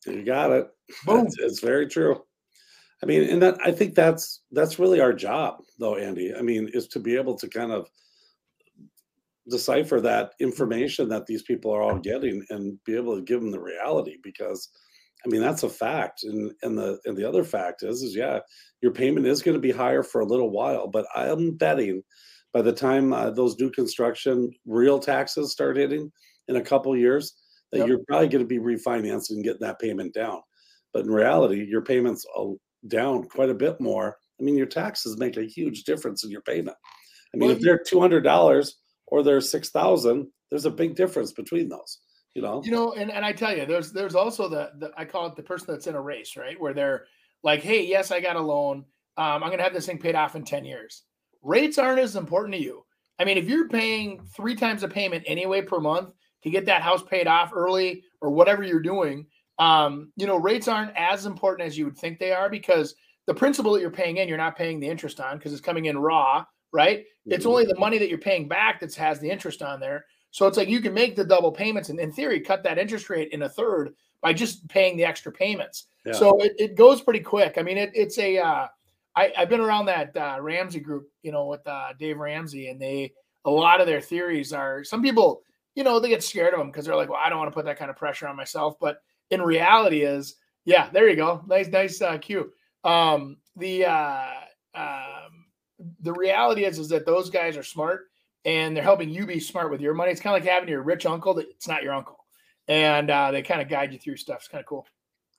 You 0.06 0.24
got 0.24 0.52
it. 0.52 0.68
Boom. 1.06 1.26
It's, 1.26 1.38
it's 1.40 1.60
very 1.60 1.88
true. 1.88 2.22
I 3.02 3.06
mean, 3.06 3.24
and 3.24 3.42
that 3.42 3.58
I 3.64 3.72
think 3.72 3.96
that's 3.96 4.42
that's 4.52 4.80
really 4.80 5.02
our 5.02 5.14
job, 5.14 5.62
though, 5.78 5.98
Andy. 5.98 6.34
I 6.34 6.42
mean, 6.42 6.70
is 6.74 6.88
to 6.90 7.00
be 7.00 7.18
able 7.18 7.36
to 7.36 7.50
kind 7.50 7.72
of 7.72 7.90
decipher 9.50 10.00
that 10.02 10.32
mm-hmm. 10.32 10.46
information 10.46 11.10
that 11.10 11.26
these 11.26 11.44
people 11.44 11.72
are 11.72 11.82
all 11.82 12.00
getting 12.00 12.46
and 12.50 12.82
be 12.86 12.96
able 12.96 13.16
to 13.16 13.22
give 13.22 13.42
them 13.42 13.52
the 13.52 13.60
reality 13.60 14.18
because 14.24 14.70
I 15.26 15.30
mean 15.30 15.42
that's 15.42 15.64
a 15.64 15.70
fact 15.70 16.24
and 16.24 16.52
and 16.62 16.78
the 16.78 17.00
and 17.06 17.16
the 17.16 17.28
other 17.28 17.44
fact 17.44 17.84
is 17.84 18.02
is 18.02 18.16
yeah 18.16 18.40
your 18.82 18.92
payment 18.92 19.26
is 19.26 19.42
going 19.42 19.56
to 19.56 19.62
be 19.62 19.72
higher 19.72 20.04
for 20.04 20.22
a 20.22 20.26
little 20.26 20.50
while 20.50 20.88
but 20.88 21.06
I'm 21.16 21.52
betting 21.52 22.04
by 22.54 22.62
the 22.62 22.74
time 22.74 23.14
uh, 23.14 23.32
those 23.32 23.58
new 23.58 23.72
construction 23.72 24.52
real 24.66 25.00
taxes 25.00 25.52
start 25.52 25.78
hitting 25.78 26.12
in 26.48 26.58
a 26.58 26.62
couple 26.62 26.96
years 26.96 27.36
that 27.72 27.80
yep. 27.80 27.88
you're 27.88 28.04
probably 28.08 28.28
going 28.28 28.44
to 28.44 28.48
be 28.48 28.60
refinancing 28.60 29.32
and 29.32 29.44
getting 29.44 29.62
that 29.62 29.80
payment 29.80 30.14
down 30.14 30.42
but 30.94 31.06
in 31.06 31.12
reality 31.12 31.66
your 31.68 31.82
payments 31.82 32.26
are 32.38 32.54
down 32.88 33.24
quite 33.24 33.50
a 33.50 33.56
bit 33.56 33.80
more 33.80 34.18
I 34.40 34.44
mean 34.44 34.58
your 34.58 34.68
taxes 34.68 35.18
make 35.18 35.38
a 35.38 35.44
huge 35.44 35.84
difference 35.84 36.24
in 36.24 36.32
your 36.32 36.42
payment 36.42 36.78
I 37.34 37.38
mean 37.38 37.50
well, 37.50 37.58
if 37.58 37.64
they're 37.64 37.80
$200 37.80 38.72
or 39.08 39.24
there's 39.24 39.50
6,000, 39.50 40.28
there's 40.50 40.66
a 40.66 40.72
big 40.72 40.96
difference 40.96 41.32
between 41.32 41.70
those. 41.70 42.00
You 42.36 42.42
know, 42.42 42.64
you 42.64 42.72
know, 42.72 42.94
and, 42.94 43.12
and 43.12 43.24
I 43.24 43.32
tell 43.32 43.56
you, 43.56 43.66
there's 43.66 43.92
there's 43.92 44.16
also 44.16 44.50
the, 44.50 44.72
the 44.80 44.92
I 44.98 45.06
call 45.06 45.28
it 45.28 45.36
the 45.36 45.44
person 45.44 45.68
that's 45.70 45.88
in 45.88 45.96
a 45.96 46.02
race, 46.02 46.36
right? 46.36 46.60
Where 46.60 46.74
they're 46.74 47.06
like, 47.44 47.62
hey, 47.62 47.86
yes, 47.86 48.12
I 48.12 48.20
got 48.20 48.36
a 48.36 48.42
loan. 48.42 48.86
Um, 49.18 49.44
I'm 49.44 49.52
gonna 49.52 49.62
have 49.62 49.74
this 49.74 49.86
thing 49.86 50.00
paid 50.00 50.16
off 50.16 50.36
in 50.36 50.44
10 50.44 50.66
years. 50.66 51.04
Rates 51.44 51.78
aren't 51.78 52.00
as 52.00 52.16
important 52.16 52.56
to 52.56 52.62
you. 52.62 52.86
I 53.20 53.26
mean, 53.26 53.38
if 53.38 53.48
you're 53.48 53.70
paying 53.70 54.22
three 54.36 54.56
times 54.56 54.82
a 54.82 54.88
payment 54.88 55.24
anyway 55.28 55.62
per 55.62 55.80
month 55.80 56.14
to 56.44 56.50
get 56.50 56.66
that 56.66 56.82
house 56.82 57.04
paid 57.04 57.28
off 57.28 57.52
early 57.54 58.04
or 58.22 58.32
whatever 58.32 58.64
you're 58.64 58.82
doing, 58.82 59.28
um, 59.60 60.12
you 60.16 60.26
know, 60.26 60.38
rates 60.38 60.68
aren't 60.68 60.96
as 60.98 61.28
important 61.28 61.68
as 61.68 61.78
you 61.78 61.86
would 61.86 61.98
think 61.98 62.18
they 62.18 62.32
are 62.32 62.50
because 62.50 62.96
the 63.28 63.34
principal 63.34 63.74
that 63.74 63.82
you're 63.82 63.92
paying 63.92 64.18
in, 64.18 64.28
you're 64.28 64.38
not 64.38 64.58
paying 64.58 64.80
the 64.80 64.90
interest 64.90 65.20
on 65.20 65.38
because 65.38 65.52
it's 65.52 65.62
coming 65.62 65.86
in 65.86 65.98
raw 65.98 66.44
right? 66.74 67.00
Mm-hmm. 67.00 67.34
It's 67.34 67.46
only 67.46 67.66
the 67.66 67.80
money 67.80 67.98
that 68.00 68.10
you're 68.10 68.18
paying 68.18 68.50
back 68.50 68.82
that 68.82 68.94
has 68.96 69.20
the 69.20 69.30
interest 69.30 69.62
on 69.62 69.80
there. 69.80 70.06
So 70.34 70.48
it's 70.48 70.58
like 70.58 70.68
you 70.68 70.82
can 70.82 70.96
make 70.96 71.16
the 71.16 71.24
double 71.24 71.52
payments 71.52 71.90
and 71.90 72.00
in 72.00 72.12
theory 72.12 72.40
cut 72.40 72.64
that 72.64 72.80
interest 72.80 73.08
rate 73.08 73.32
in 73.34 73.44
a 73.44 73.50
third 73.50 73.94
by 74.20 74.34
just 74.34 74.68
paying 74.68 74.98
the 74.98 75.06
extra 75.06 75.32
payments. 75.32 75.86
Yeah. 76.08 76.14
So 76.14 76.40
it, 76.40 76.54
it 76.58 76.76
goes 76.76 77.02
pretty 77.02 77.20
quick. 77.20 77.54
I 77.58 77.62
mean, 77.62 77.78
it, 77.78 77.92
it's 77.94 78.18
a 78.18 78.40
uh, 78.40 78.68
I, 79.16 79.32
I've 79.38 79.50
been 79.50 79.62
around 79.62 79.86
that 79.86 80.18
uh, 80.18 80.40
Ramsey 80.42 80.80
group, 80.80 81.08
you 81.22 81.32
know, 81.32 81.46
with 81.46 81.66
uh, 81.68 81.90
Dave 82.00 82.18
Ramsey, 82.18 82.70
and 82.70 82.82
they 82.82 83.14
a 83.46 83.52
lot 83.52 83.80
of 83.80 83.86
their 83.86 84.02
theories 84.02 84.52
are 84.54 84.84
some 84.84 85.04
people, 85.04 85.44
you 85.76 85.84
know, 85.84 86.00
they 86.00 86.10
get 86.10 86.24
scared 86.24 86.56
of 86.56 86.60
them 86.60 86.72
because 86.72 86.86
they're 86.86 86.96
like, 86.96 87.10
well, 87.10 87.22
I 87.24 87.30
don't 87.30 87.38
want 87.38 87.52
to 87.52 87.56
put 87.56 87.66
that 87.66 87.78
kind 87.78 87.92
of 87.92 87.98
pressure 87.98 88.28
on 88.28 88.36
myself. 88.36 88.76
But 88.82 89.04
in 89.30 89.40
reality, 89.40 90.02
is 90.02 90.38
yeah, 90.66 90.90
there 90.90 91.08
you 91.08 91.16
go, 91.16 91.44
nice, 91.46 91.68
nice 91.68 92.02
uh, 92.02 92.18
cue. 92.18 92.52
Um, 92.84 93.38
the 93.56 93.86
uh, 93.86 94.30
um, 94.74 95.46
the 96.02 96.14
reality 96.14 96.66
is 96.66 96.80
is 96.80 96.90
that 96.90 97.06
those 97.06 97.30
guys 97.30 97.56
are 97.56 97.62
smart 97.62 98.08
and 98.46 98.76
they're 98.76 98.84
helping 98.84 99.10
you 99.10 99.26
be 99.26 99.40
smart 99.40 99.72
with 99.72 99.82
your 99.82 99.94
money. 99.94 100.12
It's 100.12 100.22
kind 100.22 100.36
of 100.36 100.44
like 100.44 100.52
having 100.52 100.70
your 100.70 100.84
rich 100.84 101.06
uncle 101.06 101.34
that 101.36 101.50
it's 101.50 101.68
not 101.68 101.84
your 101.84 101.94
uncle, 101.94 102.26
and 102.68 103.10
uh, 103.10 103.32
they 103.32 103.42
kind 103.42 103.62
of 103.62 103.70
guide 103.70 103.94
you 103.94 104.00
through 104.00 104.18
stuff. 104.18 104.40
It's 104.40 104.48
kind 104.48 104.62
of 104.62 104.68
cool. 104.68 104.86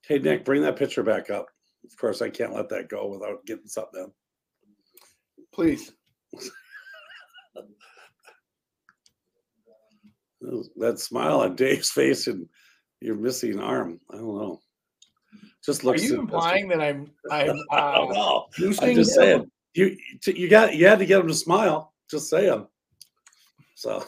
Hey 0.06 0.18
Nick, 0.18 0.44
bring 0.44 0.62
that 0.62 0.76
picture 0.76 1.02
back 1.02 1.30
up. 1.30 1.46
Of 1.84 1.96
course, 1.96 2.22
I 2.22 2.30
can't 2.30 2.54
let 2.54 2.68
that 2.70 2.88
go 2.88 3.06
without 3.08 3.44
getting 3.46 3.66
something 3.66 4.04
in. 4.04 4.12
Please. 5.52 5.92
that 10.76 10.98
smile 10.98 11.40
on 11.40 11.56
Dave's 11.56 11.90
face 11.90 12.26
and 12.26 12.46
your 13.00 13.16
missing 13.16 13.60
arm. 13.60 14.00
I 14.10 14.16
don't 14.16 14.38
know. 14.38 14.60
Just 15.64 15.84
looks. 15.84 16.02
Are 16.02 16.06
you 16.06 16.20
implying 16.20 16.68
that 16.68 16.80
I'm 16.80 17.10
I'm 17.30 17.56
I 17.70 17.94
don't 17.94 18.10
uh, 18.10 18.14
know. 18.14 18.46
I'm 18.58 18.72
just 18.72 18.82
him? 18.82 19.04
saying. 19.04 19.50
You 19.74 19.96
you 20.26 20.48
got 20.48 20.74
you 20.74 20.86
had 20.86 20.98
to 20.98 21.06
get 21.06 21.20
him 21.20 21.28
to 21.28 21.34
smile. 21.34 21.92
Just 22.10 22.28
say 22.28 22.46
saying. 22.46 22.66
So 23.74 24.04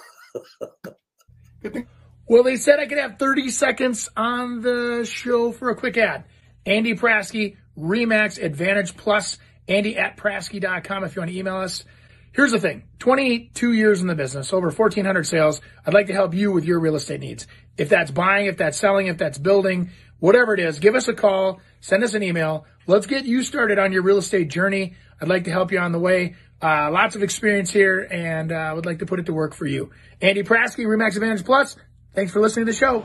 Good 1.62 1.72
thing. 1.72 1.87
Well, 2.29 2.42
they 2.42 2.57
said 2.57 2.81
I 2.81 2.87
could 2.87 2.98
have 2.98 3.18
30 3.18 3.50
seconds 3.50 4.09
on 4.16 4.61
the 4.61 5.09
show 5.09 5.52
for 5.52 5.70
a 5.70 5.76
quick 5.76 5.96
ad. 5.96 6.24
Andy 6.64 6.94
Prasky, 6.94 7.57
Remax 7.79 8.42
Advantage 8.42 8.96
Plus, 8.96 9.38
Andy 9.68 9.96
at 9.96 10.16
Prasky.com 10.16 11.05
if 11.05 11.14
you 11.14 11.20
want 11.20 11.31
to 11.31 11.38
email 11.38 11.57
us. 11.57 11.85
Here's 12.33 12.52
the 12.52 12.61
thing 12.61 12.83
22 12.98 13.72
years 13.72 14.02
in 14.02 14.09
the 14.09 14.14
business, 14.14 14.52
over 14.52 14.68
1,400 14.68 15.24
sales. 15.24 15.61
I'd 15.87 15.94
like 15.94 16.09
to 16.09 16.12
help 16.12 16.35
you 16.35 16.52
with 16.52 16.64
your 16.64 16.81
real 16.81 16.96
estate 16.96 17.20
needs. 17.20 17.46
If 17.79 17.88
that's 17.88 18.11
buying, 18.11 18.46
if 18.46 18.57
that's 18.57 18.79
selling, 18.79 19.07
if 19.07 19.18
that's 19.18 19.38
building, 19.38 19.90
whatever 20.18 20.52
it 20.52 20.61
is, 20.61 20.79
give 20.81 20.94
us 20.94 21.09
a 21.09 21.14
call, 21.14 21.61
send 21.81 22.02
us 22.02 22.14
an 22.14 22.22
email. 22.22 22.66
Let's 22.87 23.07
get 23.07 23.24
you 23.24 23.42
started 23.42 23.79
on 23.79 23.92
your 23.92 24.02
real 24.02 24.18
estate 24.18 24.48
journey. 24.48 24.94
I'd 25.20 25.29
like 25.29 25.44
to 25.44 25.50
help 25.50 25.72
you 25.72 25.79
on 25.79 25.92
the 25.92 25.98
way. 25.98 26.35
Uh, 26.62 26.90
lots 26.90 27.14
of 27.16 27.23
experience 27.23 27.71
here 27.71 28.01
and 28.11 28.51
uh, 28.53 28.73
would 28.75 28.87
like 28.87 28.99
to 29.01 29.07
put 29.07 29.21
it 29.21 29.27
to 29.27 29.33
work 29.35 29.55
for 29.55 29.66
you. 29.66 29.90
Andy 30.23 30.42
Prasky, 30.42 30.87
Remax 30.87 31.14
Advantage 31.16 31.45
Plus. 31.45 31.77
Thanks 32.14 32.33
for 32.33 32.40
listening 32.40 32.66
to 32.66 32.73
the 32.73 32.79
show. 32.79 33.05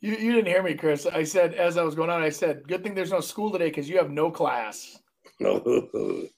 You, 0.00 0.12
you 0.12 0.32
didn't 0.32 0.46
hear 0.46 0.62
me, 0.62 0.74
Chris. 0.74 1.06
I 1.06 1.24
said, 1.24 1.54
as 1.54 1.76
I 1.76 1.82
was 1.82 1.94
going 1.94 2.10
on, 2.10 2.22
I 2.22 2.28
said, 2.30 2.68
good 2.68 2.82
thing 2.84 2.94
there's 2.94 3.10
no 3.10 3.20
school 3.20 3.50
today 3.50 3.66
because 3.68 3.88
you 3.88 3.98
have 3.98 4.10
no 4.10 4.30
class. 4.30 4.98
no. 5.40 5.60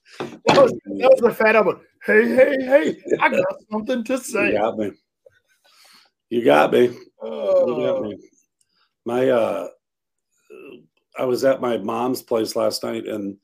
That 0.47 0.57
was, 0.63 0.71
that 0.99 1.09
was 1.11 1.21
the 1.21 1.33
fat 1.33 1.55
up. 1.55 1.65
one. 1.67 1.81
Hey, 2.05 2.27
hey, 2.35 2.55
hey, 2.65 2.95
I 3.19 3.29
got 3.29 3.45
something 3.71 4.03
to 4.05 4.13
You 4.13 4.19
say. 4.19 4.51
got 4.51 4.77
me. 4.77 4.91
You 6.29 6.45
got 6.45 6.71
me. 6.73 6.97
You 7.65 7.75
got 7.75 7.99
Oh, 7.99 8.01
me. 8.01 8.17
My 9.05 9.29
uh 9.29 9.67
I 11.17 11.25
was 11.25 11.43
at 11.43 11.61
my 11.61 11.77
mom's 11.77 12.21
place 12.21 12.55
last 12.55 12.83
night 12.83 13.07
and 13.07 13.37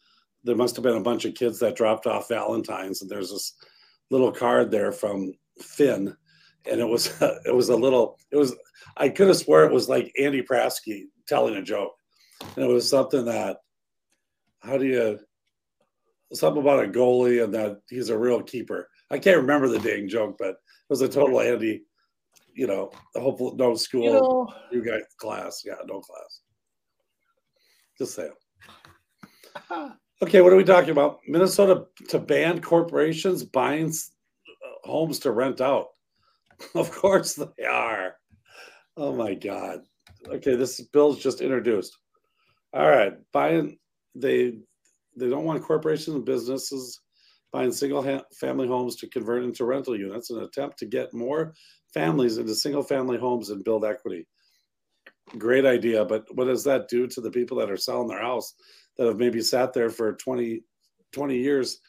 there 0.44 0.56
must 0.56 0.76
have 0.76 0.84
been 0.84 0.98
a 0.98 1.02
bunch 1.02 1.26
of 1.26 1.36
kids 1.36 1.60
that 1.60 1.76
dropped 1.76 2.08
off 2.08 2.30
Valentine's 2.30 3.02
and 3.02 3.10
there's 3.10 3.32
this 3.32 3.54
little 4.10 4.32
card 4.32 4.72
there 4.72 4.92
from 4.92 5.34
Finn 5.62 6.16
and 6.70 6.82
it 6.82 6.88
was 6.88 7.22
it 7.46 7.56
was 7.56 7.70
a 7.70 7.76
little 7.76 8.18
it 8.32 8.38
was 8.38 8.56
I 8.96 9.10
could 9.10 9.28
have 9.28 9.38
swore 9.38 9.66
it 9.66 9.74
was 9.74 9.90
like 9.90 10.12
Andy 10.20 10.42
Prasky 10.42 11.06
telling 11.28 11.56
a 11.56 11.62
joke. 11.62 11.94
And 12.56 12.66
it 12.66 12.68
was 12.68 12.90
something 12.90 13.26
that 13.26 13.58
how 14.62 14.78
do 14.78 14.86
you 14.86 15.20
something 16.34 16.62
about 16.62 16.84
a 16.84 16.88
goalie 16.88 17.44
and 17.44 17.54
that 17.54 17.82
he's 17.90 18.10
a 18.10 18.18
real 18.18 18.42
keeper. 18.42 18.90
I 19.10 19.20
can't 19.20 19.38
remember 19.38 19.68
the 19.70 19.80
dang 19.80 20.10
joke, 20.10 20.36
but 20.38 20.50
it 20.50 20.90
was 20.90 21.02
a 21.02 21.08
total 21.08 21.40
Andy, 21.40 21.84
you 22.58 22.66
know, 22.66 22.92
hopefully 23.16 23.56
no 23.56 23.76
school, 23.76 24.04
you 24.04 24.12
know, 24.12 24.48
you 24.72 24.84
got 24.84 25.00
class. 25.20 25.62
Yeah, 25.64 25.76
no 25.86 26.02
class. 26.02 26.42
Just 27.98 28.16
saying. 28.16 28.34
Okay, 30.20 30.42
what 30.42 30.52
are 30.52 30.56
we 30.56 30.64
talking 30.64 30.90
about? 30.90 31.20
Minnesota 31.28 31.86
to 32.10 32.18
ban 32.18 32.60
corporations 32.60 33.44
buying 33.44 33.90
uh, 33.90 34.90
homes 34.90 35.20
to 35.20 35.32
rent 35.32 35.62
out. 35.62 35.90
Of 36.74 36.90
course 36.92 37.36
they 37.36 37.66
are. 37.66 38.16
Oh 38.96 39.14
my 39.14 39.36
God. 39.36 39.82
Okay, 40.28 40.56
this 40.56 40.82
bill's 40.82 41.20
just 41.20 41.42
introduced. 41.42 41.96
All 42.74 42.90
right, 42.90 43.14
buying 43.32 43.78
they 44.16 44.58
they 45.16 45.30
don't 45.30 45.46
want 45.46 45.62
corporations 45.62 46.16
and 46.16 46.26
businesses 46.26 47.00
buying 47.52 47.72
single 47.72 48.02
ha- 48.02 48.26
family 48.40 48.68
homes 48.68 48.96
to 48.96 49.08
convert 49.08 49.44
into 49.44 49.66
rental 49.66 49.96
units, 49.96 50.32
an 50.32 50.40
attempt 50.40 50.80
to 50.80 50.88
get 50.88 51.14
more 51.14 51.54
families 51.98 52.38
into 52.38 52.54
single 52.54 52.84
family 52.84 53.18
homes 53.18 53.50
and 53.50 53.64
build 53.64 53.84
equity. 53.84 54.28
Great 55.40 55.66
idea, 55.66 56.06
but 56.06 56.26
what 56.36 56.46
does 56.46 56.64
that 56.64 56.88
do 56.88 57.08
to 57.08 57.22
the 57.22 57.32
people 57.32 57.58
that 57.58 57.72
are 57.72 57.78
selling 57.78 58.08
their 58.08 58.22
house 58.22 58.54
that 58.98 59.08
have 59.08 59.18
maybe 59.18 59.42
sat 59.42 59.74
there 59.74 59.90
for 59.90 60.14
20, 60.14 60.62
20 61.12 61.38
years 61.38 61.80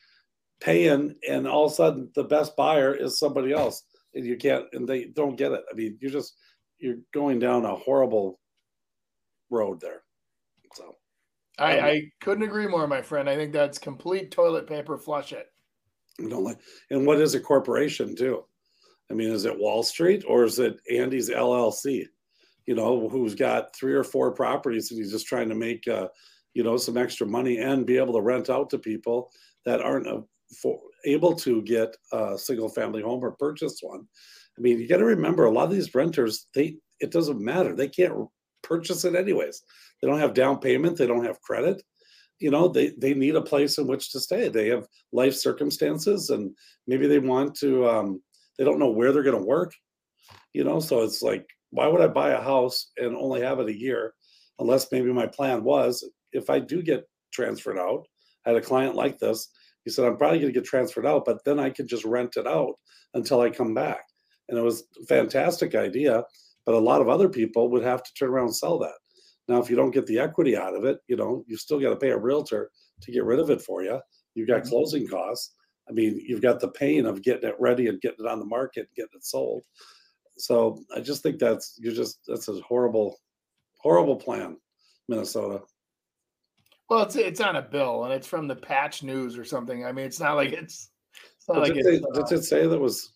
paying 0.60 1.14
and 1.28 1.46
all 1.46 1.66
of 1.66 1.72
a 1.72 1.74
sudden 1.74 2.10
the 2.14 2.24
best 2.24 2.56
buyer 2.56 2.94
is 2.94 3.18
somebody 3.18 3.52
else 3.52 3.84
and 4.14 4.24
you 4.24 4.36
can't 4.36 4.64
and 4.72 4.88
they 4.88 5.04
don't 5.04 5.36
get 5.36 5.52
it. 5.52 5.62
I 5.70 5.74
mean, 5.74 5.98
you're 6.00 6.10
just 6.10 6.34
you're 6.78 6.96
going 7.12 7.38
down 7.38 7.66
a 7.66 7.76
horrible 7.76 8.40
road 9.50 9.78
there. 9.80 10.02
So 10.74 10.96
I, 11.58 11.78
um, 11.78 11.84
I 11.84 12.02
couldn't 12.20 12.44
agree 12.44 12.66
more, 12.66 12.86
my 12.86 13.02
friend. 13.02 13.28
I 13.28 13.36
think 13.36 13.52
that's 13.52 13.78
complete 13.78 14.30
toilet 14.30 14.66
paper. 14.66 14.96
Flush 14.96 15.32
it. 15.32 15.46
I 16.18 16.28
don't 16.28 16.44
like 16.44 16.58
and 16.90 17.06
what 17.06 17.20
is 17.20 17.34
a 17.34 17.40
corporation 17.40 18.16
too? 18.16 18.44
I 19.10 19.14
mean, 19.14 19.30
is 19.30 19.44
it 19.44 19.58
Wall 19.58 19.82
Street 19.82 20.24
or 20.26 20.44
is 20.44 20.58
it 20.58 20.80
Andy's 20.90 21.30
LLC? 21.30 22.06
You 22.66 22.74
know, 22.74 23.08
who's 23.08 23.34
got 23.34 23.74
three 23.74 23.94
or 23.94 24.04
four 24.04 24.32
properties 24.32 24.90
and 24.90 24.98
he's 24.98 25.12
just 25.12 25.26
trying 25.26 25.48
to 25.48 25.54
make 25.54 25.88
uh, 25.88 26.08
you 26.58 26.64
know, 26.64 26.76
some 26.76 26.96
extra 26.96 27.24
money 27.24 27.58
and 27.58 27.86
be 27.86 27.98
able 27.98 28.14
to 28.14 28.20
rent 28.20 28.50
out 28.50 28.68
to 28.70 28.78
people 28.78 29.30
that 29.64 29.80
aren't 29.80 30.08
uh, 30.08 30.20
for, 30.60 30.80
able 31.04 31.32
to 31.32 31.62
get 31.62 31.96
a 32.12 32.36
single 32.36 32.68
family 32.68 33.00
home 33.00 33.24
or 33.24 33.32
purchase 33.32 33.78
one. 33.80 34.00
I 34.56 34.60
mean, 34.60 34.80
you 34.80 34.88
got 34.88 34.96
to 34.96 35.04
remember 35.04 35.44
a 35.44 35.52
lot 35.52 35.66
of 35.66 35.70
these 35.70 35.94
renters, 35.94 36.48
they 36.54 36.76
it 36.98 37.12
doesn't 37.12 37.40
matter. 37.40 37.76
They 37.76 37.86
can't 37.86 38.26
purchase 38.64 39.04
it 39.04 39.14
anyways. 39.14 39.62
They 40.02 40.08
don't 40.08 40.18
have 40.18 40.34
down 40.34 40.58
payment, 40.58 40.96
they 40.96 41.06
don't 41.06 41.24
have 41.24 41.40
credit. 41.42 41.80
You 42.40 42.50
know, 42.50 42.66
they 42.66 42.90
they 42.98 43.14
need 43.14 43.36
a 43.36 43.42
place 43.42 43.78
in 43.78 43.86
which 43.86 44.10
to 44.10 44.20
stay. 44.20 44.48
They 44.48 44.66
have 44.68 44.86
life 45.12 45.34
circumstances 45.34 46.30
and 46.30 46.56
maybe 46.88 47.06
they 47.06 47.20
want 47.20 47.54
to 47.56 47.88
um 47.88 48.22
they 48.58 48.64
don't 48.64 48.78
know 48.78 48.90
where 48.90 49.12
they're 49.12 49.22
going 49.22 49.38
to 49.38 49.46
work. 49.46 49.72
You 50.52 50.64
know, 50.64 50.80
so 50.80 51.02
it's 51.02 51.22
like 51.22 51.46
why 51.70 51.86
would 51.86 52.00
I 52.00 52.08
buy 52.08 52.30
a 52.30 52.42
house 52.42 52.90
and 52.96 53.16
only 53.16 53.40
have 53.42 53.60
it 53.60 53.68
a 53.68 53.78
year 53.78 54.14
unless 54.58 54.90
maybe 54.90 55.12
my 55.12 55.26
plan 55.26 55.62
was 55.64 56.08
if 56.32 56.50
I 56.50 56.58
do 56.58 56.82
get 56.82 57.08
transferred 57.32 57.78
out, 57.78 58.06
I 58.44 58.50
had 58.50 58.58
a 58.58 58.62
client 58.62 58.94
like 58.94 59.18
this. 59.18 59.48
He 59.84 59.90
said, 59.90 60.04
I'm 60.04 60.16
probably 60.16 60.40
going 60.40 60.52
to 60.52 60.58
get 60.58 60.66
transferred 60.66 61.06
out, 61.06 61.24
but 61.24 61.44
then 61.44 61.58
I 61.58 61.70
could 61.70 61.86
just 61.86 62.04
rent 62.04 62.36
it 62.36 62.46
out 62.46 62.74
until 63.14 63.40
I 63.40 63.50
come 63.50 63.74
back. 63.74 64.04
And 64.48 64.58
it 64.58 64.62
was 64.62 64.84
a 65.02 65.06
fantastic 65.06 65.74
idea, 65.74 66.24
but 66.66 66.74
a 66.74 66.78
lot 66.78 67.00
of 67.00 67.08
other 67.08 67.28
people 67.28 67.70
would 67.70 67.82
have 67.84 68.02
to 68.02 68.14
turn 68.14 68.30
around 68.30 68.46
and 68.46 68.56
sell 68.56 68.78
that. 68.80 68.96
Now, 69.46 69.58
if 69.60 69.70
you 69.70 69.76
don't 69.76 69.92
get 69.92 70.06
the 70.06 70.18
equity 70.18 70.56
out 70.56 70.74
of 70.74 70.84
it, 70.84 70.98
you 71.08 71.16
know, 71.16 71.44
you 71.46 71.56
still 71.56 71.80
got 71.80 71.90
to 71.90 71.96
pay 71.96 72.10
a 72.10 72.18
realtor 72.18 72.70
to 73.02 73.12
get 73.12 73.24
rid 73.24 73.38
of 73.38 73.50
it 73.50 73.62
for 73.62 73.82
you. 73.82 74.00
You've 74.34 74.48
got 74.48 74.62
Mhm. 74.62 74.68
closing 74.68 75.06
costs. 75.06 75.54
I 75.88 75.92
mean, 75.92 76.22
you've 76.26 76.42
got 76.42 76.60
the 76.60 76.68
pain 76.68 77.06
of 77.06 77.22
getting 77.22 77.48
it 77.48 77.56
ready 77.58 77.88
and 77.88 78.00
getting 78.00 78.24
it 78.24 78.30
on 78.30 78.38
the 78.38 78.44
market, 78.44 78.88
getting 78.94 79.10
it 79.14 79.24
sold. 79.24 79.62
So 80.36 80.82
I 80.94 81.00
just 81.00 81.22
think 81.22 81.38
that's 81.38 81.78
you're 81.80 81.94
just 81.94 82.20
that's 82.26 82.48
a 82.48 82.60
horrible, 82.60 83.18
horrible 83.78 84.16
plan, 84.16 84.56
Minnesota. 85.08 85.62
Well, 86.88 87.02
it's 87.02 87.16
it's 87.16 87.40
on 87.40 87.56
a 87.56 87.62
bill 87.62 88.04
and 88.04 88.12
it's 88.12 88.26
from 88.26 88.46
the 88.46 88.56
Patch 88.56 89.02
News 89.02 89.36
or 89.36 89.44
something. 89.44 89.84
I 89.84 89.92
mean, 89.92 90.06
it's 90.06 90.20
not 90.20 90.36
like 90.36 90.52
it's 90.52 90.90
it's 91.14 91.48
not 91.48 91.54
But 91.54 91.62
like 91.62 91.74
did, 91.74 91.86
it's, 91.86 92.06
they, 92.06 92.20
uh, 92.20 92.24
did 92.24 92.38
it 92.38 92.44
say 92.44 92.66
that 92.66 92.78
was 92.78 93.12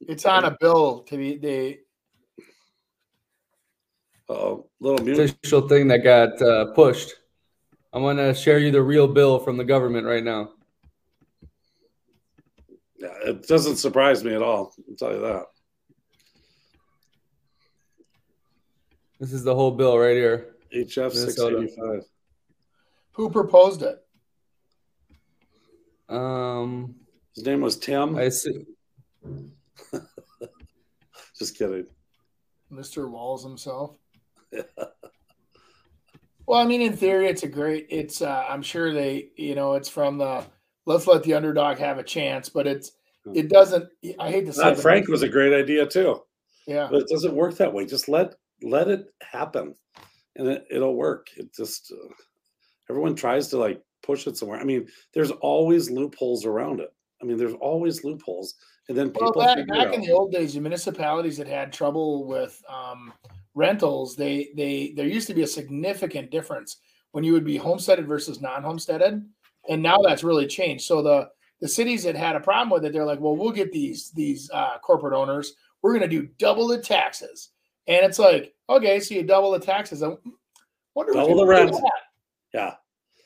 it's 0.00 0.26
on 0.26 0.44
a 0.44 0.56
bill 0.60 1.00
to 1.04 1.16
be 1.16 1.36
they 1.36 1.78
uh, 4.28 4.56
little 4.80 5.04
mute? 5.04 5.18
Official 5.18 5.68
thing 5.68 5.88
that 5.88 5.98
got 5.98 6.40
uh, 6.42 6.72
pushed. 6.72 7.14
I'm 7.92 8.02
gonna 8.02 8.34
share 8.34 8.58
you 8.58 8.70
the 8.70 8.82
real 8.82 9.06
bill 9.06 9.38
from 9.38 9.56
the 9.56 9.64
government 9.64 10.06
right 10.06 10.24
now. 10.24 10.50
Yeah, 13.04 13.30
it 13.30 13.46
doesn't 13.46 13.76
surprise 13.76 14.24
me 14.24 14.32
at 14.34 14.40
all. 14.40 14.72
I'll 14.88 14.96
tell 14.96 15.12
you 15.12 15.20
that. 15.20 15.42
This 19.20 19.34
is 19.34 19.44
the 19.44 19.54
whole 19.54 19.72
bill 19.72 19.98
right 19.98 20.16
here. 20.16 20.54
HF 20.74 21.12
six 21.12 21.38
Minnesota. 21.38 21.58
eighty 21.58 21.76
five. 21.76 22.00
who 23.12 23.28
proposed 23.28 23.82
it? 23.82 24.02
Um, 26.08 26.94
His 27.34 27.44
name 27.44 27.60
was 27.60 27.76
Tim. 27.76 28.16
I 28.16 28.30
see. 28.30 28.64
Just 31.38 31.58
kidding. 31.58 31.86
Mr. 32.72 33.08
Walz 33.10 33.42
himself. 33.42 33.98
Well, 36.46 36.60
I 36.60 36.66
mean, 36.66 36.82
in 36.82 36.94
theory, 36.94 37.28
it's 37.28 37.42
a 37.42 37.48
great. 37.48 37.86
It's 37.88 38.20
uh, 38.20 38.44
I'm 38.46 38.60
sure 38.60 38.92
they, 38.92 39.30
you 39.34 39.54
know, 39.54 39.74
it's 39.74 39.88
from 39.88 40.18
the 40.18 40.44
let's 40.86 41.06
let 41.06 41.22
the 41.22 41.34
underdog 41.34 41.78
have 41.78 41.98
a 41.98 42.04
chance, 42.04 42.48
but 42.48 42.66
it's 42.66 42.92
it 43.34 43.48
doesn't. 43.48 43.88
I 44.18 44.30
hate 44.30 44.46
to 44.46 44.52
say, 44.52 44.62
Dodd-Frank 44.62 45.08
was 45.08 45.22
a 45.22 45.28
great 45.28 45.52
idea 45.52 45.86
too, 45.86 46.20
yeah. 46.66 46.88
but 46.90 47.02
it 47.02 47.08
doesn't 47.08 47.34
work 47.34 47.56
that 47.56 47.72
way. 47.72 47.86
Just 47.86 48.08
let 48.08 48.34
let 48.62 48.88
it 48.88 49.06
happen, 49.22 49.74
and 50.36 50.48
it, 50.48 50.66
it'll 50.70 50.96
work. 50.96 51.28
It 51.36 51.54
just 51.54 51.92
uh, 51.92 52.12
everyone 52.90 53.14
tries 53.14 53.48
to 53.48 53.58
like 53.58 53.80
push 54.02 54.26
it 54.26 54.36
somewhere. 54.36 54.60
I 54.60 54.64
mean, 54.64 54.86
there's 55.14 55.30
always 55.30 55.90
loopholes 55.90 56.44
around 56.44 56.80
it. 56.80 56.92
I 57.22 57.24
mean, 57.24 57.38
there's 57.38 57.54
always 57.54 58.04
loopholes, 58.04 58.54
and 58.88 58.98
then 58.98 59.10
Well, 59.14 59.32
people 59.32 59.42
back, 59.42 59.66
back 59.68 59.94
in 59.94 60.02
the 60.02 60.12
old 60.12 60.30
days, 60.30 60.52
the 60.52 60.60
municipalities 60.60 61.38
that 61.38 61.48
had 61.48 61.72
trouble 61.72 62.26
with 62.26 62.62
um, 62.68 63.12
rentals, 63.54 64.16
they 64.16 64.50
they 64.54 64.92
there 64.96 65.06
used 65.06 65.28
to 65.28 65.34
be 65.34 65.42
a 65.42 65.46
significant 65.46 66.30
difference 66.30 66.76
when 67.12 67.24
you 67.24 67.32
would 67.32 67.44
be 67.44 67.56
homesteaded 67.56 68.06
versus 68.06 68.40
non-homesteaded, 68.40 69.24
and 69.68 69.82
now 69.82 69.98
that's 69.98 70.24
really 70.24 70.46
changed. 70.46 70.84
So 70.84 71.02
the 71.02 71.28
the 71.60 71.68
cities 71.68 72.02
that 72.04 72.16
had 72.16 72.36
a 72.36 72.40
problem 72.40 72.70
with 72.70 72.84
it, 72.84 72.92
they're 72.92 73.04
like, 73.04 73.20
well, 73.20 73.36
we'll 73.36 73.52
get 73.52 73.72
these 73.72 74.10
these 74.10 74.50
uh, 74.52 74.78
corporate 74.82 75.14
owners. 75.14 75.54
We're 75.82 75.96
going 75.98 76.08
to 76.08 76.20
do 76.20 76.28
double 76.38 76.66
the 76.68 76.78
taxes, 76.78 77.50
and 77.86 78.04
it's 78.04 78.18
like, 78.18 78.54
okay, 78.70 79.00
so 79.00 79.14
you 79.14 79.22
double 79.22 79.50
the 79.50 79.58
taxes. 79.60 80.02
I 80.02 80.14
wonder 80.94 81.12
Double 81.12 81.36
the 81.36 81.46
rent. 81.46 81.76
yeah, 82.52 82.74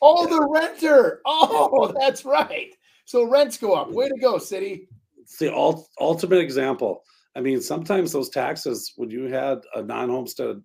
Oh, 0.03 0.27
the 0.27 0.47
renter. 0.47 1.21
Oh, 1.27 1.93
that's 2.01 2.25
right. 2.25 2.75
So 3.05 3.25
rents 3.25 3.57
go 3.59 3.75
up. 3.75 3.91
Way 3.91 4.09
to 4.09 4.17
go, 4.21 4.39
city. 4.39 4.89
it's 5.19 5.39
the 5.39 5.53
ult- 5.55 5.89
ultimate 6.01 6.41
example. 6.41 7.03
I 7.37 7.41
mean, 7.41 7.61
sometimes 7.61 8.13
those 8.13 8.29
taxes, 8.31 8.93
when 8.97 9.11
you 9.11 9.25
had 9.25 9.61
a 9.75 9.83
non-homestead 9.83 10.61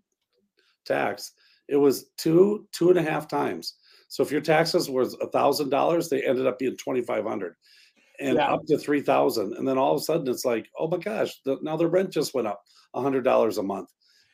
tax, 0.86 1.32
it 1.68 1.76
was 1.78 2.06
two, 2.18 2.68
two 2.72 2.90
and 2.90 2.98
a 2.98 3.04
half 3.04 3.28
times. 3.28 3.76
So 4.14 4.22
if 4.22 4.32
your 4.32 4.42
taxes 4.42 4.92
was 4.92 5.16
a 5.22 5.28
thousand 5.30 5.70
dollars, 5.72 6.08
they 6.08 6.22
ended 6.24 6.46
up 6.46 6.60
being 6.60 6.78
twenty 6.78 7.02
five 7.02 7.24
hundred, 7.26 7.56
and 8.20 8.36
Yeah. 8.36 8.54
up 8.54 8.64
to 8.68 8.78
three 8.78 9.02
thousand. 9.02 9.54
And 9.54 9.68
then 9.68 9.80
all 9.80 9.96
of 9.96 9.98
a 10.02 10.04
sudden, 10.04 10.28
it's 10.28 10.46
like, 10.46 10.70
oh 10.78 10.88
my 10.88 10.98
gosh, 10.98 11.32
the, 11.46 11.58
now 11.64 11.78
the 11.78 11.88
rent 11.88 12.12
just 12.12 12.36
went 12.36 12.46
up 12.46 12.62
a 12.94 13.02
hundred 13.02 13.24
dollars 13.24 13.58
a 13.58 13.64
month. 13.64 13.90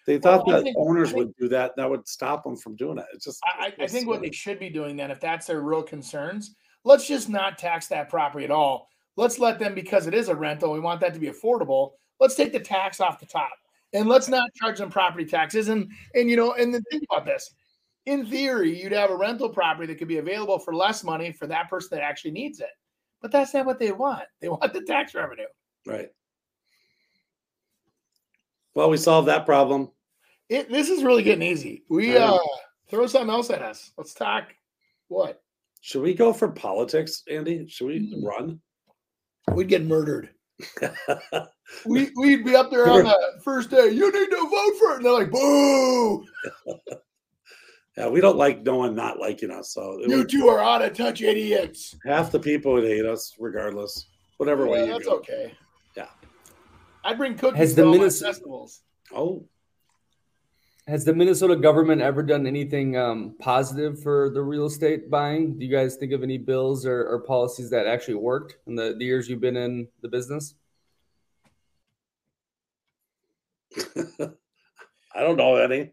They 0.06 0.18
thought 0.18 0.46
Well, 0.46 0.58
that 0.58 0.63
think- 0.63 0.76
owners 0.78 1.12
think- 1.13 1.18
would 1.20 1.36
do 1.38 1.48
that. 1.48 1.78
That 1.78 1.89
would 1.89 2.06
stop 2.10 2.44
them 2.44 2.58
from 2.58 2.76
doing 2.76 2.98
it. 2.98 3.06
It's 3.13 3.24
just. 3.24 3.39
I, 3.58 3.68
I- 3.68 3.68
I 3.68 3.74
it's 3.78 3.94
think 3.94 4.06
what 4.08 4.20
they 4.22 4.32
should 4.32 4.60
be 4.60 4.70
doing 4.70 4.98
then, 4.98 5.12
if 5.12 5.22
that's 5.22 5.48
their 5.48 5.62
real 5.62 5.82
concerns, 5.82 6.56
let's 6.84 7.08
just 7.08 7.30
not 7.30 7.58
tax 7.58 7.88
that 7.88 8.10
property 8.10 8.44
at 8.44 8.52
all. 8.52 8.89
Let's 9.15 9.39
let 9.39 9.60
them 9.60 9.76
because 9.76 10.08
it 10.08 10.13
is 10.13 10.28
a 10.28 10.36
rental. 10.36 10.74
We 10.74 10.82
want 10.82 11.00
that 11.00 11.13
to 11.13 11.22
be 11.22 11.28
affordable. 11.30 11.92
Let's 12.20 12.36
take 12.36 12.52
the 12.52 12.60
tax 12.60 13.00
off 13.00 13.18
the 13.22 13.26
top, 13.28 13.54
and 13.94 14.10
let's 14.10 14.28
not 14.28 14.50
charge 14.56 14.80
them 14.80 14.89
property 14.89 15.24
taxes. 15.24 15.70
And 15.70 15.89
and 16.15 16.30
you 16.30 16.36
know, 16.36 16.52
and 16.56 16.74
then 16.74 16.84
think 16.92 17.04
about 17.10 17.26
this. 17.26 17.50
In 18.06 18.26
theory, 18.26 18.82
you'd 18.82 18.92
have 18.94 19.12
a 19.12 19.16
rental 19.18 19.50
property 19.50 19.88
that 19.88 20.00
could 20.00 20.08
be 20.08 20.18
available 20.18 20.58
for 20.60 20.74
less 20.74 21.04
money 21.04 21.32
for 21.32 21.48
that 21.48 21.70
person 21.70 21.90
that 21.98 22.04
actually 22.04 22.32
needs 22.32 22.60
it. 22.60 22.70
But 23.22 23.32
that's 23.32 23.54
not 23.54 23.66
what 23.66 23.80
they 23.80 23.92
want. 23.92 24.24
They 24.42 24.50
want 24.50 24.74
the 24.74 24.82
tax 24.82 25.14
revenue. 25.14 25.46
right. 25.86 26.10
Well, 28.76 28.90
we 28.90 28.98
solved 28.98 29.28
that 29.28 29.46
problem. 29.46 29.90
It, 30.48 30.70
this 30.70 30.90
is 30.90 31.04
really 31.04 31.24
getting 31.24 31.48
easy. 31.48 31.84
We 31.90 32.16
uh, 32.18 32.38
throw 32.90 33.08
something 33.08 33.30
else 33.30 33.50
at 33.50 33.62
us. 33.62 33.92
Let's 33.98 34.14
talk. 34.14 34.46
What? 35.10 35.42
Should 35.82 36.02
we 36.04 36.14
go 36.14 36.32
for 36.34 36.50
politics, 36.50 37.24
Andy? 37.30 37.68
Should 37.68 37.88
we 37.88 38.00
Mm. 38.16 38.24
run? 38.24 38.62
We'd 39.54 39.68
get 39.68 39.84
murdered. 39.86 40.30
we 41.86 42.12
we'd 42.18 42.46
be 42.46 42.56
up 42.56 42.70
there 42.70 42.88
on 42.90 43.04
the 43.04 43.42
first 43.44 43.70
day. 43.70 43.90
You 43.90 44.12
need 44.12 44.30
to 44.30 44.50
vote 44.50 44.78
for 44.80 44.92
it. 44.92 44.96
And 44.98 45.06
they're 45.06 45.12
like, 45.14 45.32
boo! 45.32 46.24
Yeah, 48.00 48.08
we 48.08 48.22
don't 48.22 48.38
like 48.38 48.64
no 48.64 48.78
one 48.78 48.96
not 48.96 49.20
liking 49.20 49.52
us. 49.52 49.74
So 49.74 50.00
You 50.08 50.20
would- 50.20 50.30
two 50.30 50.48
are 50.48 50.60
out 50.64 50.82
of 50.82 50.94
touch 50.96 51.22
idiots. 51.22 51.98
half 52.06 52.32
the 52.32 52.40
people 52.40 52.72
would 52.74 52.86
hate 52.86 53.04
us, 53.06 53.36
regardless, 53.38 54.08
whatever 54.38 54.66
way 54.68 54.80
Yeah, 54.80 54.86
you 54.86 54.92
that's 54.94 55.06
go. 55.06 55.16
okay. 55.18 55.54
Yeah. 55.98 56.08
I'd 57.04 57.18
bring 57.18 57.36
cookies 57.38 57.58
Has 57.58 57.70
to 57.72 57.82
the 57.82 57.88
all 57.88 57.98
my 57.98 58.10
festivals. 58.10 58.84
Oh, 59.14 59.46
Has 60.88 61.04
the 61.04 61.14
Minnesota 61.14 61.58
government 61.58 62.02
ever 62.02 62.24
done 62.24 62.48
anything 62.48 62.96
um, 62.96 63.36
positive 63.40 64.02
for 64.02 64.30
the 64.30 64.42
real 64.42 64.66
estate 64.68 65.10
buying? 65.10 65.60
Do 65.60 65.66
you 65.66 65.72
guys 65.72 65.98
think 65.98 66.14
of 66.14 66.24
any 66.24 66.38
bills 66.38 66.86
or, 66.86 67.06
or 67.06 67.20
policies 67.20 67.70
that 67.72 67.86
actually 67.86 68.16
worked 68.16 68.56
in 68.66 68.76
the, 68.76 68.96
the 68.98 69.04
years 69.06 69.28
you've 69.28 69.42
been 69.42 69.58
in 69.58 69.90
the 70.02 70.08
business? 70.08 70.56
I 75.14 75.22
don't 75.22 75.36
know 75.38 75.58
any. 75.58 75.92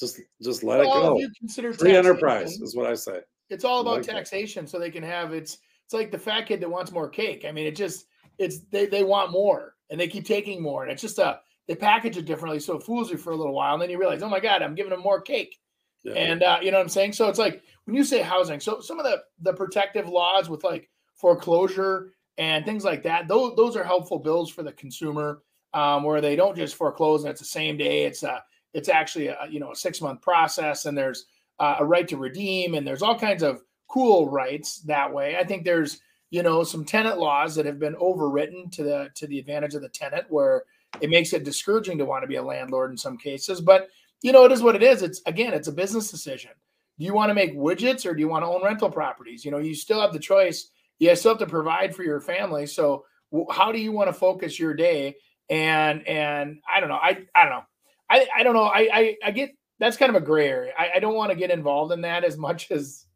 Just 0.00 0.20
just 0.42 0.62
let 0.62 0.80
Well, 0.80 0.96
it 0.96 1.02
go. 1.02 1.18
you 1.18 1.30
consider 1.38 1.72
Free 1.72 1.92
taxation, 1.92 1.96
enterprise 2.12 2.60
is 2.60 2.74
what 2.76 2.86
I 2.86 2.94
say. 2.94 3.20
It's 3.50 3.64
all 3.64 3.80
about 3.80 3.96
like 3.98 4.06
that. 4.06 4.12
taxation, 4.12 4.66
so 4.66 4.78
they 4.78 4.90
can 4.90 5.02
have 5.02 5.32
it's. 5.32 5.58
It's 5.84 5.92
like 5.92 6.10
the 6.10 6.18
fat 6.18 6.46
kid 6.46 6.60
that 6.62 6.70
wants 6.70 6.92
more 6.92 7.08
cake. 7.10 7.44
I 7.46 7.52
mean, 7.52 7.66
it 7.66 7.76
just 7.76 8.06
it's 8.38 8.60
they 8.72 8.86
they 8.86 9.04
want 9.04 9.30
more, 9.30 9.74
and 9.90 10.00
they 10.00 10.08
keep 10.08 10.24
taking 10.24 10.62
more, 10.62 10.82
and 10.82 10.90
it's 10.90 11.02
just 11.02 11.18
a 11.18 11.40
they 11.68 11.74
package 11.74 12.16
it 12.16 12.24
differently, 12.24 12.58
so 12.58 12.76
it 12.76 12.82
fools 12.82 13.10
you 13.10 13.16
for 13.18 13.32
a 13.32 13.36
little 13.36 13.54
while, 13.54 13.74
and 13.74 13.82
then 13.82 13.90
you 13.90 13.98
realize, 13.98 14.22
oh 14.22 14.28
my 14.28 14.40
god, 14.40 14.62
I'm 14.62 14.74
giving 14.74 14.90
them 14.90 15.00
more 15.00 15.20
cake. 15.20 15.58
Yeah. 16.02 16.14
And 16.14 16.42
uh, 16.42 16.58
you 16.60 16.70
know 16.70 16.78
what 16.78 16.84
I'm 16.84 16.88
saying? 16.90 17.12
So 17.12 17.28
it's 17.28 17.38
like 17.38 17.62
when 17.84 17.94
you 17.96 18.04
say 18.04 18.20
housing, 18.22 18.60
so 18.60 18.80
some 18.80 18.98
of 18.98 19.04
the 19.04 19.22
the 19.42 19.52
protective 19.52 20.08
laws 20.08 20.48
with 20.48 20.64
like 20.64 20.90
foreclosure 21.14 22.12
and 22.38 22.64
things 22.64 22.84
like 22.84 23.02
that, 23.04 23.28
those 23.28 23.54
those 23.56 23.76
are 23.76 23.84
helpful 23.84 24.18
bills 24.18 24.50
for 24.50 24.62
the 24.62 24.72
consumer, 24.72 25.42
um, 25.72 26.02
where 26.02 26.20
they 26.20 26.36
don't 26.36 26.56
just 26.56 26.74
foreclose 26.76 27.22
and 27.24 27.30
it's 27.30 27.40
the 27.40 27.46
same 27.46 27.76
day. 27.76 28.04
It's 28.04 28.22
a 28.22 28.42
it's 28.74 28.88
actually 28.88 29.28
a 29.28 29.38
you 29.50 29.60
know 29.60 29.72
a 29.72 29.76
six 29.76 30.00
month 30.00 30.20
process, 30.20 30.86
and 30.86 30.96
there's 30.96 31.26
uh, 31.58 31.76
a 31.78 31.84
right 31.84 32.06
to 32.08 32.16
redeem, 32.16 32.74
and 32.74 32.86
there's 32.86 33.02
all 33.02 33.18
kinds 33.18 33.42
of 33.42 33.62
cool 33.88 34.28
rights 34.28 34.80
that 34.80 35.12
way. 35.12 35.36
I 35.36 35.44
think 35.44 35.64
there's 35.64 36.00
you 36.30 36.42
know 36.42 36.64
some 36.64 36.84
tenant 36.84 37.18
laws 37.18 37.54
that 37.54 37.66
have 37.66 37.78
been 37.78 37.94
overwritten 37.94 38.70
to 38.72 38.82
the 38.82 39.10
to 39.14 39.26
the 39.26 39.38
advantage 39.38 39.74
of 39.74 39.82
the 39.82 39.88
tenant, 39.88 40.26
where 40.28 40.64
it 41.00 41.10
makes 41.10 41.32
it 41.32 41.44
discouraging 41.44 41.98
to 41.98 42.04
want 42.04 42.22
to 42.22 42.28
be 42.28 42.36
a 42.36 42.42
landlord 42.42 42.90
in 42.90 42.96
some 42.96 43.16
cases, 43.16 43.60
but 43.60 43.88
you 44.24 44.32
know, 44.32 44.46
it 44.46 44.52
is 44.52 44.62
what 44.62 44.74
it 44.74 44.82
is. 44.82 45.02
It's 45.02 45.20
again, 45.26 45.52
it's 45.52 45.68
a 45.68 45.72
business 45.72 46.10
decision. 46.10 46.50
Do 46.98 47.04
you 47.04 47.12
want 47.12 47.28
to 47.28 47.34
make 47.34 47.54
widgets 47.54 48.06
or 48.06 48.14
do 48.14 48.20
you 48.20 48.28
want 48.28 48.42
to 48.42 48.48
own 48.48 48.64
rental 48.64 48.90
properties? 48.90 49.44
You 49.44 49.50
know, 49.50 49.58
you 49.58 49.74
still 49.74 50.00
have 50.00 50.14
the 50.14 50.18
choice. 50.18 50.70
You 50.98 51.14
still 51.14 51.32
have 51.32 51.40
to 51.40 51.46
provide 51.46 51.94
for 51.94 52.04
your 52.04 52.20
family. 52.20 52.66
So, 52.66 53.04
how 53.50 53.70
do 53.70 53.78
you 53.78 53.92
want 53.92 54.08
to 54.08 54.14
focus 54.14 54.58
your 54.58 54.72
day? 54.72 55.16
And 55.50 56.06
and 56.08 56.60
I 56.66 56.80
don't 56.80 56.88
know. 56.88 56.94
I 57.00 57.26
I 57.34 57.42
don't 57.42 57.52
know. 57.52 57.64
I 58.10 58.26
I 58.36 58.42
don't 58.42 58.54
know. 58.54 58.64
I 58.64 58.88
I, 58.92 59.16
I 59.24 59.30
get 59.30 59.56
that's 59.78 59.96
kind 59.96 60.14
of 60.14 60.22
a 60.22 60.24
gray 60.24 60.48
area. 60.48 60.72
I, 60.78 60.92
I 60.96 60.98
don't 61.00 61.14
want 61.14 61.30
to 61.30 61.36
get 61.36 61.50
involved 61.50 61.92
in 61.92 62.02
that 62.02 62.24
as 62.24 62.36
much 62.36 62.70
as 62.70 63.06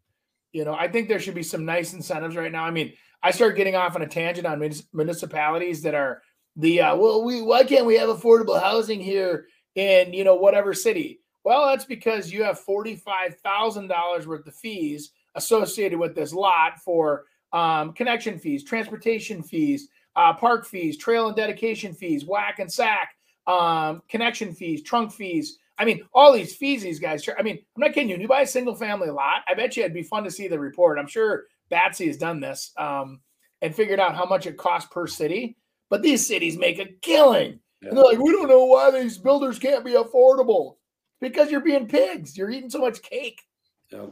you 0.53 0.65
know. 0.65 0.75
I 0.75 0.89
think 0.89 1.09
there 1.09 1.21
should 1.21 1.35
be 1.35 1.43
some 1.43 1.65
nice 1.65 1.93
incentives 1.93 2.37
right 2.37 2.53
now. 2.53 2.65
I 2.65 2.71
mean, 2.71 2.93
I 3.23 3.31
start 3.31 3.57
getting 3.57 3.77
off 3.77 3.97
on 3.97 4.03
a 4.03 4.07
tangent 4.07 4.47
on 4.47 4.59
municipalities 4.93 5.83
that 5.83 5.95
are 5.95 6.23
the 6.57 6.81
uh, 6.81 6.97
well, 6.97 7.25
we 7.25 7.43
why 7.43 7.65
can't 7.65 7.87
we 7.87 7.97
have 7.97 8.09
affordable 8.09 8.61
housing 8.61 9.01
here? 9.01 9.47
in 9.79 10.13
you 10.13 10.25
know 10.25 10.35
whatever 10.35 10.75
city 10.75 11.21
well 11.45 11.67
that's 11.67 11.85
because 11.85 12.33
you 12.33 12.43
have 12.43 12.61
$45000 12.61 14.27
worth 14.27 14.47
of 14.47 14.55
fees 14.55 15.13
associated 15.37 15.99
with 15.99 16.15
this 16.15 16.33
lot 16.33 16.81
for 16.81 17.25
um, 17.53 17.93
connection 17.93 18.39
fees 18.39 18.65
transportation 18.65 19.43
fees 19.43 19.89
uh, 20.17 20.33
park 20.33 20.67
fees 20.67 20.99
trail 20.99 21.29
and 21.29 21.37
dedication 21.37 21.95
fees 21.95 22.25
WAC 22.25 22.59
and 22.59 22.73
SAC 22.73 23.15
um, 23.49 24.03
connection 24.09 24.55
fees 24.55 24.83
trunk 24.83 25.11
fees 25.13 25.59
i 25.79 25.85
mean 25.85 26.01
all 26.13 26.33
these 26.33 26.55
fees 26.55 26.83
these 26.83 27.01
guys 27.01 27.27
i 27.39 27.43
mean 27.43 27.57
i'm 27.77 27.81
not 27.81 27.93
kidding 27.93 28.11
you 28.11 28.17
you 28.17 28.29
buy 28.29 28.43
a 28.43 28.47
single 28.47 28.75
family 28.75 29.11
lot 29.11 29.43
i 29.49 29.55
bet 29.55 29.77
you 29.77 29.83
it'd 29.83 29.95
be 29.95 30.03
fun 30.03 30.23
to 30.23 30.31
see 30.31 30.47
the 30.49 30.59
report 30.59 30.99
i'm 30.99 31.07
sure 31.09 31.45
batsy 31.71 32.07
has 32.07 32.17
done 32.17 32.41
this 32.41 32.73
um, 32.77 33.21
and 33.63 33.75
figured 33.75 33.99
out 33.99 34.15
how 34.15 34.25
much 34.25 34.47
it 34.47 34.57
costs 34.57 34.89
per 34.93 35.07
city 35.07 35.57
but 35.91 36.03
these 36.03 36.27
cities 36.27 36.57
make 36.57 36.79
a 36.79 36.87
killing 37.03 37.59
and 37.83 37.97
they're 37.97 38.05
like, 38.05 38.19
we 38.19 38.33
don't 38.33 38.49
know 38.49 38.65
why 38.65 38.91
these 38.91 39.19
builders 39.19 39.59
can't 39.59 39.85
be 39.85 39.93
affordable. 39.93 40.77
Because 41.21 41.51
you're 41.51 41.61
being 41.61 41.87
pigs. 41.89 42.37
You're 42.37 42.51
eating 42.51 42.71
so 42.71 42.79
much 42.79 43.03
cake. 43.03 43.43
Yeah. 43.91 44.07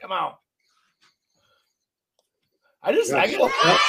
Come 0.00 0.12
on. 0.12 0.34
I 2.82 2.92
just, 2.92 3.12
I 3.12 3.24
Yes. 3.24 3.38
get, 3.38 3.80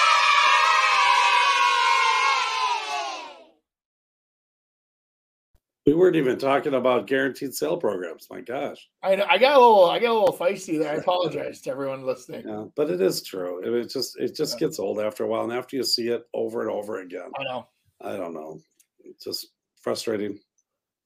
We 5.85 5.93
weren't 5.93 6.15
even 6.15 6.39
talking 6.39 6.73
about 6.73 7.05
guaranteed 7.05 7.53
sale 7.53 7.77
programs. 7.77 8.27
My 8.31 8.41
gosh. 8.41 8.87
I, 9.03 9.15
know- 9.15 9.27
I 9.29 9.37
got 9.37 9.55
a 9.55 9.59
little, 9.59 9.85
I 9.85 9.99
got 9.99 10.09
a 10.11 10.17
little 10.19 10.35
feisty 10.35 10.79
there. 10.79 10.91
I 10.93 10.95
apologize 11.01 11.61
to 11.61 11.69
everyone 11.71 12.05
listening. 12.05 12.43
Yeah, 12.47 12.65
but 12.75 12.89
it 12.89 13.01
is 13.01 13.21
true. 13.21 13.61
It, 13.63 13.71
it 13.85 13.89
just 13.91 14.19
it 14.19 14.35
just 14.35 14.55
Yeah. 14.59 14.67
gets 14.67 14.79
old 14.79 14.99
after 14.99 15.23
a 15.23 15.27
while, 15.27 15.43
and 15.43 15.53
after 15.53 15.75
you 15.75 15.83
see 15.83 16.07
it 16.07 16.23
over 16.33 16.61
and 16.61 16.71
over 16.71 17.01
again, 17.01 17.29
I 17.39 17.43
know. 17.43 17.67
I 18.01 18.17
don't 18.17 18.33
know. 18.33 18.59
It's 19.03 19.23
just 19.23 19.47
frustrating. 19.81 20.39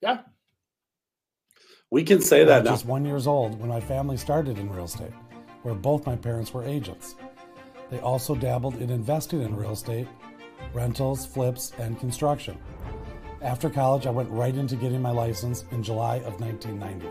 Yeah. 0.01 0.19
We 1.91 2.03
can 2.03 2.21
say 2.21 2.41
I 2.41 2.45
that 2.45 2.59
was 2.59 2.65
now. 2.65 2.71
just 2.71 2.85
one 2.85 3.03
years 3.03 3.27
old 3.27 3.59
when 3.59 3.67
my 3.67 3.81
family 3.81 4.15
started 4.15 4.57
in 4.59 4.69
real 4.71 4.85
estate, 4.85 5.11
where 5.63 5.75
both 5.75 6.05
my 6.05 6.15
parents 6.15 6.53
were 6.53 6.63
agents. 6.63 7.15
They 7.91 7.99
also 7.99 8.33
dabbled 8.35 8.75
in 8.81 8.89
investing 8.91 9.41
in 9.41 9.55
real 9.57 9.71
estate, 9.71 10.07
rentals, 10.73 11.25
flips, 11.25 11.73
and 11.79 11.99
construction. 11.99 12.57
After 13.41 13.69
college, 13.69 14.05
I 14.05 14.09
went 14.09 14.29
right 14.31 14.53
into 14.53 14.75
getting 14.75 15.01
my 15.01 15.11
license 15.11 15.63
in 15.71 15.81
July 15.81 16.17
of 16.17 16.41
1990. 16.41 17.07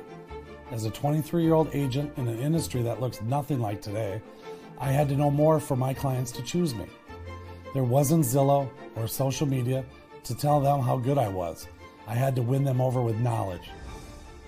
As 0.71 0.85
a 0.85 0.91
23 0.91 1.43
year 1.43 1.55
old 1.55 1.75
agent 1.75 2.13
in 2.19 2.29
an 2.29 2.39
industry 2.39 2.83
that 2.83 3.01
looks 3.01 3.23
nothing 3.23 3.61
like 3.61 3.81
today, 3.81 4.21
I 4.79 4.93
had 4.93 5.09
to 5.09 5.17
know 5.17 5.31
more 5.31 5.59
for 5.59 5.75
my 5.75 5.95
clients 5.95 6.31
to 6.33 6.43
choose 6.43 6.75
me. 6.75 6.85
There 7.73 7.83
wasn't 7.83 8.27
Zillow 8.27 8.69
or 8.95 9.09
social 9.09 9.47
media 9.47 9.87
to 10.25 10.35
tell 10.35 10.61
them 10.61 10.81
how 10.81 10.99
good 10.99 11.17
I 11.17 11.29
was. 11.29 11.67
I 12.07 12.15
had 12.15 12.37
to 12.37 12.43
win 12.43 12.63
them 12.63 12.83
over 12.83 13.01
with 13.01 13.19
knowledge. 13.21 13.71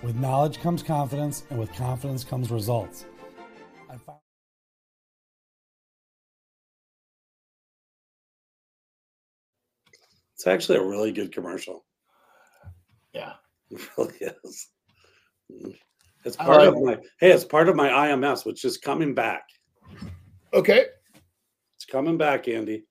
With 0.03 0.15
knowledge 0.15 0.59
comes 0.59 0.83
confidence, 0.83 1.43
and 1.49 1.59
with 1.59 1.73
confidence 1.73 2.23
comes 2.23 2.51
results. 2.51 3.05
It's 10.41 10.47
actually 10.47 10.79
a 10.79 10.83
really 10.83 11.11
good 11.11 11.31
commercial. 11.31 11.85
Yeah. 13.13 13.33
It 13.69 13.79
really 13.95 14.15
is. 14.43 14.67
Mm. 15.51 15.77
It's 16.25 16.35
part 16.35 16.57
like 16.57 16.67
of 16.69 16.81
my 16.81 16.97
hey, 17.19 17.31
it's 17.31 17.45
part 17.45 17.69
of 17.69 17.75
my 17.75 17.89
IMS, 17.89 18.43
which 18.43 18.65
is 18.65 18.77
coming 18.77 19.13
back. 19.13 19.43
Okay. 20.51 20.85
It's 21.75 21.85
coming 21.85 22.17
back, 22.17 22.47
Andy. 22.47 22.83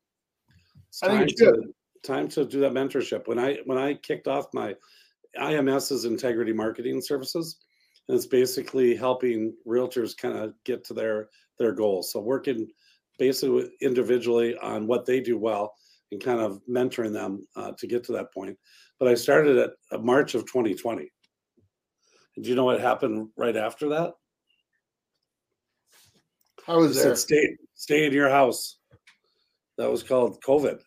It's 0.88 1.02
I 1.02 1.08
think 1.08 1.18
time 1.18 1.28
it's 1.28 1.40
good. 1.42 1.54
to 1.54 2.08
time 2.08 2.28
to 2.28 2.44
do 2.44 2.60
that 2.60 2.72
mentorship. 2.72 3.26
When 3.26 3.40
I 3.40 3.58
when 3.64 3.78
I 3.78 3.94
kicked 3.94 4.28
off 4.28 4.46
my 4.54 4.76
IMS 5.36 5.90
is 5.90 6.04
integrity 6.04 6.52
marketing 6.52 7.02
services, 7.02 7.58
and 8.08 8.16
it's 8.16 8.26
basically 8.26 8.94
helping 8.94 9.52
realtors 9.66 10.16
kind 10.16 10.38
of 10.38 10.54
get 10.64 10.84
to 10.84 10.94
their 10.94 11.28
their 11.58 11.72
goals. 11.72 12.12
So 12.12 12.20
working 12.20 12.68
basically 13.18 13.50
with- 13.50 13.72
individually 13.82 14.56
on 14.58 14.86
what 14.86 15.04
they 15.04 15.20
do 15.20 15.36
well 15.36 15.74
and 16.11 16.23
kind 16.23 16.40
of 16.40 16.61
mentoring 16.68 17.12
them 17.12 17.46
uh, 17.57 17.73
to 17.79 17.87
get 17.87 18.05
to 18.05 18.12
that 18.12 18.33
point. 18.33 18.57
But 18.99 19.09
I 19.09 19.14
started 19.14 19.57
at 19.59 19.70
uh, 19.92 19.99
March 19.99 20.35
of 20.35 20.42
2020. 20.46 21.11
And 22.37 22.44
do 22.44 22.51
you 22.51 22.57
know 22.57 22.64
what 22.64 22.81
happened 22.81 23.29
right 23.37 23.57
after 23.57 23.88
that? 23.90 24.12
I 26.68 26.77
was 26.77 26.94
there. 26.94 27.16
said 27.16 27.18
stay 27.18 27.57
stay 27.75 28.07
in 28.07 28.12
your 28.12 28.29
house. 28.29 28.79
That 29.79 29.90
was 29.90 30.03
called 30.03 30.42
COVID, 30.46 30.79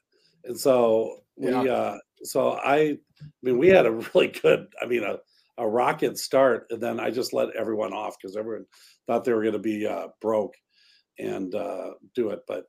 and 0.45 0.57
so 0.57 1.17
we 1.35 1.51
Yeah. 1.51 1.61
uh 1.63 1.97
so 2.23 2.51
I 2.51 2.75
I 2.75 2.97
mean 3.41 3.57
we 3.57 3.69
had 3.69 3.85
a 3.85 3.91
really 4.13 4.27
good 4.27 4.67
I 4.81 4.85
mean 4.85 5.03
a 5.03 5.17
a 5.57 5.67
rocket 5.67 6.17
start, 6.17 6.67
and 6.69 6.81
then 6.81 6.99
I 6.99 7.11
just 7.11 7.33
let 7.33 7.55
everyone 7.55 7.93
off 7.93 8.15
because 8.19 8.35
everyone 8.35 8.65
thought 9.05 9.23
they 9.23 9.33
were 9.33 9.41
going 9.41 9.53
to 9.53 9.59
be 9.59 9.85
uh, 9.85 10.07
broke 10.19 10.55
and 11.19 11.53
uh, 11.53 11.91
do 12.15 12.29
it, 12.29 12.39
but 12.47 12.65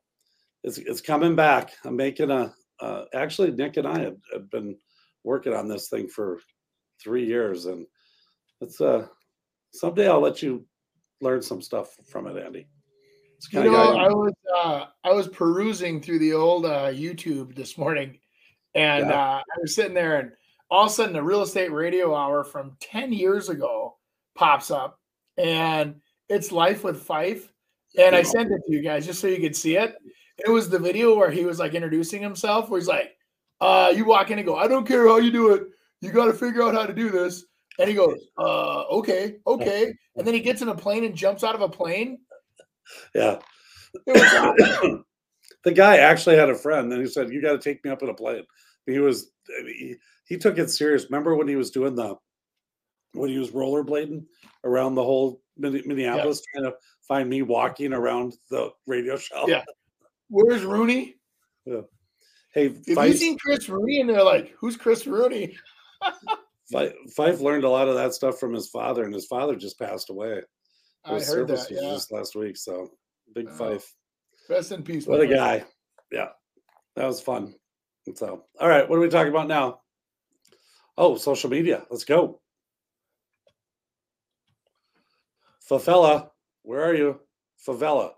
it's 0.65 0.79
it's 0.79 1.01
coming 1.01 1.35
back. 1.35 1.71
I'm 1.85 1.95
making 1.95 2.31
a 2.31 2.53
uh, 2.81 3.05
actually 3.13 3.51
Nick 3.51 3.77
and 3.77 3.87
I 3.87 3.99
have, 3.99 4.17
have 4.33 4.49
been 4.49 4.75
working 5.23 5.53
on 5.53 5.67
this 5.67 5.87
thing 5.89 6.07
for 6.07 6.39
three 7.01 7.25
years, 7.25 7.67
and 7.67 7.85
it's 8.61 8.81
uh 8.81 9.05
someday 9.71 10.09
I'll 10.09 10.19
let 10.19 10.41
you 10.41 10.65
learn 11.21 11.41
some 11.41 11.61
stuff 11.61 11.95
from 12.09 12.27
it, 12.27 12.43
Andy. 12.43 12.67
You 13.51 13.63
know, 13.65 13.95
I 13.95 14.07
was 14.07 14.33
uh, 14.57 14.85
I 15.03 15.11
was 15.11 15.27
perusing 15.27 16.01
through 16.01 16.19
the 16.19 16.33
old 16.33 16.65
uh, 16.65 16.87
YouTube 16.87 17.53
this 17.55 17.77
morning, 17.77 18.17
and 18.73 19.09
Yeah. 19.09 19.13
uh, 19.13 19.37
I 19.41 19.59
was 19.61 19.75
sitting 19.75 19.93
there, 19.93 20.19
and 20.19 20.31
all 20.71 20.85
of 20.85 20.91
a 20.91 20.93
sudden, 20.93 21.13
the 21.13 21.21
real 21.21 21.43
estate 21.43 21.71
radio 21.71 22.15
hour 22.15 22.43
from 22.43 22.75
ten 22.79 23.13
years 23.13 23.49
ago 23.49 23.97
pops 24.33 24.71
up, 24.71 24.99
and 25.37 26.01
it's 26.27 26.51
Life 26.51 26.83
with 26.83 27.03
Fife, 27.03 27.53
and 27.99 28.15
I 28.15 28.23
sent 28.23 28.51
it 28.51 28.61
to 28.65 28.73
you 28.73 28.81
guys 28.81 29.05
just 29.05 29.19
so 29.19 29.27
you 29.27 29.39
could 29.39 29.55
see 29.55 29.77
it. 29.77 29.95
It 30.37 30.49
was 30.49 30.69
the 30.69 30.79
video 30.79 31.15
where 31.15 31.31
he 31.31 31.45
was 31.45 31.59
like 31.59 31.73
introducing 31.73 32.21
himself, 32.21 32.69
where 32.69 32.79
he's 32.79 32.87
like, 32.87 33.15
uh, 33.61 33.93
"You 33.95 34.05
walk 34.05 34.31
in 34.31 34.37
and 34.37 34.47
go, 34.47 34.55
I 34.55 34.67
don't 34.67 34.87
care 34.87 35.07
how 35.07 35.17
you 35.17 35.31
do 35.31 35.53
it, 35.53 35.63
you 36.01 36.11
got 36.11 36.25
to 36.25 36.33
figure 36.33 36.63
out 36.63 36.73
how 36.73 36.85
to 36.85 36.93
do 36.93 37.09
this." 37.09 37.45
And 37.77 37.89
he 37.89 37.95
goes, 37.95 38.17
uh, 38.37 38.83
okay, 38.83 39.37
okay. 39.45 39.93
And 40.17 40.25
then 40.25 40.33
he 40.33 40.39
gets 40.39 40.61
in 40.61 40.69
a 40.69 40.75
plane 40.75 41.03
and 41.03 41.13
jumps 41.13 41.43
out 41.43 41.55
of 41.55 41.61
a 41.61 41.67
plane. 41.67 42.19
yeah. 43.13 43.39
It 44.07 44.13
was 44.13 44.65
awesome. 44.79 45.05
the 45.65 45.73
guy 45.73 45.97
actually 45.97 46.37
had 46.37 46.49
a 46.49 46.55
friend, 46.55 46.91
and 46.91 47.01
he 47.01 47.07
said, 47.07 47.31
"You 47.31 47.41
got 47.41 47.51
to 47.51 47.57
take 47.57 47.83
me 47.83 47.91
up 47.91 48.01
in 48.03 48.09
a 48.09 48.13
plane." 48.13 48.45
He 48.85 48.99
was 48.99 49.31
he, 49.65 49.95
he 50.25 50.37
took 50.37 50.57
it 50.57 50.69
serious. 50.69 51.05
Remember 51.05 51.35
when 51.35 51.47
he 51.47 51.55
was 51.55 51.71
doing 51.71 51.95
the 51.95 52.15
when 53.13 53.29
he 53.29 53.37
was 53.37 53.51
rollerblading 53.51 54.25
around 54.63 54.95
the 54.95 55.03
whole 55.03 55.41
Min- 55.57 55.83
Minneapolis, 55.85 56.41
trying 56.53 56.71
to 56.71 56.77
find 57.07 57.29
me 57.29 57.41
walking 57.41 57.93
around 57.93 58.35
the 58.49 58.69
radio 58.85 59.17
show? 59.17 59.47
Yeah. 59.47 59.63
Where's 60.29 60.63
Rooney? 60.63 61.15
Yeah. 61.65 61.81
Hey, 62.53 62.69
Have 62.69 62.81
you 62.87 62.95
Fife, 62.95 63.17
seen 63.17 63.37
Chris 63.37 63.67
Rooney? 63.69 64.01
And 64.01 64.09
they're 64.09 64.23
like, 64.23 64.53
who's 64.59 64.77
Chris 64.77 65.05
Rooney? 65.05 65.57
Fife, 67.15 67.39
learned 67.41 67.63
a 67.63 67.69
lot 67.69 67.87
of 67.87 67.95
that 67.95 68.13
stuff 68.13 68.39
from 68.39 68.53
his 68.53 68.69
father, 68.69 69.03
and 69.03 69.13
his 69.13 69.25
father 69.25 69.55
just 69.55 69.77
passed 69.79 70.09
away. 70.09 70.41
I 71.03 71.19
heard 71.21 71.47
that. 71.49 71.67
Yeah. 71.69 71.81
just 71.93 72.11
last 72.11 72.35
week. 72.35 72.57
So 72.57 72.89
big 73.33 73.47
Oh, 73.49 73.53
Fife. 73.55 73.93
Rest 74.49 74.71
in 74.71 74.83
peace. 74.83 75.05
What 75.05 75.21
a 75.21 75.27
friend. 75.27 75.35
guy. 75.35 75.65
Yeah. 76.11 76.29
That 76.95 77.05
was 77.07 77.21
fun. 77.21 77.53
So, 78.15 78.43
all 78.59 78.67
right. 78.69 78.87
What 78.87 78.95
are 78.97 79.01
we 79.01 79.09
talking 79.09 79.31
about 79.31 79.47
now? 79.47 79.81
Oh, 80.97 81.17
social 81.17 81.49
media. 81.49 81.83
Let's 81.91 82.05
go. 82.05 82.41
Favela. 85.69 86.29
Where 86.63 86.83
are 86.83 86.95
you? 86.95 87.19
Favela. 87.67 88.11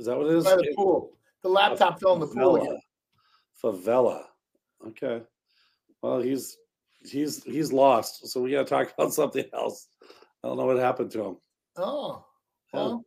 Is 0.00 0.06
that 0.06 0.16
what 0.16 0.26
it 0.28 0.36
is? 0.36 0.44
By 0.44 0.56
the 0.56 0.72
pool. 0.76 1.12
The 1.42 1.48
laptop 1.50 2.00
fell 2.00 2.14
in 2.14 2.20
the 2.20 2.26
pool 2.26 2.54
Favela. 2.56 2.62
again. 2.62 2.80
Favela. 3.62 4.22
Okay. 4.88 5.22
Well, 6.02 6.20
he's 6.20 6.56
he's 7.04 7.44
he's 7.44 7.72
lost. 7.72 8.26
So 8.28 8.40
we 8.40 8.52
got 8.52 8.66
to 8.66 8.70
talk 8.70 8.92
about 8.98 9.12
something 9.12 9.44
else. 9.52 9.88
I 10.42 10.48
don't 10.48 10.56
know 10.56 10.64
what 10.66 10.78
happened 10.78 11.10
to 11.12 11.24
him. 11.24 11.36
Oh, 11.76 11.82
oh. 11.84 12.24
Well, 12.72 13.04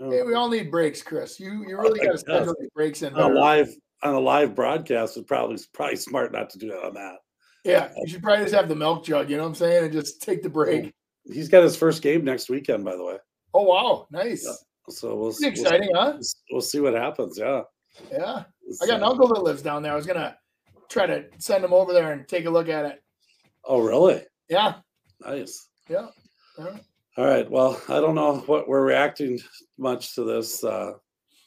Oh. 0.00 0.10
hey, 0.10 0.22
we 0.22 0.34
all 0.34 0.48
need 0.48 0.72
breaks, 0.72 1.02
Chris. 1.02 1.38
You 1.38 1.64
you 1.68 1.78
really 1.78 2.00
got 2.04 2.12
to 2.12 2.18
schedule 2.26 2.56
these 2.58 2.70
breaks 2.74 3.02
in. 3.02 3.14
on 3.14 3.30
a 3.30 3.34
live 3.34 3.68
on 4.02 4.14
a 4.14 4.18
live 4.18 4.54
broadcast 4.54 5.16
is 5.16 5.22
probably 5.22 5.56
probably 5.72 5.94
smart 5.96 6.32
not 6.32 6.50
to 6.50 6.58
do 6.58 6.68
that 6.70 6.82
on 6.84 6.94
that. 6.94 7.16
Yeah, 7.64 7.92
you 7.98 8.08
should 8.08 8.22
probably 8.22 8.44
just 8.44 8.54
have 8.56 8.68
the 8.68 8.74
milk 8.74 9.04
jug. 9.04 9.30
You 9.30 9.36
know 9.36 9.44
what 9.44 9.50
I'm 9.50 9.54
saying, 9.54 9.84
and 9.84 9.92
just 9.92 10.20
take 10.20 10.42
the 10.42 10.48
break. 10.50 10.92
He's 11.26 11.48
got 11.48 11.62
his 11.62 11.76
first 11.76 12.02
game 12.02 12.24
next 12.24 12.48
weekend, 12.50 12.84
by 12.84 12.96
the 12.96 13.04
way. 13.04 13.18
Oh 13.54 13.62
wow, 13.62 14.08
nice. 14.10 14.44
Yeah. 14.44 14.54
So 14.88 15.14
we'll, 15.16 15.34
we'll 15.40 15.48
exciting, 15.48 15.90
huh? 15.94 16.18
we'll 16.50 16.60
see 16.60 16.80
what 16.80 16.94
happens. 16.94 17.38
Yeah, 17.38 17.62
Yeah. 18.10 18.44
I 18.82 18.86
got 18.86 18.96
an 18.96 19.02
uncle 19.02 19.28
that 19.28 19.42
lives 19.42 19.62
down 19.62 19.82
there. 19.82 19.92
I 19.92 19.96
was 19.96 20.06
gonna 20.06 20.36
try 20.88 21.06
to 21.06 21.24
send 21.38 21.64
him 21.64 21.72
over 21.72 21.92
there 21.92 22.12
and 22.12 22.28
take 22.28 22.44
a 22.44 22.50
look 22.50 22.68
at 22.68 22.84
it. 22.84 23.02
Oh, 23.64 23.80
really? 23.80 24.22
Yeah. 24.48 24.74
Nice. 25.24 25.68
Yeah. 25.88 26.08
yeah. 26.58 26.76
All 27.16 27.24
right. 27.24 27.50
Well, 27.50 27.80
I 27.88 28.00
don't 28.00 28.14
know 28.14 28.38
what 28.46 28.68
we're 28.68 28.84
reacting 28.84 29.40
much 29.78 30.14
to 30.16 30.24
this. 30.24 30.62
Uh, 30.62 30.92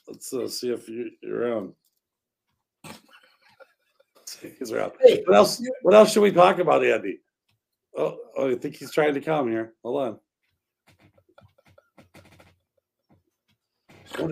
let's 0.07 0.33
uh, 0.33 0.47
see 0.47 0.71
if 0.71 0.87
you, 0.89 1.11
you're 1.21 1.41
around. 1.41 1.73
He's 4.59 4.71
around. 4.71 4.93
Hey, 5.01 5.23
What 5.25 5.35
else? 5.35 5.61
What 5.81 5.95
else 5.95 6.11
should 6.11 6.21
we 6.21 6.31
talk 6.31 6.59
about, 6.59 6.85
Andy? 6.85 7.19
Oh, 7.95 8.17
oh, 8.37 8.51
I 8.51 8.55
think 8.55 8.75
he's 8.75 8.91
trying 8.91 9.15
to 9.15 9.21
come 9.21 9.49
here. 9.49 9.73
Hold 9.83 10.01
on. 10.01 10.19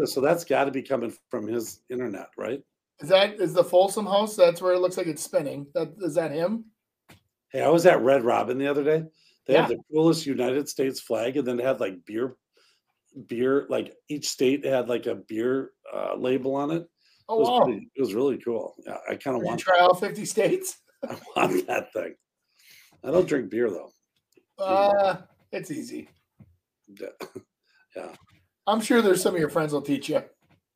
So 0.06 0.22
that's 0.22 0.44
got 0.44 0.66
to 0.66 0.72
be 0.72 0.82
coming 0.82 1.14
from 1.30 1.48
his 1.48 1.82
internet, 1.90 2.30
right? 2.38 2.62
Is 3.00 3.10
that 3.10 3.42
is 3.42 3.54
the 3.54 3.64
Folsom 3.64 4.06
House? 4.06 4.36
That's 4.36 4.62
where 4.62 4.74
it 4.74 4.80
looks 4.80 4.98
like 4.98 5.08
it's 5.08 5.24
spinning. 5.24 5.68
That 5.74 5.94
is 6.00 6.16
that 6.16 6.32
him? 6.32 6.66
Hey, 7.52 7.62
I 7.62 7.70
was 7.70 7.86
at 7.86 8.02
Red 8.02 8.24
Robin 8.24 8.58
the 8.58 8.68
other 8.68 8.84
day. 8.84 9.04
They 9.46 9.54
Yeah. 9.54 9.62
had 9.62 9.70
the 9.72 9.80
coolest 9.92 10.26
United 10.26 10.68
States 10.70 11.00
flag, 11.00 11.38
and 11.38 11.46
then 11.48 11.58
they 11.58 11.64
had 11.64 11.80
like 11.80 12.06
beer, 12.06 12.36
beer. 13.28 13.66
Like 13.70 13.94
each 14.10 14.30
state 14.30 14.66
had 14.66 14.90
like 14.90 15.06
a 15.06 15.16
beer 15.16 15.72
uh, 15.94 16.16
label 16.16 16.56
on 16.56 16.72
it. 16.72 16.82
It 16.84 16.90
Oh 17.28 17.40
was, 17.40 17.50
wow! 17.50 17.64
pretty, 17.66 17.90
it 17.96 18.02
was 18.02 18.14
really 18.14 18.38
cool. 18.38 18.76
Yeah, 18.86 18.98
I 19.10 19.16
kind 19.16 19.36
of 19.36 19.44
want, 19.44 19.60
try 19.60 19.80
all 19.80 19.96
50 19.96 20.26
states? 20.26 20.78
I 21.10 21.18
want 21.36 21.68
that 21.68 21.92
thing. 21.92 22.16
I 23.04 23.12
don't 23.12 23.28
drink 23.28 23.50
beer 23.50 23.70
though. 23.70 23.92
Uh, 24.58 25.18
it's 25.52 25.70
easy. 25.70 26.10
Yeah, 26.88 27.08
I'm 28.68 28.82
sure 28.82 29.02
there's 29.02 29.22
some 29.22 29.34
of 29.36 29.40
your 29.40 29.50
friends 29.50 29.74
will 29.74 29.82
teach 29.82 30.10
you. 30.10 30.24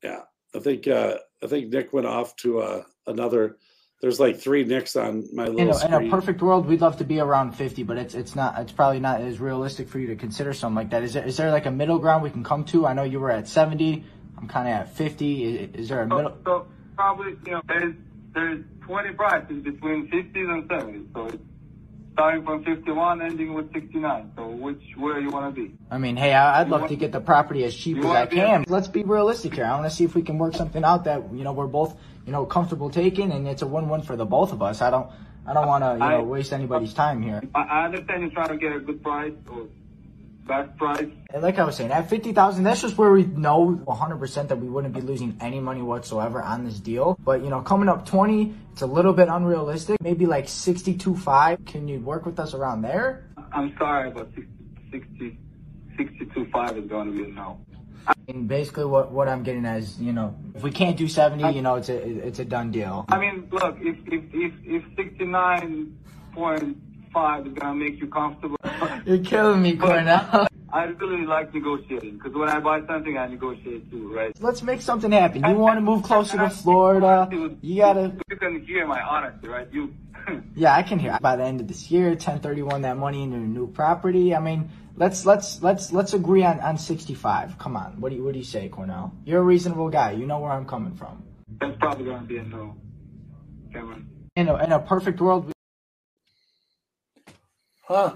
yeah. 0.04 0.22
I 0.56 0.60
think 0.60 0.88
uh, 0.88 1.16
I 1.44 1.48
think 1.48 1.70
Nick 1.70 1.94
went 1.94 2.08
off 2.08 2.36
to 2.38 2.60
uh, 2.60 2.84
another. 3.06 3.58
There's 4.02 4.20
like 4.20 4.40
three 4.40 4.64
Nicks 4.64 4.96
on 4.96 5.28
my 5.34 5.46
little 5.46 5.78
In 5.78 5.94
a, 5.94 5.98
in 5.98 6.08
a 6.08 6.10
perfect 6.10 6.42
world, 6.42 6.66
we'd 6.66 6.82
love 6.82 6.98
to 6.98 7.04
be 7.04 7.20
around 7.20 7.52
50, 7.52 7.84
but 7.84 7.98
it's 7.98 8.16
it's 8.16 8.36
not. 8.36 8.58
It's 8.60 8.72
probably 8.72 9.00
not 9.00 9.22
as 9.22 9.40
realistic 9.40 9.88
for 9.90 10.00
you 10.00 10.08
to 10.08 10.16
consider 10.16 10.54
something 10.54 10.76
like 10.76 10.90
that. 10.92 11.04
Is 11.04 11.14
there 11.14 11.26
is 11.26 11.38
there 11.38 11.52
like 11.52 11.66
a 11.66 11.72
middle 11.72 12.00
ground 12.00 12.24
we 12.24 12.30
can 12.30 12.44
come 12.44 12.64
to? 12.66 12.88
I 12.88 12.94
know 12.94 13.04
you 13.04 13.20
were 13.20 13.32
at 13.32 13.48
70. 13.48 14.04
I'm 14.38 14.48
kind 14.48 14.68
of 14.68 14.74
at 14.74 14.96
50. 14.96 15.44
Is, 15.44 15.76
is 15.76 15.90
there 15.90 16.02
a 16.02 16.08
middle? 16.08 16.32
So, 16.32 16.38
so 16.46 16.68
probably, 16.96 17.36
you 17.46 17.52
know, 17.52 17.62
there's 17.68 17.94
there's 18.34 18.64
20 18.86 19.14
prices 19.14 19.64
between 19.64 20.08
50s 20.08 20.36
and 20.36 20.70
70s. 20.70 21.14
So 21.14 21.26
it's 21.28 21.44
starting 22.20 22.44
from 22.44 22.62
51, 22.66 23.22
ending 23.22 23.54
with 23.54 23.72
69. 23.72 24.32
So 24.36 24.48
which 24.50 24.82
where 24.98 25.22
you 25.22 25.30
want 25.30 25.56
to 25.56 25.62
be? 25.62 25.74
I 25.90 25.98
mean, 25.98 26.18
hey, 26.18 26.34
I, 26.34 26.60
I'd 26.60 26.68
You 26.68 26.74
love 26.74 26.90
to 26.90 26.98
get 26.98 27.14
the 27.14 27.22
property 27.22 27.64
as 27.64 27.74
cheap 27.74 28.00
as 28.00 28.06
I 28.06 28.26
can. 28.26 28.66
Let's 28.68 28.90
be 28.90 29.04
realistic 29.04 29.56
here. 29.56 29.64
I 29.64 29.72
want 29.80 29.90
to 29.90 29.96
see 29.96 30.04
if 30.04 30.16
we 30.16 30.22
can 30.22 30.38
work 30.38 30.54
something 30.54 30.84
out 30.84 31.06
that 31.06 31.34
you 31.34 31.46
know 31.46 31.54
we're 31.54 31.68
both 31.68 31.96
you 32.26 32.34
know 32.34 32.46
comfortable 32.46 32.90
taking, 32.90 33.32
and 33.32 33.48
it's 33.48 33.62
a 33.62 33.68
win-win 33.68 34.02
for 34.02 34.18
the 34.18 34.26
both 34.26 34.52
of 34.52 34.62
us. 34.62 34.82
I 34.82 34.90
don't 34.90 35.10
I 35.48 35.54
don't 35.54 35.68
want 35.68 35.86
to 35.86 35.96
you 35.98 36.04
I- 36.04 36.18
know 36.18 36.24
waste 36.26 36.52
anybody's 36.52 36.94
time 36.94 37.22
here. 37.22 37.42
I, 37.56 37.62
I 37.62 37.86
understand 37.86 38.22
you're 38.24 38.32
trying 38.32 38.50
to 38.50 38.58
get 38.58 38.74
a 38.76 38.80
good 38.82 39.02
price, 39.02 39.32
or, 39.50 39.68
best 40.50 40.76
price. 40.78 41.08
And 41.32 41.44
like 41.44 41.60
I 41.60 41.64
was 41.64 41.78
saying, 41.78 41.92
at 41.92 42.10
fifty 42.10 42.34
thousand, 42.34 42.64
that's 42.64 42.82
just 42.82 42.98
where 42.98 43.12
we 43.12 43.24
know 43.24 43.72
one 43.72 43.98
hundred 43.98 44.18
percent 44.18 44.50
that 44.50 44.58
we 44.58 44.68
wouldn't 44.68 44.94
be 44.94 45.02
losing 45.02 45.38
any 45.40 45.60
money 45.60 45.82
whatsoever 45.82 46.42
on 46.42 46.66
this 46.66 46.80
deal. 46.80 47.18
But 47.24 47.44
you 47.44 47.50
know, 47.50 47.62
coming 47.62 47.88
up 47.88 48.06
twenty, 48.06 48.54
it's 48.74 48.82
a 48.82 48.88
little 48.88 49.14
bit 49.14 49.30
unrealistic. 49.30 50.02
Maybe 50.02 50.26
like 50.26 50.50
sixty-two 50.50 51.16
five. 51.16 51.64
Can 51.66 51.88
you 51.88 52.00
work 52.00 52.26
with 52.26 52.40
us 52.40 52.54
around 52.54 52.82
there? 52.82 53.30
I'm 53.52 53.76
sorry, 53.80 54.12
but 54.12 54.30
60, 54.92 55.38
62.5 55.98 56.84
is 56.84 56.90
going 56.90 57.12
to 57.12 57.18
be 57.18 57.30
a 57.30 57.34
no. 57.34 57.60
And 58.28 58.48
basically, 58.48 58.86
what 58.86 59.12
what 59.12 59.28
I'm 59.28 59.44
getting 59.44 59.66
at 59.66 59.78
is, 59.80 60.00
you 60.00 60.14
know, 60.14 60.36
if 60.56 60.64
we 60.64 60.72
can't 60.72 60.98
do 60.98 61.08
seventy, 61.08 61.48
you 61.56 61.62
know, 61.62 61.76
it's 61.76 61.90
a 61.90 62.28
it's 62.28 62.40
a 62.40 62.46
done 62.46 62.72
deal. 62.72 63.06
I 63.10 63.20
mean, 63.20 63.48
look, 63.52 63.78
if 63.82 63.98
if 64.08 64.24
if, 64.34 64.54
if 64.64 64.84
69.5 67.16 67.48
is 67.48 67.54
to 67.60 67.74
make 67.74 68.00
you 68.00 68.08
comfortable, 68.08 68.58
You're 69.06 69.20
killing 69.20 69.62
me, 69.62 69.76
Cornell. 69.76 70.48
I 70.72 70.84
really 70.84 71.26
like 71.26 71.52
negotiating 71.54 72.18
because 72.18 72.34
when 72.34 72.48
I 72.48 72.60
buy 72.60 72.86
something, 72.86 73.18
I 73.18 73.28
negotiate 73.28 73.90
too, 73.90 74.14
right? 74.14 74.32
Let's 74.40 74.62
make 74.62 74.82
something 74.82 75.12
happen. 75.12 75.44
You 75.44 75.56
want 75.56 75.78
to 75.78 75.82
move 75.82 76.04
closer 76.04 76.38
to 76.38 76.50
Florida? 76.50 77.28
You 77.62 77.82
gotta. 77.82 78.14
You 78.30 78.38
can 78.38 78.64
hear 78.66 78.86
my 78.86 79.02
honesty, 79.02 79.48
right? 79.48 79.68
You. 79.72 79.94
Yeah, 80.56 80.76
I 80.76 80.84
can 80.84 81.00
hear. 81.00 81.18
By 81.22 81.38
the 81.38 81.44
end 81.44 81.60
of 81.62 81.68
this 81.68 81.90
year, 81.90 82.10
1031 82.10 82.84
that 82.84 82.98
money 82.98 83.24
into 83.24 83.38
a 83.38 83.40
new 83.40 83.68
property. 83.68 84.36
I 84.36 84.40
mean, 84.40 84.70
let's 84.96 85.26
let's 85.26 85.64
let's 85.64 85.92
let's 85.92 86.14
agree 86.14 86.44
on 86.44 86.60
on 86.60 86.78
65. 86.78 87.58
Come 87.58 87.76
on. 87.76 88.00
What 88.00 88.10
do 88.10 88.16
you 88.18 88.24
what 88.24 88.34
do 88.34 88.40
you 88.40 88.46
say, 88.46 88.70
Cornell? 88.70 89.12
You're 89.26 89.40
a 89.40 89.44
reasonable 89.44 89.90
guy. 89.90 90.12
You 90.12 90.28
know 90.28 90.40
where 90.40 90.52
I'm 90.52 90.66
coming 90.66 90.94
from. 90.96 91.24
That's 91.60 91.76
probably 91.80 92.06
going 92.06 92.22
to 92.22 92.28
be 92.28 92.38
a 92.38 92.44
no, 92.44 92.76
Cameron. 93.74 94.08
In 94.36 94.50
a 94.50 94.64
in 94.64 94.72
a 94.72 94.80
perfect 94.80 95.20
world, 95.20 95.48
we- 95.48 95.54
Huh. 97.90 98.14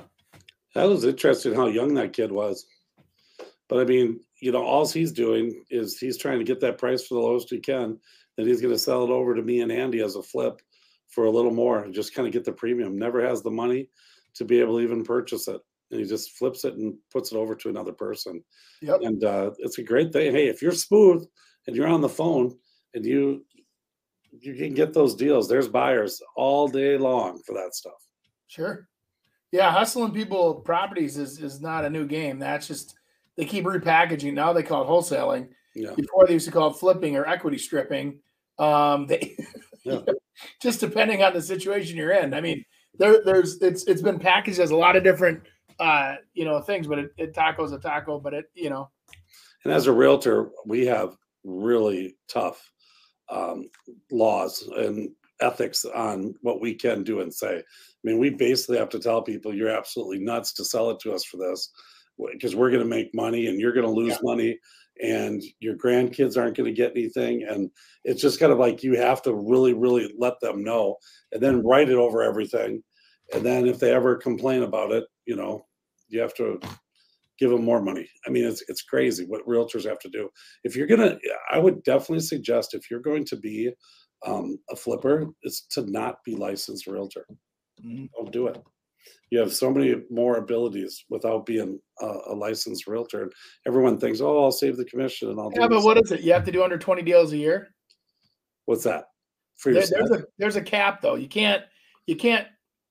That 0.75 0.87
was 0.87 1.03
interesting 1.03 1.55
how 1.55 1.65
young 1.65 1.95
that 1.95 2.13
kid 2.13 2.31
was. 2.31 2.67
But 3.67 3.79
I 3.79 3.85
mean, 3.85 4.19
you 4.39 4.51
know, 4.51 4.63
all 4.63 4.87
he's 4.87 5.11
doing 5.11 5.63
is 5.71 5.97
he's 5.97 6.17
trying 6.17 6.37
to 6.37 6.45
get 6.45 6.59
that 6.59 6.77
price 6.77 7.07
for 7.07 7.15
the 7.15 7.21
lowest 7.21 7.49
he 7.49 7.59
can. 7.59 7.97
Then 8.37 8.45
he's 8.45 8.61
going 8.61 8.73
to 8.73 8.79
sell 8.79 9.03
it 9.03 9.09
over 9.09 9.33
to 9.33 9.41
me 9.41 9.61
and 9.61 9.71
Andy 9.71 10.01
as 10.01 10.15
a 10.15 10.21
flip 10.21 10.61
for 11.07 11.25
a 11.25 11.31
little 11.31 11.51
more 11.51 11.79
and 11.79 11.93
just 11.93 12.13
kind 12.13 12.27
of 12.27 12.33
get 12.33 12.45
the 12.45 12.51
premium. 12.51 12.97
Never 12.97 13.25
has 13.25 13.41
the 13.41 13.49
money 13.49 13.89
to 14.35 14.45
be 14.45 14.59
able 14.59 14.77
to 14.77 14.83
even 14.83 15.03
purchase 15.03 15.47
it. 15.47 15.59
And 15.89 15.99
he 15.99 16.05
just 16.05 16.37
flips 16.37 16.65
it 16.65 16.75
and 16.75 16.93
puts 17.11 17.31
it 17.31 17.37
over 17.37 17.55
to 17.55 17.69
another 17.69 17.93
person. 17.93 18.43
Yep. 18.81 18.99
And 19.01 19.23
uh, 19.23 19.51
it's 19.57 19.79
a 19.79 19.83
great 19.83 20.13
thing. 20.13 20.33
Hey, 20.33 20.49
if 20.49 20.61
you're 20.61 20.71
smooth 20.71 21.25
and 21.65 21.75
you're 21.75 21.87
on 21.87 22.01
the 22.01 22.09
phone 22.09 22.55
and 22.93 23.03
you 23.05 23.43
you 24.39 24.55
can 24.55 24.73
get 24.73 24.93
those 24.93 25.15
deals, 25.15 25.47
there's 25.47 25.67
buyers 25.67 26.21
all 26.35 26.67
day 26.67 26.97
long 26.97 27.41
for 27.45 27.53
that 27.53 27.73
stuff. 27.73 27.93
Sure. 28.47 28.87
Yeah, 29.53 29.71
hustling 29.71 30.13
people 30.13 30.55
properties 30.55 31.19
is 31.19 31.37
is 31.37 31.61
not 31.61 31.85
a 31.85 31.89
new 31.89 32.07
game. 32.07 32.39
That's 32.39 32.67
just 32.67 32.95
they 33.37 33.45
keep 33.45 33.65
repackaging. 33.65 34.33
Now 34.33 34.51
they 34.51 34.63
call 34.63 34.81
it 34.81 34.87
wholesaling. 34.87 35.49
Yeah. 35.75 35.93
Before 35.95 36.25
they 36.25 36.33
used 36.33 36.47
to 36.47 36.51
call 36.51 36.71
it 36.71 36.77
flipping 36.77 37.15
or 37.15 37.27
equity 37.27 37.59
stripping. 37.59 38.19
Um, 38.57 39.05
they 39.05 39.37
Yeah. 39.83 39.99
just 40.61 40.79
depending 40.79 41.21
on 41.21 41.33
the 41.33 41.41
situation 41.41 41.97
you're 41.97 42.13
in. 42.13 42.33
I 42.33 42.41
mean, 42.41 42.65
there 42.97 43.23
there's 43.23 43.61
it's 43.61 43.83
it's 43.83 44.01
been 44.01 44.17
packaged 44.17 44.57
as 44.57 44.71
a 44.71 44.75
lot 44.75 44.95
of 44.95 45.03
different 45.03 45.43
uh 45.79 46.15
you 46.33 46.45
know 46.45 46.59
things, 46.59 46.87
but 46.87 46.97
it, 46.97 47.11
it 47.17 47.35
taco's 47.35 47.73
a 47.73 47.79
taco, 47.79 48.19
but 48.19 48.33
it 48.33 48.45
you 48.55 48.71
know 48.71 48.89
And 49.65 49.71
as 49.71 49.85
a 49.85 49.93
realtor, 49.93 50.49
we 50.65 50.87
have 50.87 51.15
really 51.43 52.17
tough 52.27 52.71
um, 53.29 53.69
laws 54.09 54.67
and 54.75 55.11
ethics 55.41 55.85
on 55.85 56.33
what 56.41 56.61
we 56.61 56.73
can 56.73 57.03
do 57.03 57.21
and 57.21 57.33
say. 57.33 57.57
I 57.57 57.63
mean, 58.03 58.19
we 58.19 58.29
basically 58.29 58.77
have 58.77 58.89
to 58.89 58.99
tell 58.99 59.21
people 59.21 59.53
you're 59.53 59.69
absolutely 59.69 60.19
nuts 60.19 60.53
to 60.53 60.65
sell 60.65 60.89
it 60.91 60.99
to 61.01 61.13
us 61.13 61.23
for 61.23 61.37
this 61.37 61.71
because 62.31 62.55
we're 62.55 62.69
going 62.69 62.83
to 62.83 62.87
make 62.89 63.13
money 63.13 63.47
and 63.47 63.59
you're 63.59 63.73
going 63.73 63.85
to 63.85 63.91
lose 63.91 64.13
Yeah. 64.13 64.19
money 64.23 64.59
and 65.01 65.41
your 65.59 65.75
grandkids 65.75 66.37
aren't 66.37 66.55
going 66.55 66.69
to 66.69 66.75
get 66.75 66.91
anything. 66.91 67.43
And 67.43 67.71
it's 68.03 68.21
just 68.21 68.39
kind 68.39 68.51
of 68.51 68.59
like 68.59 68.83
you 68.83 68.95
have 68.97 69.21
to 69.23 69.33
really, 69.33 69.73
really 69.73 70.13
let 70.19 70.39
them 70.39 70.63
know 70.63 70.97
and 71.31 71.41
then 71.41 71.63
write 71.65 71.89
it 71.89 71.95
over 71.95 72.21
everything. 72.21 72.83
And 73.33 73.43
then 73.43 73.65
if 73.65 73.79
they 73.79 73.91
ever 73.91 74.15
complain 74.15 74.61
about 74.63 74.91
it, 74.91 75.05
you 75.25 75.35
know, 75.35 75.65
you 76.09 76.19
have 76.21 76.35
to 76.35 76.59
give 77.39 77.49
them 77.49 77.63
more 77.63 77.81
money. 77.81 78.07
I 78.27 78.29
mean, 78.29 78.43
it's 78.45 78.63
it's 78.67 78.83
crazy 78.83 79.25
what 79.25 79.45
realtors 79.47 79.89
have 79.89 79.97
to 79.99 80.09
do. 80.09 80.29
If 80.63 80.75
you're 80.75 80.85
gonna, 80.85 81.17
I 81.51 81.57
would 81.57 81.81
definitely 81.83 82.19
suggest 82.19 82.75
if 82.75 82.91
you're 82.91 82.99
going 82.99 83.25
to 83.25 83.35
be 83.35 83.71
um, 84.25 84.57
a 84.69 84.75
flipper, 84.75 85.27
is 85.43 85.61
to 85.71 85.89
not 85.89 86.23
be 86.23 86.35
licensed 86.35 86.87
realtor. 86.87 87.25
Mhm. 87.83 88.09
Don't 88.15 88.31
do 88.31 88.47
it. 88.47 88.61
You 89.29 89.39
have 89.39 89.53
so 89.53 89.71
many 89.71 89.95
more 90.09 90.37
abilities 90.37 91.03
without 91.09 91.45
being 91.45 91.79
a, 91.99 92.05
a 92.27 92.35
licensed 92.35 92.87
realtor. 92.87 93.31
Everyone 93.65 93.97
thinks, 93.97 94.21
"Oh, 94.21 94.43
I'll 94.43 94.51
save 94.51 94.77
the 94.77 94.85
commission 94.85 95.29
and 95.29 95.39
I'll 95.39 95.49
do." 95.49 95.59
yeah, 95.59 95.67
but 95.67 95.77
this." 95.77 95.85
what 95.85 95.97
is 95.97 96.11
it? 96.11 96.21
You 96.21 96.33
have 96.33 96.45
to 96.45 96.51
do 96.51 96.63
under 96.63 96.77
20 96.77 97.01
deals 97.01 97.33
a 97.33 97.37
year. 97.37 97.69
What's 98.65 98.83
that? 98.83 99.05
There, 99.63 99.73
there's 99.73 100.11
a 100.11 100.23
there's 100.37 100.55
a 100.55 100.61
cap 100.61 101.01
though. 101.01 101.15
You 101.15 101.27
can't 101.27 101.63
you 102.05 102.15
can't 102.15 102.47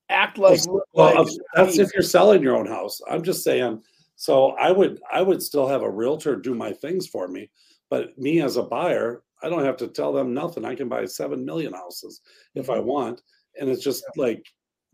act 0.08 0.38
like, 0.38 0.60
Well, 0.92 1.14
like 1.14 1.28
that's 1.54 1.78
if 1.78 1.90
you're 1.94 2.02
selling 2.02 2.42
your 2.42 2.56
own 2.56 2.66
house. 2.66 3.00
I'm 3.08 3.22
just 3.22 3.42
saying. 3.42 3.82
So 4.16 4.50
I 4.52 4.70
would 4.70 5.00
I 5.12 5.22
would 5.22 5.42
still 5.42 5.66
have 5.66 5.82
a 5.82 5.90
realtor 5.90 6.36
do 6.36 6.54
my 6.54 6.72
things 6.72 7.06
for 7.06 7.28
me, 7.28 7.50
but 7.90 8.16
me 8.18 8.40
as 8.40 8.56
a 8.56 8.62
buyer, 8.62 9.22
I 9.42 9.48
don't 9.48 9.64
have 9.64 9.76
to 9.78 9.88
tell 9.88 10.12
them 10.12 10.32
nothing. 10.34 10.64
I 10.64 10.74
can 10.74 10.88
buy 10.88 11.04
seven 11.06 11.44
million 11.44 11.72
houses 11.72 12.20
if 12.54 12.70
I 12.70 12.78
want, 12.78 13.20
and 13.60 13.68
it's 13.68 13.82
just 13.82 14.04
like 14.16 14.44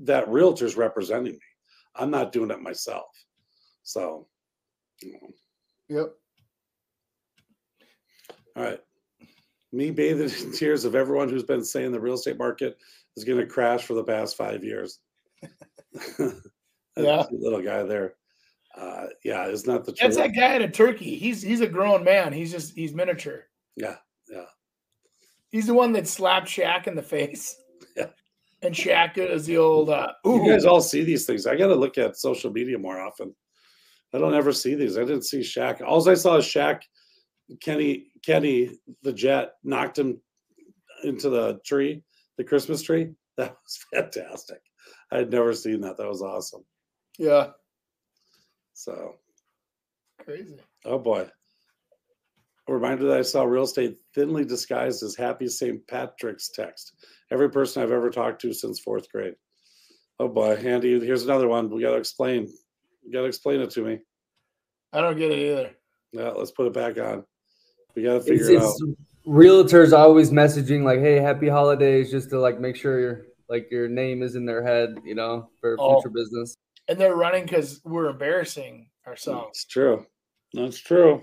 that 0.01 0.29
realtor's 0.29 0.77
representing 0.77 1.33
me. 1.35 1.41
I'm 1.95 2.11
not 2.11 2.33
doing 2.33 2.51
it 2.51 2.61
myself. 2.63 3.07
So, 3.83 4.27
you 5.03 5.13
know, 5.13 5.29
Yep. 5.89 6.13
all 8.57 8.63
right. 8.63 8.81
Me 9.73 9.91
bathing 9.91 10.31
in 10.47 10.53
tears 10.53 10.85
of 10.85 10.95
everyone 10.95 11.29
who's 11.29 11.43
been 11.45 11.65
saying 11.65 11.93
the 11.93 12.01
real 12.01 12.15
estate 12.15 12.39
market 12.39 12.77
is 13.17 13.25
going 13.25 13.39
to 13.39 13.47
crash 13.47 13.85
for 13.85 13.95
the 13.95 14.05
past 14.05 14.37
five 14.37 14.65
years. 14.65 14.99
Yeah. 16.97 17.25
little 17.31 17.63
guy 17.63 17.85
there. 17.85 18.15
Uh, 18.77 19.07
yeah, 19.25 19.47
it's 19.47 19.67
not 19.69 19.85
the 19.85 19.93
That's 19.93 20.17
truth. 20.17 20.17
that 20.17 20.35
guy 20.35 20.55
in 20.57 20.63
a 20.63 20.69
turkey. 20.71 21.15
He's 21.17 21.41
he's 21.43 21.61
a 21.61 21.69
grown 21.69 22.03
man. 22.03 22.33
He's 22.33 22.51
just 22.51 22.75
he's 22.75 22.93
miniature. 22.93 23.45
Yeah, 23.77 23.97
yeah. 24.31 24.45
He's 25.51 25.67
the 25.67 25.75
one 25.75 25.93
that 25.93 26.07
slapped 26.09 26.47
Shaq 26.49 26.87
in 26.87 26.95
the 26.95 27.03
face. 27.03 27.57
Yeah. 27.97 28.07
And 28.63 28.75
Shaq 28.75 29.19
is 29.19 29.47
the 29.47 29.57
old 29.57 29.89
uh 29.91 30.13
You 30.25 30.49
guys 30.49 30.65
all 30.65 30.81
see 30.81 31.03
these 31.05 31.27
things. 31.27 31.47
I 31.47 31.57
got 31.57 31.69
to 31.69 31.75
look 31.75 31.97
at 31.99 32.17
social 32.17 32.53
media 32.53 32.79
more 32.79 33.01
often. 33.01 33.35
I 34.15 34.19
don't 34.19 34.35
ever 34.35 34.53
see 34.53 34.75
these. 34.75 34.97
I 34.97 35.01
didn't 35.03 35.23
see 35.25 35.41
Shaq. 35.41 35.81
All 35.81 36.09
I 36.09 36.15
saw 36.15 36.37
is 36.37 36.45
Shaq, 36.45 36.83
Kenny, 37.61 38.07
Kenny, 38.25 38.79
the 39.03 39.13
jet 39.13 39.53
knocked 39.65 39.99
him 39.99 40.21
into 41.05 41.29
the 41.29 41.61
tree, 41.65 42.03
the 42.37 42.45
Christmas 42.45 42.83
tree. 42.83 43.11
That 43.37 43.57
was 43.65 43.79
fantastic. 43.95 44.61
I 45.13 45.19
had 45.19 45.31
never 45.31 45.53
seen 45.55 45.81
that. 45.83 45.97
That 45.97 46.09
was 46.09 46.23
awesome. 46.23 46.65
yeah, 47.19 47.51
So, 48.75 49.15
crazy. 50.21 50.57
oh 50.85 50.99
boy. 50.99 51.29
A 52.69 52.73
reminder 52.73 53.05
that 53.07 53.19
I 53.19 53.23
saw 53.23 53.45
real 53.45 53.63
estate 53.65 53.97
thinly 54.15 54.45
disguised 54.45 55.03
as 55.03 55.17
happy 55.17 55.49
St. 55.49 55.87
Patrick's 55.87 56.51
text. 56.51 56.93
Every 57.33 57.51
person 57.51 57.83
I've 57.83 57.93
ever 57.93 58.11
talked 58.11 58.43
to 58.43 58.53
since 58.53 58.79
fourth 58.79 59.11
grade. 59.11 59.35
Oh 60.21 60.29
boy, 60.29 60.55
Andy, 60.57 61.01
here's 61.01 61.25
another 61.25 61.49
one. 61.49 61.71
We 61.71 61.81
got 61.81 61.93
to 61.93 61.97
explain. 61.97 62.47
You 63.03 63.13
got 63.13 63.21
to 63.23 63.27
explain 63.27 63.61
it 63.63 63.71
to 63.71 63.83
me. 63.83 64.01
I 64.93 65.01
don't 65.01 65.17
get 65.17 65.31
it 65.33 65.39
either. 65.39 65.71
Yeah, 66.13 66.31
let's 66.31 66.51
put 66.51 66.67
it 66.67 66.73
back 66.75 66.99
on. 66.99 67.25
We 67.95 68.03
got 68.03 68.15
to 68.15 68.21
figure 68.21 68.51
It's, 68.51 68.51
it 68.51 68.63
out. 68.63 68.97
realtors 69.27 69.97
always 69.97 70.31
messaging 70.31 70.83
like, 70.83 71.01
"Hey, 71.01 71.17
happy 71.17 71.49
holidays," 71.49 72.11
just 72.11 72.29
to 72.31 72.39
like 72.39 72.61
make 72.61 72.77
sure 72.77 73.01
your 73.01 73.27
like 73.49 73.69
your 73.71 73.89
name 73.89 74.23
is 74.23 74.35
in 74.35 74.45
their 74.45 74.63
head, 74.63 74.99
you 75.05 75.15
know, 75.15 75.49
for 75.61 75.77
Oh. 75.79 76.01
future 76.01 76.11
business. 76.15 76.55
And 76.89 76.99
they're 77.01 77.17
running 77.17 77.45
because 77.45 77.81
we're 77.85 78.11
embarrassing 78.11 78.91
ourselves. 79.07 79.51
It's 79.51 79.65
true. 79.67 80.05
That's 80.53 80.79
true. 80.79 81.23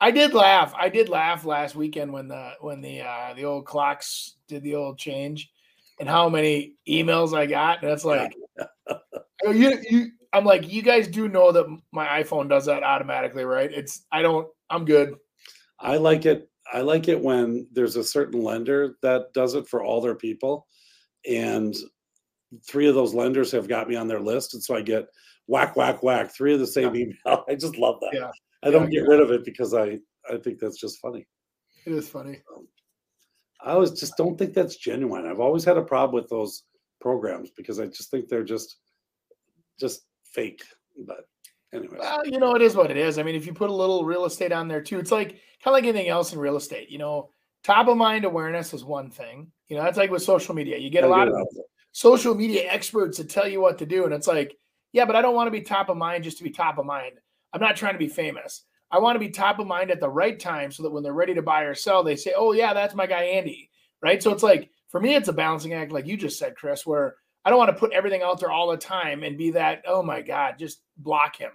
I 0.00 0.10
did 0.10 0.32
laugh. 0.32 0.72
I 0.76 0.88
did 0.88 1.08
laugh 1.08 1.44
last 1.44 1.74
weekend 1.74 2.12
when 2.12 2.28
the 2.28 2.52
when 2.60 2.80
the 2.80 3.02
uh 3.02 3.34
the 3.34 3.44
old 3.44 3.66
clocks 3.66 4.34
did 4.48 4.62
the 4.62 4.74
old 4.74 4.98
change 4.98 5.50
and 5.98 6.08
how 6.08 6.28
many 6.28 6.74
emails 6.88 7.36
I 7.36 7.46
got. 7.46 7.82
And 7.82 7.92
it's 7.92 8.04
like 8.04 8.34
you 9.44 9.78
you 9.88 10.10
I'm 10.32 10.44
like, 10.44 10.70
you 10.70 10.82
guys 10.82 11.08
do 11.08 11.28
know 11.28 11.52
that 11.52 11.66
my 11.92 12.22
iPhone 12.22 12.48
does 12.48 12.66
that 12.66 12.82
automatically, 12.82 13.44
right? 13.44 13.70
It's 13.70 14.06
I 14.10 14.22
don't 14.22 14.48
I'm 14.70 14.84
good. 14.84 15.16
I 15.78 15.96
like 15.96 16.24
it. 16.24 16.48
I 16.72 16.80
like 16.82 17.08
it 17.08 17.20
when 17.20 17.66
there's 17.72 17.96
a 17.96 18.04
certain 18.04 18.42
lender 18.42 18.96
that 19.02 19.32
does 19.34 19.54
it 19.54 19.66
for 19.66 19.82
all 19.82 20.00
their 20.00 20.14
people, 20.14 20.66
and 21.28 21.74
three 22.66 22.86
of 22.86 22.94
those 22.94 23.12
lenders 23.12 23.50
have 23.52 23.66
got 23.66 23.88
me 23.88 23.96
on 23.96 24.06
their 24.06 24.20
list, 24.20 24.54
and 24.54 24.62
so 24.62 24.76
I 24.76 24.82
get 24.82 25.08
whack, 25.46 25.74
whack, 25.74 26.02
whack, 26.02 26.32
three 26.32 26.54
of 26.54 26.60
the 26.60 26.66
same 26.66 26.94
email. 26.96 27.44
I 27.48 27.54
just 27.56 27.76
love 27.76 27.98
that. 28.00 28.10
Yeah. 28.14 28.30
I 28.62 28.70
don't 28.70 28.90
Yeah, 28.90 29.00
get 29.00 29.08
rid 29.08 29.20
of 29.20 29.30
it 29.30 29.44
because 29.44 29.74
I 29.74 29.98
I 30.30 30.36
think 30.36 30.58
that's 30.58 30.78
just 30.78 31.00
funny. 31.00 31.26
It 31.86 31.92
is 31.92 32.08
funny. 32.08 32.42
I 33.62 33.72
always 33.72 33.90
just 33.92 34.16
don't 34.16 34.38
think 34.38 34.54
that's 34.54 34.76
genuine. 34.76 35.26
I've 35.26 35.40
always 35.40 35.64
had 35.64 35.76
a 35.76 35.82
problem 35.82 36.20
with 36.20 36.30
those 36.30 36.64
programs 37.00 37.50
because 37.56 37.80
I 37.80 37.86
just 37.86 38.10
think 38.10 38.28
they're 38.28 38.44
just 38.44 38.76
just 39.78 40.04
fake. 40.24 40.62
But 41.06 41.26
anyway, 41.72 41.96
Well, 41.98 42.26
you 42.26 42.38
know, 42.38 42.54
it 42.54 42.62
is 42.62 42.74
what 42.76 42.90
it 42.90 42.96
is. 42.96 43.18
I 43.18 43.22
mean, 43.22 43.34
if 43.34 43.46
you 43.46 43.52
put 43.54 43.70
a 43.70 43.74
little 43.74 44.04
real 44.04 44.24
estate 44.24 44.52
on 44.52 44.68
there 44.68 44.82
too, 44.82 44.98
it's 44.98 45.12
like 45.12 45.30
kind 45.30 45.66
of 45.66 45.72
like 45.72 45.84
anything 45.84 46.08
else 46.08 46.32
in 46.32 46.38
real 46.38 46.56
estate. 46.56 46.90
You 46.90 46.98
know, 46.98 47.30
top 47.64 47.88
of 47.88 47.96
mind 47.96 48.24
awareness 48.24 48.74
is 48.74 48.84
one 48.84 49.10
thing. 49.10 49.50
You 49.68 49.76
know, 49.76 49.82
that's 49.82 49.98
like 49.98 50.10
with 50.10 50.22
social 50.22 50.54
media. 50.54 50.78
You 50.78 50.90
get 50.90 51.04
a 51.04 51.08
lot 51.08 51.28
of 51.28 51.34
social 51.92 52.34
media 52.34 52.70
experts 52.70 53.16
to 53.18 53.24
tell 53.24 53.48
you 53.48 53.60
what 53.60 53.78
to 53.78 53.86
do, 53.86 54.04
and 54.04 54.12
it's 54.12 54.26
like, 54.26 54.56
yeah, 54.92 55.04
but 55.04 55.16
I 55.16 55.22
don't 55.22 55.34
want 55.34 55.46
to 55.46 55.52
be 55.52 55.60
top 55.60 55.88
of 55.88 55.96
mind 55.96 56.24
just 56.24 56.38
to 56.38 56.44
be 56.44 56.50
top 56.50 56.78
of 56.78 56.86
mind. 56.86 57.18
I'm 57.52 57.60
not 57.60 57.76
trying 57.76 57.94
to 57.94 57.98
be 57.98 58.08
famous. 58.08 58.64
I 58.90 58.98
want 58.98 59.14
to 59.16 59.20
be 59.20 59.28
top 59.28 59.58
of 59.58 59.66
mind 59.66 59.90
at 59.90 60.00
the 60.00 60.08
right 60.08 60.38
time 60.38 60.72
so 60.72 60.82
that 60.82 60.90
when 60.90 61.02
they're 61.02 61.12
ready 61.12 61.34
to 61.34 61.42
buy 61.42 61.62
or 61.62 61.74
sell, 61.74 62.02
they 62.02 62.16
say, 62.16 62.32
"Oh 62.36 62.52
yeah, 62.52 62.74
that's 62.74 62.94
my 62.94 63.06
guy 63.06 63.22
Andy." 63.22 63.70
Right? 64.02 64.22
So 64.22 64.32
it's 64.32 64.42
like 64.42 64.70
for 64.90 65.00
me, 65.00 65.14
it's 65.14 65.28
a 65.28 65.32
balancing 65.32 65.72
act, 65.72 65.92
like 65.92 66.06
you 66.06 66.16
just 66.16 66.38
said, 66.38 66.56
Chris, 66.56 66.84
where 66.84 67.14
I 67.44 67.50
don't 67.50 67.58
want 67.58 67.70
to 67.70 67.78
put 67.78 67.92
everything 67.92 68.22
out 68.22 68.40
there 68.40 68.50
all 68.50 68.70
the 68.70 68.76
time 68.76 69.22
and 69.22 69.38
be 69.38 69.52
that, 69.52 69.82
oh 69.86 70.02
my 70.02 70.20
God, 70.20 70.56
just 70.58 70.82
block 70.98 71.36
him, 71.36 71.52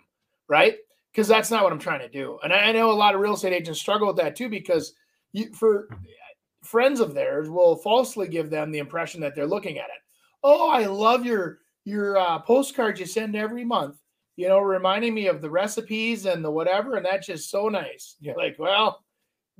right? 0.48 0.78
Because 1.12 1.28
that's 1.28 1.52
not 1.52 1.64
what 1.64 1.74
I'm 1.74 1.80
trying 1.80 2.00
to 2.00 2.10
do. 2.10 2.40
And 2.44 2.54
I, 2.54 2.72
know 2.72 2.92
a 2.92 2.94
lot 2.94 3.14
of 3.14 3.22
real 3.22 3.34
estate 3.34 3.54
agents 3.54 3.80
struggle 3.80 4.08
with 4.08 4.18
that 4.18 4.36
too, 4.36 4.50
because 4.50 4.94
you, 5.34 5.54
for 5.54 5.90
friends 6.64 7.02
of 7.02 7.14
theirs 7.14 7.50
will 7.50 7.76
falsely 7.76 8.28
give 8.28 8.50
them 8.50 8.72
the 8.72 8.80
impression 8.80 9.22
that 9.22 9.36
they're 9.36 9.46
looking 9.46 9.78
at 9.78 9.86
it. 9.86 10.02
Oh, 10.44 10.70
I 10.70 10.86
love 10.86 11.26
your 11.26 11.60
your 11.84 12.18
uh, 12.18 12.40
postcards 12.40 13.00
you 13.00 13.06
send 13.06 13.36
every 13.36 13.64
month. 13.64 13.98
You 14.38 14.48
know, 14.50 14.60
reminding 14.60 15.14
me 15.14 15.28
of 15.28 15.42
the 15.42 15.50
recipes 15.50 16.26
and 16.26 16.44
the 16.44 16.52
whatever, 16.52 16.96
and 16.96 17.06
that's 17.06 17.28
just 17.28 17.50
so 17.50 17.70
nice. 17.70 18.18
You're 18.20 18.36
like, 18.36 18.58
well, 18.60 19.06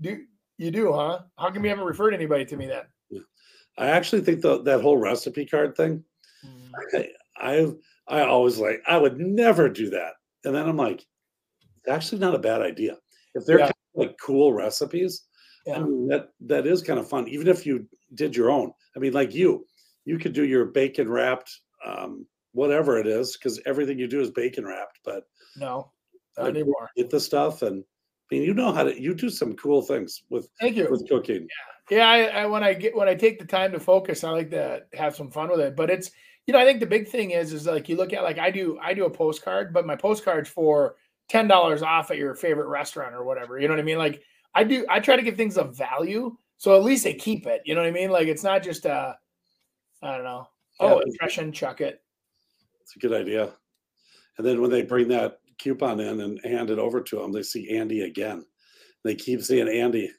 do 0.02 0.26
you 0.58 0.72
do, 0.72 0.92
huh? 0.92 1.22
How 1.38 1.50
come 1.52 1.64
you 1.64 1.70
haven't 1.70 1.86
referred 1.86 2.14
anybody 2.14 2.46
to 2.46 2.58
me 2.58 2.68
then? 2.68 2.84
I 3.78 3.88
actually 3.88 4.22
think 4.22 4.42
the, 4.42 4.62
that 4.64 4.82
whole 4.82 4.98
recipe 4.98 5.46
card 5.46 5.76
thing 5.76 6.04
I, 6.94 7.10
I 7.38 7.72
I 8.08 8.22
always 8.22 8.58
like 8.60 8.82
I 8.88 8.98
would 8.98 9.20
never 9.20 9.68
do 9.70 9.90
that, 9.92 10.14
and 10.44 10.54
then 10.56 10.68
I'm 10.68 10.78
like, 10.78 11.06
it's 11.78 11.90
actually 11.90 12.20
not 12.20 12.36
a 12.36 12.40
bad 12.40 12.62
idea 12.62 12.98
if 13.34 13.46
they're 13.46 13.60
Yeah. 13.60 13.66
kind 13.66 13.74
of 13.96 14.00
like 14.02 14.16
cool 14.22 14.54
recipes. 14.54 15.24
I 15.74 15.80
mean, 15.80 16.08
that 16.10 16.30
that 16.42 16.68
is 16.68 16.82
kind 16.84 17.00
of 17.00 17.10
fun, 17.10 17.28
even 17.28 17.48
if 17.48 17.66
you 17.66 17.88
did 18.14 18.36
your 18.36 18.52
own. 18.52 18.72
I 18.96 19.00
mean, 19.00 19.14
like 19.14 19.34
you, 19.34 19.66
you 20.06 20.20
could 20.20 20.34
do 20.34 20.46
your 20.46 20.66
bacon 20.66 21.10
wrapped, 21.10 21.52
um, 21.86 22.28
whatever 22.56 22.98
it 22.98 23.06
is, 23.08 23.38
because 23.38 23.62
everything 23.66 24.00
you 24.00 24.08
do 24.08 24.22
is 24.22 24.32
bacon 24.32 24.66
wrapped. 24.66 25.00
But 25.04 25.24
No, 25.56 25.92
not 26.38 26.46
like, 26.46 26.56
anymore. 26.56 26.90
get 26.96 27.10
the 27.10 27.20
stuff, 27.20 27.62
and 27.62 27.84
I 27.84 28.36
mean, 28.36 28.44
you 28.44 28.54
know 28.56 28.72
how 28.72 28.84
to. 28.84 29.00
You 29.00 29.14
do 29.14 29.30
some 29.30 29.54
cool 29.56 29.82
things 29.84 30.24
with 30.30 30.48
Thank 30.60 30.76
you. 30.78 30.88
with 30.90 31.08
cooking. 31.08 31.48
Yeah, 31.92 32.10
I, 32.10 32.18
I 32.24 32.46
when 32.48 32.64
I 32.64 32.74
get 32.74 32.96
when 32.96 33.08
I 33.08 33.14
take 33.14 33.38
the 33.38 33.46
time 33.46 33.72
to 33.74 33.80
focus, 33.80 34.24
I 34.24 34.32
like 34.32 34.50
to 34.52 34.84
have 34.96 35.16
some 35.16 35.30
fun 35.30 35.50
with 35.52 35.60
it. 35.60 35.76
But 35.76 35.92
it's 35.92 36.10
you 36.48 36.54
know, 36.54 36.60
I 36.60 36.66
think 36.66 36.80
the 36.80 36.86
big 36.88 37.08
thing 37.08 37.32
is 37.32 37.54
is 37.54 37.68
like 37.68 37.88
you 37.90 37.96
look 37.96 38.14
at 38.14 38.24
like 38.24 38.40
I 38.40 38.50
do 38.50 38.80
I 38.82 38.94
do 38.96 39.06
a 39.06 39.10
postcard, 39.10 39.74
but 39.74 39.86
my 39.86 39.96
postcard's 39.96 40.50
for 40.50 40.96
ten 41.30 41.48
dollars 41.48 41.84
off 41.84 42.10
at 42.10 42.18
your 42.18 42.34
favorite 42.36 42.68
restaurant 42.68 43.14
or 43.14 43.24
whatever. 43.24 43.60
You 43.60 43.68
know 43.68 43.74
what 43.76 43.80
I 43.82 43.84
mean? 43.84 43.98
Like 44.00 44.22
I 44.56 44.64
do 44.64 44.86
I 44.90 45.00
try 45.00 45.16
to 45.16 45.22
give 45.22 45.36
things 45.38 45.58
of 45.58 45.78
value, 45.78 46.36
so 46.58 46.76
at 46.76 46.84
least 46.84 47.04
they 47.04 47.14
keep 47.14 47.46
it. 47.46 47.62
You 47.66 47.76
know 47.76 47.82
what 47.82 47.88
I 47.88 47.92
mean? 47.92 48.10
Like 48.10 48.28
it's 48.28 48.44
not 48.44 48.64
just 48.64 48.86
uh 48.88 49.14
I 50.02 50.16
don't 50.16 50.24
know. 50.24 50.48
Oh, 50.80 50.98
Yeah. 50.98 51.04
impression, 51.08 51.52
chuck 51.52 51.82
it. 51.82 52.02
It's 52.86 52.96
a 52.96 53.00
good 53.00 53.14
idea. 53.14 53.50
And 54.38 54.46
then 54.46 54.62
when 54.62 54.70
they 54.70 54.84
bring 54.84 55.08
that 55.08 55.40
coupon 55.58 56.00
in 56.00 56.22
and 56.22 56.40
hand 56.44 56.70
it 56.70 56.78
over 56.78 57.02
to 57.02 57.18
them, 57.18 57.32
they 57.32 57.42
see 57.42 57.76
Andy 57.76 58.02
again. 58.02 58.46
They 59.04 59.16
keep 59.16 59.42
seeing 59.42 59.68
Andy. 59.68 60.12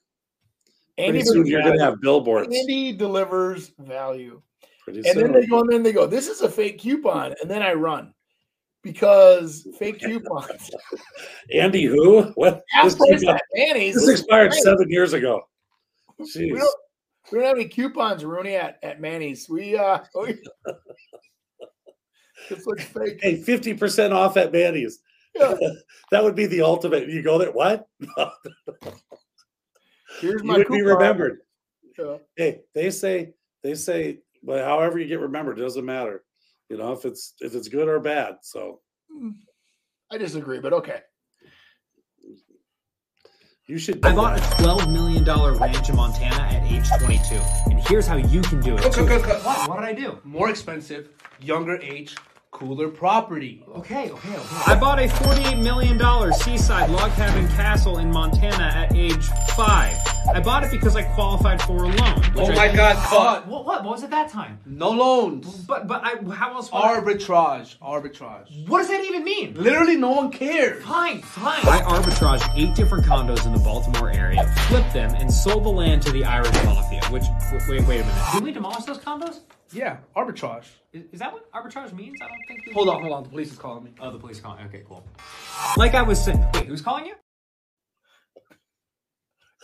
Andy, 0.98 1.20
Pretty 1.20 1.26
soon 1.26 1.46
you're 1.46 1.62
going 1.62 1.78
to 1.78 1.84
have 1.84 2.00
billboards. 2.00 2.54
Andy 2.54 2.92
delivers 2.92 3.72
value. 3.78 4.42
Pretty 4.82 5.08
And 5.08 5.20
then 5.20 5.32
they 5.32 5.46
go 5.46 5.60
and 5.60 5.70
then 5.70 5.82
they 5.82 5.92
go, 5.92 6.06
this 6.06 6.26
is 6.26 6.40
a 6.40 6.48
fake 6.48 6.78
coupon. 6.78 7.34
And 7.40 7.50
then 7.50 7.62
I 7.62 7.74
run 7.74 8.12
because 8.82 9.68
fake 9.78 10.00
coupons. 10.04 10.70
Andy 11.52 11.84
who? 11.84 12.22
What? 12.34 12.62
This, 12.82 12.94
coupon- 12.94 13.38
this 13.54 14.08
expired 14.08 14.54
seven 14.54 14.90
years 14.90 15.12
ago. 15.12 15.42
We 16.18 16.50
don't, 16.50 16.76
we 17.30 17.38
don't 17.38 17.46
have 17.46 17.58
any 17.58 17.68
coupons, 17.68 18.24
Rooney, 18.24 18.54
at, 18.54 18.78
at 18.82 19.00
Manny's. 19.00 19.48
We 19.48 19.76
uh 19.76 19.98
we, 20.14 20.38
this 22.48 22.66
looks 22.66 22.84
fake. 22.84 23.18
Hey, 23.20 23.40
50% 23.40 24.12
off 24.12 24.36
at 24.36 24.52
Manny's. 24.52 25.00
Yeah. 25.34 25.54
that 26.10 26.24
would 26.24 26.34
be 26.34 26.46
the 26.46 26.62
ultimate. 26.62 27.08
You 27.08 27.22
go 27.22 27.38
there, 27.38 27.52
what? 27.52 27.88
Here's 30.20 30.42
you 30.42 30.48
my 30.48 30.58
would 30.58 30.68
be 30.68 30.82
remembered. 30.82 31.40
Yeah. 31.98 32.16
Hey, 32.36 32.60
they 32.74 32.90
say, 32.90 33.34
they 33.62 33.74
say, 33.74 34.20
well, 34.42 34.64
however 34.64 34.98
you 34.98 35.06
get 35.06 35.20
remembered, 35.20 35.58
doesn't 35.58 35.84
matter. 35.84 36.22
You 36.68 36.78
know, 36.78 36.92
if 36.92 37.04
it's 37.04 37.34
if 37.40 37.54
it's 37.54 37.68
good 37.68 37.88
or 37.88 38.00
bad. 38.00 38.38
So 38.42 38.80
hmm. 39.10 39.30
I 40.10 40.18
disagree, 40.18 40.58
but 40.58 40.72
okay. 40.72 41.00
you 43.66 43.78
should 43.78 44.04
I 44.04 44.14
bought 44.14 44.38
a 44.38 44.40
$12 44.40 44.92
million 44.92 45.24
ranch 45.24 45.88
in 45.88 45.96
Montana 45.96 46.42
at 46.42 46.62
age 46.64 46.88
22. 46.98 47.34
And 47.70 47.80
here's 47.88 48.06
how 48.06 48.16
you 48.16 48.40
can 48.42 48.60
do 48.60 48.76
it. 48.76 48.82
Cut, 48.82 48.92
too. 48.92 49.06
cut, 49.06 49.22
cut, 49.22 49.42
cut. 49.42 49.44
What? 49.44 49.68
What 49.68 49.80
did 49.80 49.88
I 49.88 49.92
do? 49.92 50.18
More 50.24 50.50
expensive, 50.50 51.10
younger 51.40 51.76
age, 51.80 52.16
cooler 52.50 52.88
property. 52.88 53.62
Oh. 53.68 53.74
Okay, 53.80 54.10
okay, 54.10 54.34
okay. 54.36 54.56
I 54.66 54.74
bought 54.78 54.98
a 54.98 55.08
$48 55.08 55.62
million 55.62 55.98
seaside 56.32 56.88
log 56.90 57.12
cabin 57.12 57.46
castle 57.48 57.98
in 57.98 58.10
Montana 58.10 58.64
at 58.74 58.94
age 58.94 59.24
five. 59.54 59.94
I 60.32 60.40
bought 60.40 60.64
it 60.64 60.70
because 60.70 60.96
I 60.96 61.02
qualified 61.02 61.60
for 61.62 61.76
a 61.84 61.88
loan. 61.88 62.16
which 62.32 62.38
Oh 62.38 62.46
I- 62.52 62.54
my 62.54 62.74
God, 62.74 62.96
cut. 62.96 63.46
What, 63.46 63.64
what? 63.66 63.84
What 63.84 63.92
was 63.92 64.02
it 64.02 64.10
that 64.10 64.30
time? 64.30 64.58
No 64.64 64.90
loans. 64.90 65.46
But 65.66 65.86
but 65.86 66.02
I 66.02 66.16
how 66.34 66.54
else? 66.54 66.72
would 66.72 66.78
I- 66.78 66.98
Arbitrage. 67.00 67.76
Arbitrage. 67.78 68.66
What 68.68 68.78
does 68.78 68.88
that 68.88 69.04
even 69.04 69.22
mean? 69.22 69.54
Literally, 69.54 69.96
no 69.96 70.10
one 70.12 70.30
cares. 70.32 70.82
Fine, 70.84 71.22
fine. 71.22 71.60
I 71.66 71.80
arbitraged 71.82 72.56
eight 72.56 72.74
different 72.74 73.04
condos 73.04 73.44
in 73.46 73.52
the 73.52 73.58
Baltimore 73.60 74.10
area, 74.10 74.44
flipped 74.68 74.92
them, 74.94 75.14
and 75.14 75.32
sold 75.32 75.62
the 75.64 75.68
land 75.68 76.02
to 76.02 76.10
the 76.12 76.24
Irish 76.24 76.52
Mafia. 76.64 77.02
Which 77.10 77.24
wait, 77.52 77.62
wait, 77.68 77.86
wait 77.86 78.00
a 78.00 78.04
minute. 78.04 78.24
Did 78.32 78.42
we 78.44 78.52
demolish 78.52 78.84
those 78.84 78.98
condos? 78.98 79.40
Yeah, 79.72 79.98
arbitrage. 80.16 80.66
Is, 80.92 81.04
is 81.12 81.18
that 81.20 81.32
what 81.32 81.50
arbitrage 81.52 81.92
means? 81.92 82.16
I 82.22 82.28
don't 82.28 82.38
think. 82.48 82.66
We 82.66 82.72
Hold 82.72 82.88
on, 82.88 83.00
hold 83.02 83.12
on. 83.12 83.22
The 83.24 83.28
police 83.28 83.52
is 83.52 83.58
calling 83.58 83.84
me. 83.84 83.90
Oh, 84.00 84.10
the 84.10 84.18
police 84.18 84.40
calling. 84.40 84.64
Okay, 84.66 84.82
cool. 84.88 85.04
Like 85.76 85.94
I 85.94 86.02
was 86.02 86.22
saying. 86.24 86.44
Wait, 86.54 86.66
who's 86.66 86.80
calling 86.82 87.06
you? 87.06 87.14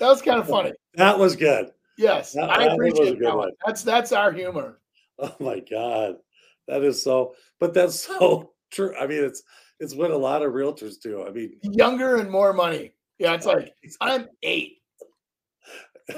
That 0.01 0.09
was 0.09 0.23
kind 0.23 0.41
of 0.41 0.49
funny. 0.49 0.73
That 0.95 1.19
was 1.19 1.37
good. 1.37 1.71
Yes, 1.99 2.33
That- 2.33 2.51
I 2.51 2.67
that 2.69 2.71
was 2.71 2.71
a 2.71 2.75
appreciate 2.75 3.19
good 3.19 3.27
that 3.29 3.37
one. 3.37 3.49
one. 3.49 3.53
That's 3.67 3.83
that's 3.83 4.13
our 4.13 4.33
humor. 4.33 4.81
Oh 5.19 5.35
my 5.39 5.61
God. 5.61 6.17
That 6.69 6.83
is 6.83 7.03
so, 7.03 7.35
but 7.61 7.75
that's 7.75 8.03
so 8.03 8.53
true. 8.73 8.95
I 8.97 9.07
mean, 9.07 9.23
it's 9.25 9.43
it's 9.79 9.95
what 9.95 10.11
a 10.11 10.17
lot 10.17 10.43
of 10.43 10.53
realtors 10.53 10.95
do. 11.01 11.25
I 11.27 11.31
mean, 11.31 11.59
Younger 11.63 12.17
and 12.17 12.31
more 12.31 12.53
money. 12.53 12.95
Yeah, 13.19 13.35
it's 13.35 13.47
like 13.47 13.73
I'm 14.01 14.29
eight. 14.43 14.79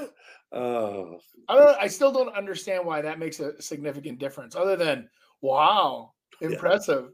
oh, 0.51 1.19
I 1.49 1.55
don't. 1.55 1.77
I 1.79 1.87
still 1.87 2.11
don't 2.11 2.35
understand 2.35 2.85
why 2.85 3.01
that 3.01 3.19
makes 3.19 3.39
a 3.39 3.61
significant 3.61 4.19
difference, 4.19 4.55
other 4.55 4.75
than 4.75 5.09
wow, 5.41 6.13
Yeah. 6.41 6.49
impressive. 6.49 7.09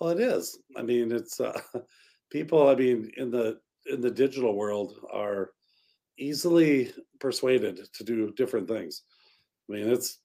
well, 0.00 0.10
it 0.10 0.20
is. 0.20 0.58
I 0.76 0.82
mean, 0.82 1.10
it's 1.12 1.40
uh, 1.40 1.58
people. 2.30 2.68
I 2.68 2.74
mean, 2.74 3.10
in 3.16 3.30
the 3.30 3.60
in 3.86 4.00
the 4.00 4.10
digital 4.10 4.54
world, 4.56 4.94
are 5.12 5.52
easily 6.18 6.92
persuaded 7.20 7.88
to 7.92 8.04
do 8.04 8.32
different 8.32 8.68
things. 8.68 9.02
I 9.68 9.72
mean, 9.74 9.88
it's 9.88 10.18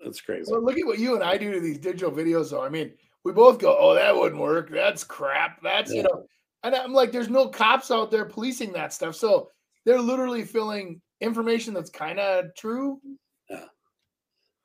it's 0.00 0.20
crazy. 0.20 0.50
Well, 0.52 0.62
look 0.64 0.78
at 0.78 0.86
what 0.86 0.98
you 0.98 1.14
and 1.14 1.24
I 1.24 1.36
do 1.36 1.52
to 1.52 1.60
these 1.60 1.78
digital 1.78 2.12
videos, 2.12 2.50
though. 2.50 2.62
I 2.64 2.68
mean, 2.68 2.92
we 3.24 3.32
both 3.32 3.58
go, 3.58 3.76
"Oh, 3.78 3.94
that 3.94 4.14
wouldn't 4.14 4.40
work. 4.40 4.70
That's 4.70 5.04
crap. 5.04 5.60
That's 5.62 5.92
you 5.92 6.02
know," 6.04 6.26
and 6.62 6.74
I'm 6.74 6.92
like, 6.92 7.12
"There's 7.12 7.28
no 7.30 7.48
cops 7.48 7.90
out 7.90 8.10
there 8.10 8.24
policing 8.24 8.72
that 8.72 8.92
stuff." 8.92 9.16
So 9.16 9.50
they're 9.84 10.00
literally 10.00 10.44
filling 10.44 11.00
information 11.20 11.74
that's 11.74 11.90
kind 11.90 12.18
of 12.18 12.54
true. 12.56 13.00
Yeah. 13.50 13.64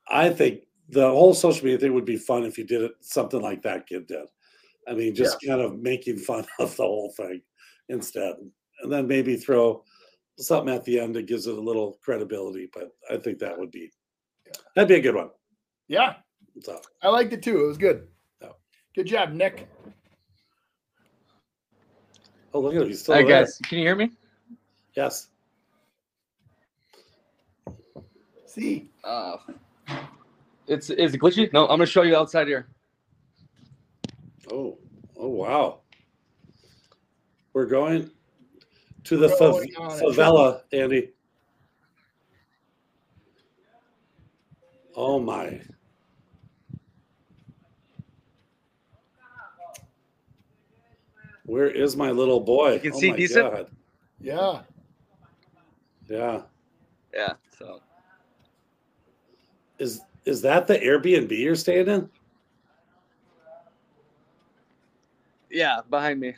I 0.08 0.30
think 0.30 0.60
the 0.90 1.08
whole 1.08 1.34
social 1.34 1.64
media 1.64 1.78
thing 1.78 1.94
would 1.94 2.04
be 2.04 2.16
fun 2.16 2.44
if 2.44 2.58
you 2.58 2.64
did 2.64 2.82
it 2.82 2.92
something 3.00 3.40
like 3.40 3.62
that 3.62 3.86
kid 3.86 4.06
did. 4.06 4.26
I 4.86 4.92
mean, 4.92 5.14
just 5.14 5.38
kind 5.46 5.60
of 5.62 5.78
making 5.80 6.18
fun 6.18 6.44
of 6.58 6.76
the 6.76 6.82
whole 6.82 7.12
thing 7.16 7.40
instead, 7.88 8.34
and 8.82 8.92
then 8.92 9.06
maybe 9.08 9.36
throw 9.36 9.82
something 10.38 10.74
at 10.74 10.84
the 10.84 11.00
end 11.00 11.14
that 11.16 11.26
gives 11.26 11.46
it 11.46 11.56
a 11.56 11.60
little 11.60 11.98
credibility. 12.02 12.68
But 12.72 12.90
I 13.10 13.16
think 13.16 13.38
that 13.38 13.58
would 13.58 13.70
be 13.70 13.90
that'd 14.74 14.88
be 14.88 14.96
a 14.96 15.00
good 15.00 15.14
one. 15.14 15.30
Yeah, 15.88 16.16
So, 16.62 16.80
I 17.02 17.08
liked 17.08 17.32
it 17.32 17.42
too. 17.42 17.64
It 17.64 17.66
was 17.66 17.78
good. 17.78 18.08
Yeah. 18.42 18.48
Good 18.94 19.06
job, 19.06 19.32
Nick. 19.32 19.68
oh, 22.52 22.60
look 22.60 22.74
at 22.74 22.82
him! 22.82 22.88
He's 22.88 23.00
still 23.00 23.14
Hi 23.14 23.22
there. 23.22 23.40
guys, 23.44 23.58
can 23.64 23.78
you 23.78 23.84
hear 23.84 23.96
me? 23.96 24.10
Yes. 24.96 25.28
See, 28.54 28.88
Uh, 29.02 29.36
it's 30.68 30.88
is 30.88 31.12
it 31.12 31.20
glitchy? 31.20 31.52
No, 31.52 31.62
I'm 31.64 31.70
gonna 31.70 31.86
show 31.86 32.02
you 32.02 32.14
outside 32.16 32.46
here. 32.46 32.68
Oh, 34.48 34.78
oh 35.16 35.28
wow. 35.28 35.80
We're 37.52 37.66
going 37.66 38.12
to 39.02 39.16
the 39.16 39.26
Going 39.26 39.40
fav- 39.40 39.76
on 39.76 39.98
a 39.98 40.02
favela, 40.04 40.60
Andy. 40.72 41.10
Oh 44.94 45.18
my. 45.18 45.60
Where 51.46 51.68
is 51.68 51.96
my 51.96 52.12
little 52.12 52.38
boy? 52.38 52.74
You 52.74 52.80
can 52.80 52.92
Oh 52.92 53.00
see 53.00 53.10
my 53.10 53.16
decent? 53.16 53.50
God. 53.52 53.66
Yeah. 54.20 54.62
Yeah. 56.08 56.42
Yeah. 57.12 57.32
So 57.58 57.80
Is 59.78 60.00
is 60.24 60.40
that 60.42 60.66
the 60.66 60.78
Airbnb 60.78 61.30
you're 61.36 61.54
staying 61.56 61.88
in? 61.88 62.08
yeah, 65.50 65.80
behind 65.90 66.18
me, 66.20 66.34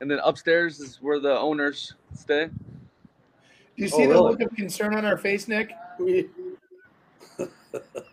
and 0.00 0.10
then 0.10 0.18
upstairs 0.22 0.80
is 0.80 0.98
where 1.00 1.18
the 1.20 1.38
owners 1.38 1.94
stay. 2.14 2.46
Do 2.46 2.52
you 3.76 3.86
Oh, 3.92 3.96
see 3.96 4.06
the 4.06 4.12
oh, 4.14 4.24
really? 4.26 4.30
look 4.32 4.40
of 4.42 4.54
concern 4.56 4.94
on 4.94 5.04
our 5.06 5.16
face, 5.16 5.48
Nick? 5.48 5.72
We, 5.98 6.28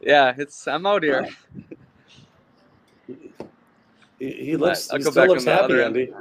Yeah, 0.02 0.34
it's 0.38 0.68
I'm 0.68 0.86
out 0.86 1.04
here. 1.04 1.28
He, 4.20 4.32
he 4.32 4.56
looks 4.58 4.90
I'll 4.90 4.98
he 4.98 5.04
still 5.04 5.28
looks 5.28 5.44
happy, 5.44 5.64
other. 5.74 5.84
Andy. 5.84 6.14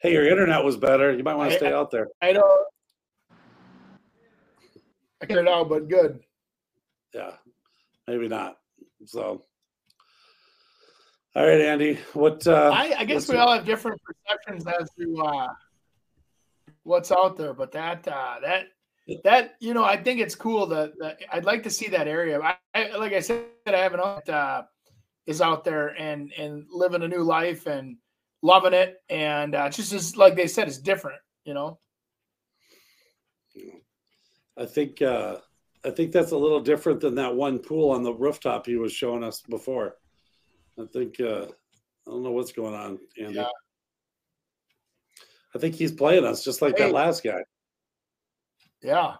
Hey, 0.00 0.12
your 0.12 0.26
internet 0.28 0.62
was 0.64 0.76
better. 0.76 1.12
You 1.14 1.22
might 1.22 1.34
want 1.36 1.50
to 1.50 1.56
I- 1.56 1.58
stay 1.58 1.72
out 1.72 1.90
there. 1.90 2.08
I 2.22 2.32
don't. 2.32 2.66
I 5.22 5.26
cut 5.26 5.38
it 5.38 5.48
out, 5.48 5.68
but 5.68 5.88
good. 5.88 6.20
Yeah, 7.14 7.30
maybe 8.08 8.28
not. 8.28 8.56
So, 9.06 9.42
all 11.36 11.46
right, 11.46 11.60
Andy. 11.60 11.98
What? 12.12 12.46
Uh, 12.46 12.70
I, 12.74 12.94
I 12.98 13.04
guess 13.04 13.28
we 13.28 13.36
all 13.36 13.52
have 13.52 13.64
different 13.64 14.00
perceptions 14.02 14.66
as 14.66 14.90
to 14.98 15.22
uh, 15.22 15.48
what's 16.82 17.12
out 17.12 17.36
there, 17.36 17.54
but 17.54 17.72
that 17.72 18.06
uh, 18.08 18.36
that 18.42 18.66
that 19.22 19.54
you 19.60 19.74
know, 19.74 19.84
I 19.84 19.96
think 19.96 20.20
it's 20.20 20.34
cool 20.34 20.66
that, 20.66 20.92
that 20.98 21.20
I'd 21.32 21.44
like 21.44 21.62
to 21.64 21.70
see 21.70 21.88
that 21.88 22.08
area. 22.08 22.40
I, 22.40 22.56
I 22.74 22.96
like 22.96 23.12
I 23.12 23.20
said, 23.20 23.44
I 23.66 23.76
have 23.76 23.94
an 23.94 24.00
aunt 24.00 24.28
uh, 24.28 24.62
is 25.26 25.40
out 25.40 25.64
there 25.64 25.88
and 25.88 26.32
and 26.36 26.64
living 26.70 27.02
a 27.02 27.08
new 27.08 27.22
life 27.22 27.66
and 27.66 27.96
loving 28.42 28.72
it, 28.74 28.96
and 29.08 29.54
uh, 29.54 29.68
just 29.70 29.92
as 29.92 30.16
like 30.16 30.34
they 30.34 30.46
said, 30.46 30.68
it's 30.68 30.78
different. 30.78 31.20
You 31.44 31.54
know, 31.54 31.78
I 34.58 34.66
think 34.66 35.02
uh, 35.02 35.36
I 35.84 35.90
think 35.90 36.12
that's 36.12 36.32
a 36.32 36.36
little 36.36 36.60
different 36.60 37.00
than 37.00 37.14
that 37.16 37.34
one 37.34 37.58
pool 37.58 37.90
on 37.90 38.02
the 38.02 38.12
rooftop 38.14 38.66
he 38.66 38.76
was 38.76 38.92
showing 38.92 39.22
us 39.22 39.42
before. 39.42 39.96
I 40.80 40.86
think 40.92 41.20
uh, 41.20 41.46
I 41.46 42.10
don't 42.10 42.22
know 42.22 42.32
what's 42.32 42.52
going 42.52 42.74
on, 42.74 42.98
Andy. 43.20 43.34
Yeah. 43.34 43.48
I 45.54 45.58
think 45.58 45.74
he's 45.74 45.92
playing 45.92 46.24
us 46.24 46.42
just 46.42 46.62
like 46.62 46.78
Hey. 46.78 46.84
that 46.84 46.92
last 46.94 47.22
guy. 47.22 47.42
yeah. 48.82 49.16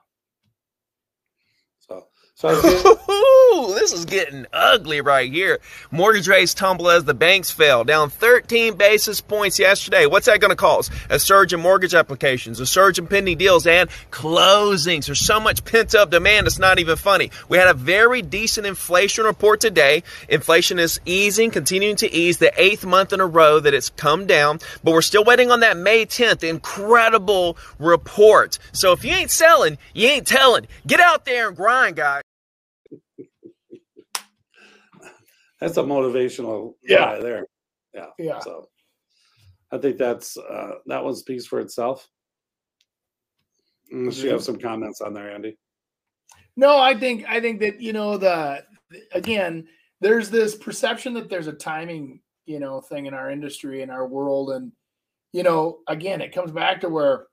So, 2.37 2.49
Ooh, 2.51 3.75
this 3.75 3.93
is 3.93 4.07
getting 4.07 4.47
ugly 4.53 5.01
right 5.01 5.31
here. 5.31 5.61
Mortgage 5.93 6.27
rates 6.27 6.53
tumble 6.53 6.91
as 6.91 7.05
the 7.05 7.15
banks 7.15 7.53
fell, 7.53 7.85
down 7.85 8.11
13 8.11 8.75
basis 8.75 9.21
points 9.21 9.61
yesterday. 9.61 10.07
What's 10.07 10.27
that 10.27 10.41
going 10.41 10.51
to 10.51 10.57
cause? 10.57 10.91
A 11.11 11.21
surge 11.21 11.53
in 11.53 11.61
mortgage 11.61 11.95
applications, 11.95 12.59
a 12.59 12.67
surge 12.67 12.99
in 12.99 13.07
pending 13.07 13.39
deals, 13.39 13.69
and 13.69 13.89
closings. 14.11 15.07
There's 15.07 15.25
so 15.25 15.39
much 15.39 15.65
pent 15.65 15.95
up 15.95 16.11
demand, 16.11 16.49
it's 16.49 16.59
not 16.59 16.81
even 16.81 16.97
funny. 16.97 17.31
We 17.49 17.57
had 17.57 17.69
a 17.69 17.75
very 17.75 18.21
decent 18.21 18.67
inflation 18.67 19.27
report 19.27 19.61
today. 19.61 20.03
Inflation 20.29 20.81
is 20.81 21.01
easing, 21.07 21.53
continuing 21.53 21.97
to 21.97 22.13
ease, 22.13 22.39
the 22.39 22.53
eighth 22.61 22.85
month 22.85 23.13
in 23.13 23.21
a 23.21 23.27
row 23.27 23.61
that 23.61 23.75
it's 23.75 23.91
come 23.91 24.27
down, 24.27 24.59
but 24.83 24.91
we're 24.91 25.03
still 25.03 25.23
waiting 25.23 25.53
on 25.53 25.61
that 25.61 25.77
May 25.77 26.05
10th 26.05 26.43
incredible 26.43 27.57
report. 27.79 28.59
So 28.73 28.91
if 28.91 29.05
you 29.05 29.13
ain't 29.13 29.31
selling, 29.31 29.79
you 29.95 30.09
ain't 30.09 30.27
telling. 30.27 30.67
Get 30.85 30.99
out 30.99 31.25
there 31.25 31.47
and 31.47 31.57
grind, 31.57 31.95
guys. 31.95 32.24
That's 35.61 35.77
a 35.77 35.83
motivational 35.83 36.75
Yeah. 36.83 36.99
guy 36.99 37.21
there. 37.21 37.47
Yeah. 37.95 38.07
Yeah. 38.19 38.41
So 38.41 38.69
I 39.71 39.79
think 39.79 39.97
that's 39.99 40.37
uh, 40.37 40.77
that 40.87 41.05
one 41.05 41.15
speaks 41.15 41.47
for 41.47 41.61
itself. 41.61 42.09
Unless 43.91 44.19
you 44.19 44.31
have 44.31 44.43
some 44.43 44.59
comments 44.59 45.01
on 45.01 45.13
there, 45.15 45.31
Andy. 45.31 45.57
No, 46.57 46.79
I 46.79 46.99
think 46.99 47.25
I 47.29 47.41
think 47.41 47.61
that 47.61 47.81
you 47.81 47.93
know 47.93 48.17
the 48.17 48.65
again, 49.13 49.67
there's 50.01 50.31
this 50.31 50.55
perception 50.55 51.15
that 51.15 51.29
there's 51.29 51.47
a 51.47 51.53
timing, 51.53 52.21
you 52.47 52.61
know, 52.61 52.81
thing 52.81 53.07
in 53.07 53.15
our 53.15 53.31
industry 53.31 53.83
in 53.83 53.91
our 53.91 54.07
world, 54.07 54.51
and 54.51 54.73
you 55.33 55.43
know, 55.43 55.81
again, 55.89 56.21
it 56.21 56.33
comes 56.35 56.53
back 56.53 56.81
to 56.81 56.89
where 56.89 57.27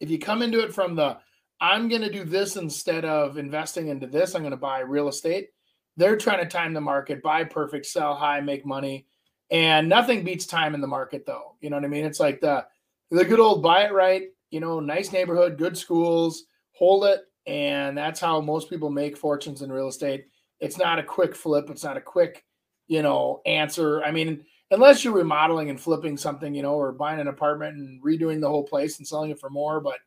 if 0.00 0.10
you 0.10 0.18
come 0.18 0.42
into 0.42 0.60
it 0.60 0.74
from 0.74 0.94
the 0.94 1.18
I'm 1.60 1.88
going 1.88 2.02
to 2.02 2.12
do 2.12 2.24
this 2.24 2.56
instead 2.56 3.06
of 3.06 3.38
investing 3.38 3.88
into 3.88 4.06
this, 4.06 4.34
I'm 4.34 4.42
going 4.42 4.50
to 4.50 4.58
buy 4.58 4.80
real 4.80 5.08
estate. 5.08 5.48
They're 5.96 6.16
trying 6.16 6.40
to 6.40 6.46
time 6.46 6.74
the 6.74 6.80
market, 6.80 7.22
buy 7.22 7.44
perfect, 7.44 7.86
sell 7.86 8.14
high, 8.14 8.40
make 8.40 8.66
money, 8.66 9.06
and 9.50 9.88
nothing 9.88 10.24
beats 10.24 10.46
time 10.46 10.74
in 10.74 10.80
the 10.80 10.86
market, 10.86 11.24
though. 11.26 11.54
You 11.60 11.70
know 11.70 11.76
what 11.76 11.84
I 11.84 11.88
mean? 11.88 12.04
It's 12.04 12.20
like 12.20 12.40
the 12.40 12.66
the 13.10 13.24
good 13.24 13.40
old 13.40 13.62
buy 13.62 13.84
it 13.84 13.92
right, 13.92 14.24
you 14.50 14.60
know, 14.60 14.80
nice 14.80 15.12
neighborhood, 15.12 15.58
good 15.58 15.76
schools, 15.76 16.44
hold 16.72 17.04
it, 17.04 17.20
and 17.46 17.96
that's 17.96 18.20
how 18.20 18.40
most 18.40 18.68
people 18.68 18.90
make 18.90 19.16
fortunes 19.16 19.62
in 19.62 19.70
real 19.72 19.88
estate. 19.88 20.26
It's 20.60 20.78
not 20.78 20.98
a 20.98 21.02
quick 21.02 21.34
flip. 21.36 21.70
It's 21.70 21.84
not 21.84 21.96
a 21.96 22.00
quick, 22.00 22.44
you 22.88 23.02
know, 23.02 23.40
answer. 23.46 24.02
I 24.02 24.10
mean, 24.10 24.44
unless 24.70 25.04
you're 25.04 25.14
remodeling 25.14 25.70
and 25.70 25.80
flipping 25.80 26.16
something, 26.16 26.54
you 26.54 26.62
know, 26.62 26.74
or 26.74 26.92
buying 26.92 27.20
an 27.20 27.28
apartment 27.28 27.76
and 27.76 28.02
redoing 28.02 28.40
the 28.40 28.48
whole 28.48 28.64
place 28.64 28.98
and 28.98 29.06
selling 29.06 29.30
it 29.30 29.38
for 29.40 29.50
more. 29.50 29.80
But 29.80 29.98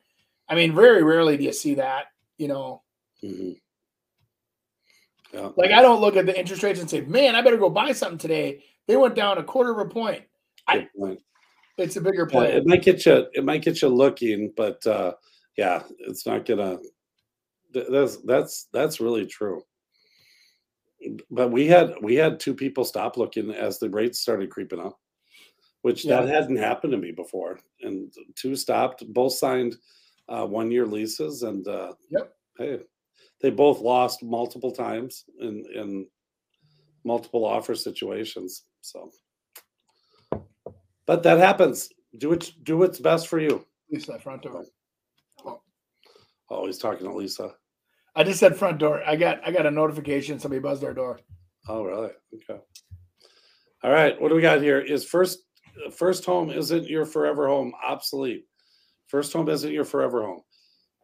I 0.50 0.56
mean, 0.56 0.76
very 0.76 1.04
rarely 1.04 1.38
do 1.38 1.44
you 1.44 1.54
see 1.54 1.76
that, 1.76 2.08
you 2.38 2.48
know. 2.48 2.82
Mhm. 3.24 3.60
Yeah. 5.34 5.50
Like 5.56 5.72
I 5.72 5.82
don't 5.82 6.02
look 6.02 6.16
at 6.16 6.26
the 6.26 6.38
interest 6.38 6.64
rates 6.64 6.80
and 6.80 6.90
say, 6.90 7.02
"Man, 7.02 7.36
I 7.36 7.42
better 7.42 7.58
go 7.58 7.70
buy 7.70 7.92
something 7.92 8.18
today." 8.18 8.64
They 8.88 8.98
went 8.98 9.16
down 9.16 9.38
a 9.38 9.44
quarter 9.44 9.72
of 9.72 9.78
a 9.86 9.90
point. 9.90 10.24
I, 10.68 10.88
point. 10.98 11.20
it's 11.78 11.96
a 11.98 12.02
bigger 12.02 12.28
Yeah, 12.30 12.40
play. 12.40 12.54
it 12.54 12.66
might 12.66 12.82
get 12.84 13.06
you. 13.06 13.28
It 13.34 13.44
might 13.46 13.62
get 13.62 13.82
you 13.82 13.90
looking, 13.90 14.52
but 14.58 14.86
uh, 14.88 15.14
yeah, 15.58 15.84
it's 16.00 16.26
not 16.26 16.46
gonna. 16.46 16.78
That's 17.74 18.18
that's 18.26 18.68
that's 18.74 19.00
really 19.00 19.28
true. 19.28 19.62
But 21.30 21.52
we 21.52 21.68
had 21.68 21.94
we 22.02 22.16
had 22.16 22.40
two 22.40 22.54
people 22.56 22.84
stop 22.84 23.16
looking 23.16 23.52
as 23.52 23.78
the 23.80 23.90
rates 23.90 24.20
started 24.20 24.50
creeping 24.50 24.80
up, 24.80 25.00
which 25.84 26.04
that 26.06 26.28
hadn't 26.28 26.58
happened 26.58 26.92
to 26.92 26.98
me 26.98 27.12
before. 27.12 27.60
And 27.82 28.12
two 28.36 28.56
stopped, 28.56 29.04
both 29.14 29.34
signed 29.34 29.78
uh, 30.28 30.46
one 30.46 30.72
year 30.72 30.86
leases, 30.88 31.44
and 31.44 31.68
uh, 31.68 31.94
Yep. 32.10 32.34
hey, 32.58 32.80
they 33.42 33.50
both 33.50 33.80
lost 33.80 34.24
multiple 34.24 34.72
times 34.72 35.26
in 35.40 35.64
in 35.74 36.08
multiple 37.04 37.46
offer 37.46 37.76
situations. 37.76 38.64
So, 38.82 39.12
but 41.06 41.24
that 41.24 41.40
happens. 41.40 41.90
Do 42.18 42.34
it. 42.34 42.52
Do 42.64 42.78
what's 42.78 43.00
best 43.00 43.28
for 43.28 43.40
you. 43.40 43.66
Lisa, 43.92 44.20
front 44.20 44.44
door. 44.44 44.66
Oh, 45.46 45.62
oh, 46.50 46.66
he's 46.66 46.78
talking 46.78 47.08
to 47.08 47.14
Lisa. 47.14 47.54
I 48.16 48.24
just 48.24 48.40
said 48.40 48.58
front 48.58 48.80
door. 48.80 49.02
I 49.06 49.16
got 49.16 49.40
I 49.46 49.52
got 49.52 49.66
a 49.66 49.72
notification. 49.72 50.40
Somebody 50.40 50.62
buzzed 50.62 50.84
our 50.84 50.94
door. 50.94 51.20
Oh, 51.68 51.84
really? 51.84 52.12
Okay. 52.36 52.60
All 53.84 53.92
right. 53.92 54.20
What 54.20 54.30
do 54.30 54.36
we 54.36 54.42
got 54.42 54.62
here? 54.62 54.80
Is 54.80 55.06
first 55.06 55.40
first 55.96 56.26
home 56.26 56.50
isn't 56.50 56.90
your 56.90 57.06
forever 57.06 57.48
home 57.48 57.74
obsolete? 57.86 58.46
First 59.08 59.34
home 59.34 59.50
isn't 59.50 59.72
your 59.72 59.86
forever 59.86 60.24
home. 60.24 60.42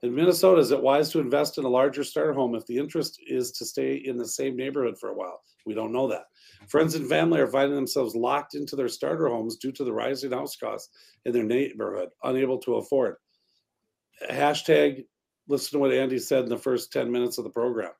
In 0.03 0.13
Minnesota, 0.13 0.61
is 0.61 0.71
it 0.71 0.81
wise 0.81 1.09
to 1.11 1.19
invest 1.19 1.57
in 1.57 1.63
a 1.63 1.69
larger 1.69 2.03
starter 2.03 2.33
home 2.33 2.53
if 2.53 2.65
the 2.65 2.77
interest 2.77 3.19
is 3.27 3.51
to 3.53 3.65
stay 3.65 3.95
in 3.95 4.17
the 4.17 4.27
same 4.27 4.55
neighborhood 4.55 4.97
for 4.99 5.09
a 5.09 5.15
while? 5.15 5.41
We 5.65 5.73
don't 5.73 5.93
know 5.93 6.07
that. 6.09 6.25
Friends 6.67 6.95
and 6.95 7.07
family 7.07 7.39
are 7.39 7.47
finding 7.47 7.75
themselves 7.75 8.15
locked 8.15 8.55
into 8.55 8.75
their 8.75 8.87
starter 8.87 9.29
homes 9.29 9.55
due 9.55 9.71
to 9.71 9.83
the 9.83 9.93
rising 9.93 10.31
house 10.31 10.55
costs 10.57 10.89
in 11.25 11.31
their 11.31 11.43
neighborhood, 11.43 12.09
unable 12.23 12.59
to 12.59 12.75
afford. 12.75 13.15
Hashtag 14.29 15.05
listen 15.47 15.73
to 15.73 15.79
what 15.79 15.93
Andy 15.93 16.19
said 16.19 16.43
in 16.43 16.49
the 16.49 16.57
first 16.57 16.91
10 16.91 17.11
minutes 17.11 17.37
of 17.37 17.43
the 17.43 17.49
program. 17.49 17.91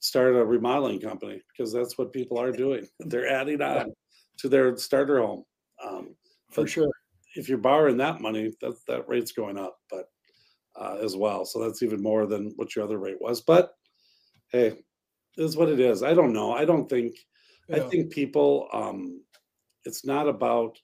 Start 0.00 0.36
a 0.36 0.44
remodeling 0.44 1.00
company 1.00 1.42
because 1.50 1.72
that's 1.72 1.96
what 1.96 2.12
people 2.12 2.38
are 2.38 2.52
doing. 2.52 2.86
They're 3.00 3.28
adding 3.28 3.62
on 3.62 3.92
to 4.38 4.48
their 4.48 4.76
starter 4.76 5.20
home. 5.20 5.44
Um, 5.84 6.14
For 6.50 6.66
sure. 6.66 6.90
If 7.34 7.48
you're 7.48 7.58
borrowing 7.58 7.98
that 7.98 8.20
money, 8.20 8.52
that, 8.60 8.74
that 8.88 9.08
rate's 9.08 9.32
going 9.32 9.58
up, 9.58 9.76
but 9.90 10.06
uh, 10.78 10.98
as 11.02 11.16
well. 11.16 11.44
So 11.44 11.60
that's 11.60 11.82
even 11.82 12.02
more 12.02 12.26
than 12.26 12.52
what 12.56 12.74
your 12.74 12.84
other 12.84 12.98
rate 12.98 13.20
was. 13.20 13.40
But 13.40 13.72
hey, 14.50 14.66
it 14.66 14.82
is 15.36 15.56
what 15.56 15.68
it 15.68 15.80
is. 15.80 16.02
I 16.02 16.14
don't 16.14 16.32
know. 16.32 16.52
I 16.52 16.64
don't 16.64 16.88
think, 16.88 17.16
I 17.72 17.80
think 17.80 18.12
people, 18.12 18.68
um, 18.72 19.22
it's 19.84 20.04
not 20.04 20.28
about, 20.28 20.78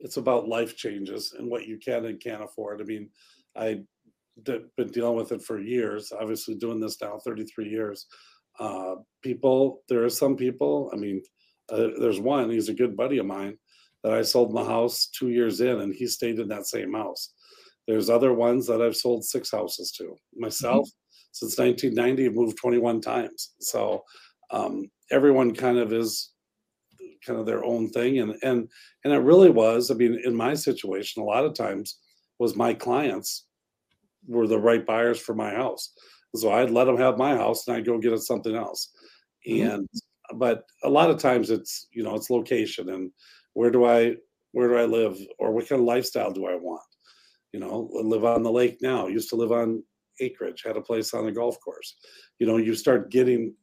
it's 0.00 0.16
about 0.16 0.48
life 0.48 0.76
changes 0.76 1.34
and 1.38 1.50
what 1.50 1.66
you 1.66 1.78
can 1.78 2.04
and 2.06 2.20
can't 2.20 2.42
afford. 2.42 2.80
I 2.80 2.84
mean, 2.84 3.10
I've 3.56 3.84
been 4.42 4.88
dealing 4.90 5.16
with 5.16 5.32
it 5.32 5.42
for 5.42 5.60
years. 5.60 6.12
Obviously, 6.12 6.54
doing 6.54 6.80
this 6.80 7.00
now 7.00 7.18
33 7.18 7.68
years. 7.68 8.06
Uh, 8.58 8.96
people, 9.22 9.82
there 9.88 10.04
are 10.04 10.10
some 10.10 10.36
people. 10.36 10.90
I 10.92 10.96
mean, 10.96 11.22
uh, 11.70 11.88
there's 11.98 12.20
one. 12.20 12.50
He's 12.50 12.68
a 12.68 12.74
good 12.74 12.96
buddy 12.96 13.18
of 13.18 13.26
mine 13.26 13.56
that 14.02 14.12
I 14.12 14.22
sold 14.22 14.52
my 14.52 14.64
house 14.64 15.06
two 15.06 15.30
years 15.30 15.60
in, 15.60 15.80
and 15.80 15.94
he 15.94 16.06
stayed 16.06 16.38
in 16.38 16.48
that 16.48 16.66
same 16.66 16.92
house. 16.92 17.32
There's 17.86 18.10
other 18.10 18.32
ones 18.32 18.66
that 18.66 18.80
I've 18.80 18.96
sold 18.96 19.24
six 19.24 19.50
houses 19.50 19.92
to 19.98 20.16
myself 20.34 20.88
since 21.32 21.58
1990. 21.58 22.26
I've 22.26 22.34
moved 22.34 22.56
21 22.58 23.00
times. 23.00 23.54
So 23.60 24.02
um, 24.50 24.90
everyone 25.10 25.54
kind 25.54 25.78
of 25.78 25.92
is 25.92 26.32
kind 27.26 27.38
of 27.38 27.46
their 27.46 27.64
own 27.64 27.88
thing, 27.90 28.20
and 28.20 28.34
and 28.42 28.68
and 29.04 29.12
it 29.12 29.18
really 29.18 29.50
was. 29.50 29.90
I 29.90 29.94
mean, 29.94 30.20
in 30.24 30.34
my 30.34 30.54
situation, 30.54 31.22
a 31.22 31.26
lot 31.26 31.44
of 31.44 31.54
times 31.54 31.98
was 32.38 32.56
my 32.56 32.74
clients 32.74 33.46
were 34.26 34.46
the 34.46 34.58
right 34.58 34.84
buyers 34.84 35.20
for 35.20 35.34
my 35.34 35.50
house, 35.50 35.92
so 36.36 36.52
I'd 36.52 36.70
let 36.70 36.84
them 36.84 36.98
have 36.98 37.18
my 37.18 37.36
house, 37.36 37.66
and 37.66 37.76
I'd 37.76 37.86
go 37.86 37.98
get 37.98 38.12
it 38.12 38.20
something 38.20 38.54
else. 38.54 38.90
Mm-hmm. 39.48 39.70
And 39.70 39.88
but 40.36 40.64
a 40.82 40.88
lot 40.88 41.10
of 41.10 41.18
times 41.18 41.50
it's 41.50 41.86
you 41.92 42.02
know 42.02 42.14
it's 42.14 42.30
location 42.30 42.88
and 42.90 43.10
where 43.52 43.70
do 43.70 43.84
I 43.84 44.16
where 44.52 44.68
do 44.68 44.76
I 44.76 44.84
live 44.84 45.18
or 45.38 45.52
what 45.52 45.68
kind 45.68 45.80
of 45.80 45.86
lifestyle 45.86 46.30
do 46.30 46.46
I 46.46 46.54
want? 46.54 46.82
You 47.54 47.60
know, 47.60 47.88
live 47.92 48.24
on 48.24 48.42
the 48.42 48.50
lake 48.50 48.78
now. 48.82 49.06
Used 49.06 49.30
to 49.30 49.36
live 49.36 49.52
on 49.52 49.84
acreage, 50.18 50.64
had 50.66 50.76
a 50.76 50.80
place 50.80 51.14
on 51.14 51.28
a 51.28 51.32
golf 51.32 51.56
course. 51.60 51.94
You 52.40 52.48
know, 52.48 52.56
you 52.56 52.74
start 52.74 53.12
getting 53.12 53.54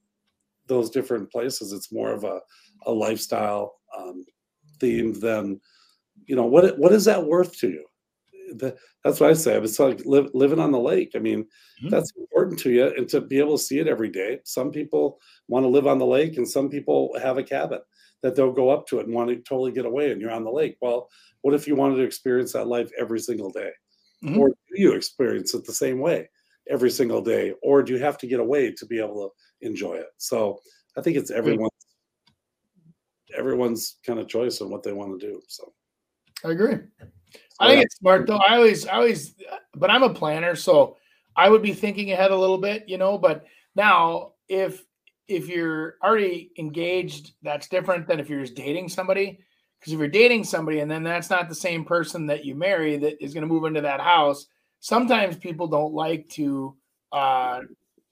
those 0.67 0.89
different 0.89 1.29
places. 1.29 1.73
It's 1.73 1.91
more 1.91 2.13
of 2.13 2.23
a, 2.23 2.39
a 2.85 2.91
lifestyle 2.93 3.75
um, 3.97 4.23
theme 4.79 5.11
than, 5.19 5.59
you 6.25 6.37
know, 6.37 6.45
what 6.45 6.79
what 6.79 6.93
is 6.93 7.03
that 7.03 7.25
worth 7.25 7.57
to 7.59 7.67
you? 7.67 7.85
The, 8.55 8.77
that's 9.03 9.19
what 9.19 9.29
I 9.29 9.33
say. 9.33 9.57
It's 9.57 9.77
like 9.77 10.05
live, 10.05 10.29
living 10.33 10.61
on 10.61 10.71
the 10.71 10.79
lake. 10.79 11.11
I 11.13 11.19
mean, 11.19 11.45
that's 11.89 12.13
important 12.15 12.59
to 12.59 12.71
you, 12.71 12.93
and 12.95 13.09
to 13.09 13.19
be 13.19 13.39
able 13.39 13.57
to 13.57 13.63
see 13.63 13.79
it 13.79 13.89
every 13.89 14.09
day. 14.09 14.39
Some 14.45 14.71
people 14.71 15.19
want 15.49 15.65
to 15.65 15.69
live 15.69 15.87
on 15.87 15.99
the 15.99 16.05
lake, 16.05 16.37
and 16.37 16.47
some 16.47 16.69
people 16.69 17.13
have 17.21 17.37
a 17.37 17.43
cabin 17.43 17.81
that 18.23 18.37
they'll 18.37 18.53
go 18.53 18.69
up 18.69 18.87
to 18.87 18.99
it 18.99 19.07
and 19.07 19.13
want 19.13 19.29
to 19.31 19.35
totally 19.37 19.73
get 19.73 19.85
away, 19.85 20.13
and 20.13 20.21
you're 20.21 20.31
on 20.31 20.45
the 20.45 20.57
lake. 20.61 20.77
Well, 20.79 21.09
what 21.41 21.55
if 21.55 21.67
you 21.67 21.75
wanted 21.75 21.97
to 21.97 22.03
experience 22.03 22.53
that 22.53 22.67
life 22.67 22.89
every 22.97 23.19
single 23.19 23.51
day? 23.51 23.71
Mhm. 24.23 24.37
Or 24.37 24.49
do 24.49 24.55
you 24.75 24.93
experience 24.93 25.53
it 25.53 25.65
the 25.65 25.73
same 25.73 25.99
way 25.99 26.29
every 26.69 26.91
single 26.91 27.21
day? 27.21 27.53
Or 27.61 27.81
do 27.81 27.93
you 27.93 27.99
have 27.99 28.17
to 28.19 28.27
get 28.27 28.39
away 28.39 28.71
to 28.71 28.85
be 28.85 28.99
able 28.99 29.29
to 29.61 29.67
enjoy 29.67 29.95
it? 29.95 30.09
So 30.17 30.61
I 30.97 31.01
think 31.01 31.17
it's 31.17 31.31
everyone's 31.31 31.71
everyone's 33.35 33.95
kind 34.05 34.19
of 34.19 34.27
choice 34.27 34.59
on 34.61 34.69
what 34.69 34.83
they 34.83 34.91
want 34.91 35.19
to 35.19 35.25
do. 35.25 35.41
So 35.47 35.73
I 36.43 36.51
agree. 36.51 36.77
I 37.59 37.69
think 37.69 37.85
it's 37.85 37.97
smart 37.97 38.27
though. 38.27 38.39
I 38.47 38.55
always, 38.55 38.85
I 38.87 38.95
always, 38.95 39.35
but 39.75 39.89
I'm 39.89 40.03
a 40.03 40.13
planner, 40.13 40.55
so 40.55 40.97
I 41.35 41.49
would 41.49 41.61
be 41.61 41.73
thinking 41.73 42.11
ahead 42.11 42.31
a 42.31 42.35
little 42.35 42.57
bit, 42.57 42.89
you 42.89 42.97
know. 42.97 43.17
But 43.17 43.45
now, 43.75 44.33
if 44.49 44.85
if 45.27 45.47
you're 45.47 45.95
already 46.03 46.51
engaged, 46.57 47.33
that's 47.41 47.69
different 47.69 48.07
than 48.07 48.19
if 48.19 48.29
you're 48.29 48.41
just 48.41 48.55
dating 48.55 48.89
somebody. 48.89 49.39
Because 49.81 49.93
if 49.93 49.99
you're 49.99 50.07
dating 50.07 50.43
somebody 50.43 50.79
and 50.79 50.89
then 50.89 51.01
that's 51.03 51.31
not 51.31 51.49
the 51.49 51.55
same 51.55 51.83
person 51.83 52.27
that 52.27 52.45
you 52.45 52.53
marry 52.53 52.97
that 52.97 53.21
is 53.21 53.33
going 53.33 53.41
to 53.41 53.51
move 53.51 53.65
into 53.65 53.81
that 53.81 53.99
house, 53.99 54.45
sometimes 54.79 55.35
people 55.35 55.67
don't 55.67 55.93
like 55.93 56.29
to 56.29 56.75
uh, 57.11 57.61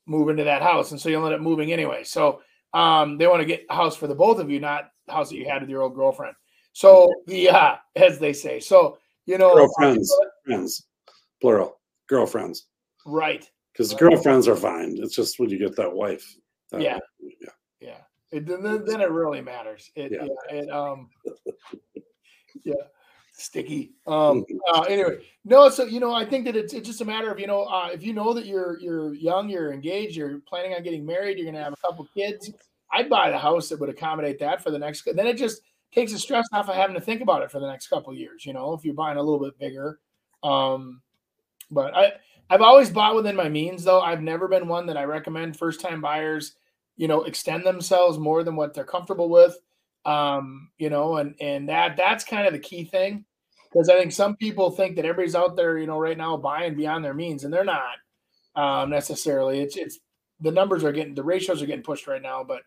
move 0.07 0.29
into 0.29 0.43
that 0.45 0.63
house, 0.63 0.89
and 0.91 0.99
so 0.99 1.09
you'll 1.09 1.23
end 1.25 1.35
up 1.35 1.41
moving 1.41 1.71
anyway. 1.71 2.03
So 2.03 2.41
um, 2.73 3.17
they 3.19 3.27
want 3.27 3.41
to 3.41 3.45
get 3.45 3.65
a 3.69 3.75
house 3.75 3.95
for 3.95 4.07
the 4.07 4.15
both 4.15 4.39
of 4.39 4.49
you, 4.49 4.59
not 4.59 4.89
the 5.05 5.13
house 5.13 5.29
that 5.29 5.35
you 5.37 5.47
had 5.47 5.61
with 5.61 5.69
your 5.69 5.83
old 5.83 5.93
girlfriend. 5.95 6.35
So 6.73 7.07
the 7.27 7.49
uh, 7.49 7.75
as 7.95 8.17
they 8.17 8.33
say, 8.33 8.59
so 8.59 8.97
you 9.27 9.37
know, 9.37 9.53
girlfriends, 9.53 10.11
friends, 10.45 10.87
plural, 11.39 11.79
girlfriends. 12.07 12.65
right? 13.05 13.47
Because 13.73 13.93
girlfriends 13.93 14.47
are 14.47 14.55
fine. 14.55 14.97
It's 14.97 15.15
just 15.15 15.39
when 15.39 15.49
you 15.51 15.59
get 15.59 15.75
that 15.75 15.93
wife. 15.93 16.25
that 16.71 16.81
Yeah. 16.81 16.95
way, 17.21 17.35
yeah. 17.41 17.49
It, 18.31 18.45
then, 18.45 18.63
then 18.85 19.01
it 19.01 19.09
really 19.09 19.41
matters. 19.41 19.91
It, 19.95 20.11
Yeah. 20.11 20.27
yeah. 20.51 20.61
It, 20.61 20.69
um, 20.69 21.09
yeah. 22.63 22.73
Sticky. 23.31 23.93
Um, 24.05 24.45
uh, 24.73 24.81
anyway, 24.81 25.19
no, 25.45 25.69
so, 25.69 25.85
you 25.85 25.99
know, 25.99 26.13
I 26.13 26.25
think 26.25 26.45
that 26.45 26.55
it's, 26.55 26.73
it's 26.73 26.87
just 26.87 27.01
a 27.01 27.05
matter 27.05 27.31
of, 27.31 27.39
you 27.39 27.47
know, 27.47 27.63
uh, 27.63 27.89
if 27.91 28.03
you 28.03 28.13
know 28.13 28.33
that 28.33 28.45
you're, 28.45 28.79
you're 28.79 29.13
young, 29.13 29.49
you're 29.49 29.71
engaged, 29.71 30.15
you're 30.15 30.39
planning 30.39 30.73
on 30.73 30.83
getting 30.83 31.05
married, 31.05 31.37
you're 31.37 31.45
going 31.45 31.55
to 31.55 31.63
have 31.63 31.73
a 31.73 31.87
couple 31.87 32.07
kids, 32.13 32.51
I'd 32.91 33.09
buy 33.09 33.29
the 33.29 33.37
house 33.37 33.69
that 33.69 33.79
would 33.79 33.89
accommodate 33.89 34.39
that 34.39 34.61
for 34.61 34.71
the 34.71 34.79
next, 34.79 35.05
then 35.05 35.27
it 35.27 35.37
just 35.37 35.61
takes 35.91 36.11
the 36.11 36.19
stress 36.19 36.47
off 36.53 36.69
of 36.69 36.75
having 36.75 36.95
to 36.95 37.01
think 37.01 37.21
about 37.21 37.41
it 37.41 37.51
for 37.51 37.59
the 37.59 37.67
next 37.67 37.87
couple 37.87 38.11
of 38.11 38.19
years, 38.19 38.45
you 38.45 38.53
know, 38.53 38.73
if 38.73 38.83
you're 38.83 38.93
buying 38.93 39.17
a 39.17 39.21
little 39.21 39.39
bit 39.39 39.57
bigger. 39.57 39.99
Um, 40.43 41.01
but 41.71 41.95
I, 41.95 42.13
I've 42.49 42.61
always 42.61 42.89
bought 42.89 43.15
within 43.15 43.35
my 43.35 43.49
means 43.49 43.83
though. 43.83 44.01
I've 44.01 44.21
never 44.21 44.47
been 44.47 44.67
one 44.67 44.85
that 44.87 44.97
I 44.97 45.03
recommend 45.03 45.57
first 45.57 45.81
time 45.81 46.01
buyers, 46.01 46.55
you 46.99 47.07
know, 47.07 47.23
extend 47.23 47.65
themselves 47.65 48.19
more 48.19 48.43
than 48.43 48.57
what 48.57 48.73
they're 48.73 48.83
comfortable 48.83 49.29
with. 49.29 49.57
Um, 50.05 50.69
you 50.77 50.89
know, 50.89 51.15
and 51.17 51.33
and 51.39 51.69
that 51.69 51.95
that's 51.95 52.25
kind 52.25 52.45
of 52.45 52.51
the 52.53 52.59
key 52.59 52.83
thing. 52.83 53.23
Because 53.71 53.87
I 53.87 53.97
think 53.97 54.11
some 54.11 54.35
people 54.35 54.69
think 54.71 54.97
that 54.97 55.05
everybody's 55.05 55.35
out 55.35 55.55
there, 55.55 55.77
you 55.77 55.87
know, 55.87 55.97
right 55.97 56.17
now 56.17 56.35
buying 56.35 56.75
beyond 56.75 57.05
their 57.05 57.13
means, 57.13 57.45
and 57.45 57.53
they're 57.53 57.63
not 57.63 57.95
um 58.55 58.89
necessarily. 58.89 59.61
It's 59.61 59.77
it's 59.77 59.99
the 60.41 60.51
numbers 60.51 60.83
are 60.83 60.91
getting 60.91 61.15
the 61.15 61.23
ratios 61.23 61.61
are 61.61 61.65
getting 61.67 61.83
pushed 61.83 62.05
right 62.07 62.21
now, 62.21 62.43
but 62.43 62.63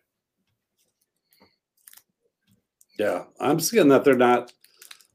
Yeah, 2.97 3.25
I'm 3.39 3.59
seeing 3.59 3.87
that 3.89 4.03
they're 4.03 4.15
not. 4.15 4.51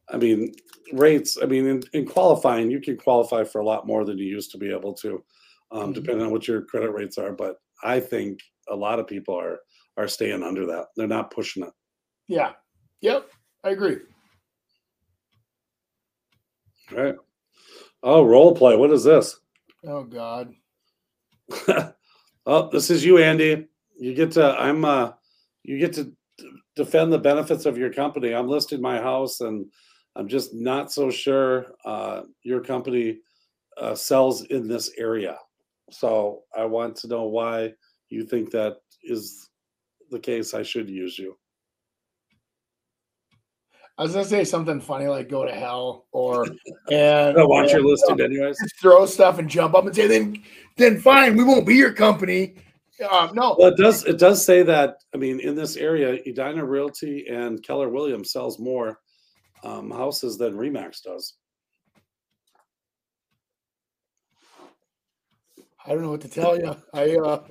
I 0.08 0.16
mean, 0.16 0.52
rates. 0.92 1.38
I 1.42 1.46
mean, 1.46 1.66
in, 1.66 1.82
in 1.92 2.06
qualifying, 2.06 2.70
you 2.70 2.80
can 2.80 2.96
qualify 2.96 3.44
for 3.44 3.60
a 3.60 3.64
lot 3.64 3.86
more 3.86 4.04
than 4.04 4.18
you 4.18 4.26
used 4.26 4.52
to 4.52 4.58
be 4.58 4.70
able 4.72 4.94
to, 4.94 5.24
um, 5.72 5.90
Mhm. 5.90 5.94
depending 5.94 6.26
on 6.26 6.32
what 6.32 6.48
your 6.48 6.62
credit 6.62 6.90
rates 6.92 7.18
are. 7.18 7.32
But 7.32 7.56
I 7.82 8.00
think 8.00 8.40
a 8.70 8.76
lot 8.76 8.98
of 8.98 9.06
people 9.06 9.38
are 9.38 9.58
are 9.96 10.08
staying 10.08 10.42
under 10.42 10.66
that. 10.66 10.86
They're 10.96 11.06
not 11.06 11.30
pushing 11.30 11.62
it. 11.64 11.72
yeah. 12.28 12.52
Yep. 13.00 13.30
I 13.64 13.70
agree. 13.70 13.98
Right. 16.92 17.14
Oh, 18.02 18.22
role 18.24 18.54
play. 18.54 18.76
What 18.76 18.90
is 18.92 19.04
this? 19.04 19.38
Oh 19.86 20.04
God. 20.04 20.52
oh, 22.46 22.68
this 22.70 22.90
is 22.90 23.04
you, 23.04 23.18
Andy. 23.18 23.66
You 23.98 24.14
get 24.14 24.32
to. 24.32 24.58
I'm. 24.58 24.84
uh 24.84 25.12
You 25.64 25.78
get 25.78 25.92
to 25.94 26.12
defend 26.76 27.12
the 27.12 27.18
benefits 27.18 27.66
of 27.66 27.76
your 27.76 27.92
company. 27.92 28.32
I'm 28.34 28.48
listing 28.48 28.80
my 28.80 29.00
house, 29.00 29.40
and 29.40 29.66
I'm 30.16 30.28
just 30.28 30.54
not 30.54 30.92
so 30.92 31.10
sure 31.10 31.66
uh, 31.84 32.22
your 32.42 32.60
company 32.60 33.18
uh, 33.76 33.94
sells 33.94 34.44
in 34.44 34.68
this 34.68 34.90
area. 34.98 35.36
So 35.90 36.42
I 36.56 36.64
want 36.64 36.96
to 36.96 37.08
know 37.08 37.24
why 37.24 37.74
you 38.08 38.24
think 38.24 38.50
that 38.50 38.76
is 39.02 39.50
the 40.10 40.18
case. 40.18 40.54
I 40.54 40.62
should 40.62 40.88
use 40.88 41.18
you. 41.18 41.36
I 43.96 44.02
was 44.02 44.12
gonna 44.12 44.24
say 44.24 44.44
something 44.44 44.80
funny 44.80 45.08
like 45.08 45.28
"go 45.28 45.44
to 45.44 45.52
hell" 45.52 46.06
or 46.12 46.44
and 46.90 47.36
I 47.36 47.44
want 47.44 47.70
your 47.70 47.84
listing 47.84 48.20
anyways. 48.20 48.58
just 48.58 48.80
throw 48.80 49.06
stuff 49.06 49.38
and 49.38 49.48
jump 49.48 49.74
up 49.74 49.86
and 49.86 49.94
say, 49.94 50.06
"Then, 50.06 50.42
then 50.76 51.00
fine, 51.00 51.36
we 51.36 51.44
won't 51.44 51.66
be 51.66 51.74
your 51.74 51.92
company." 51.92 52.54
Um, 53.10 53.30
no, 53.34 53.54
Well, 53.58 53.68
it 53.68 53.76
does. 53.76 54.04
It 54.04 54.18
does 54.18 54.44
say 54.44 54.62
that. 54.64 54.98
I 55.14 55.18
mean, 55.18 55.40
in 55.40 55.54
this 55.54 55.76
area, 55.76 56.18
Edina 56.26 56.64
Realty 56.64 57.26
and 57.28 57.62
Keller 57.62 57.88
Williams 57.88 58.32
sells 58.32 58.58
more 58.58 59.00
um, 59.62 59.90
houses 59.90 60.36
than 60.36 60.54
Remax 60.54 61.02
does. 61.02 61.34
I 65.84 65.90
don't 65.90 66.02
know 66.02 66.10
what 66.10 66.20
to 66.22 66.28
tell 66.28 66.58
you. 66.58 66.76
I 66.92 67.16
uh, 67.16 67.42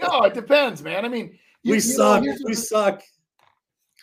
no, 0.00 0.22
it 0.24 0.34
depends, 0.34 0.82
man. 0.82 1.04
I 1.04 1.08
mean, 1.08 1.38
you- 1.62 1.72
we 1.72 1.74
you 1.76 1.80
suck. 1.80 2.22
here's 2.22 2.42
we 2.44 2.54
suck. 2.54 3.02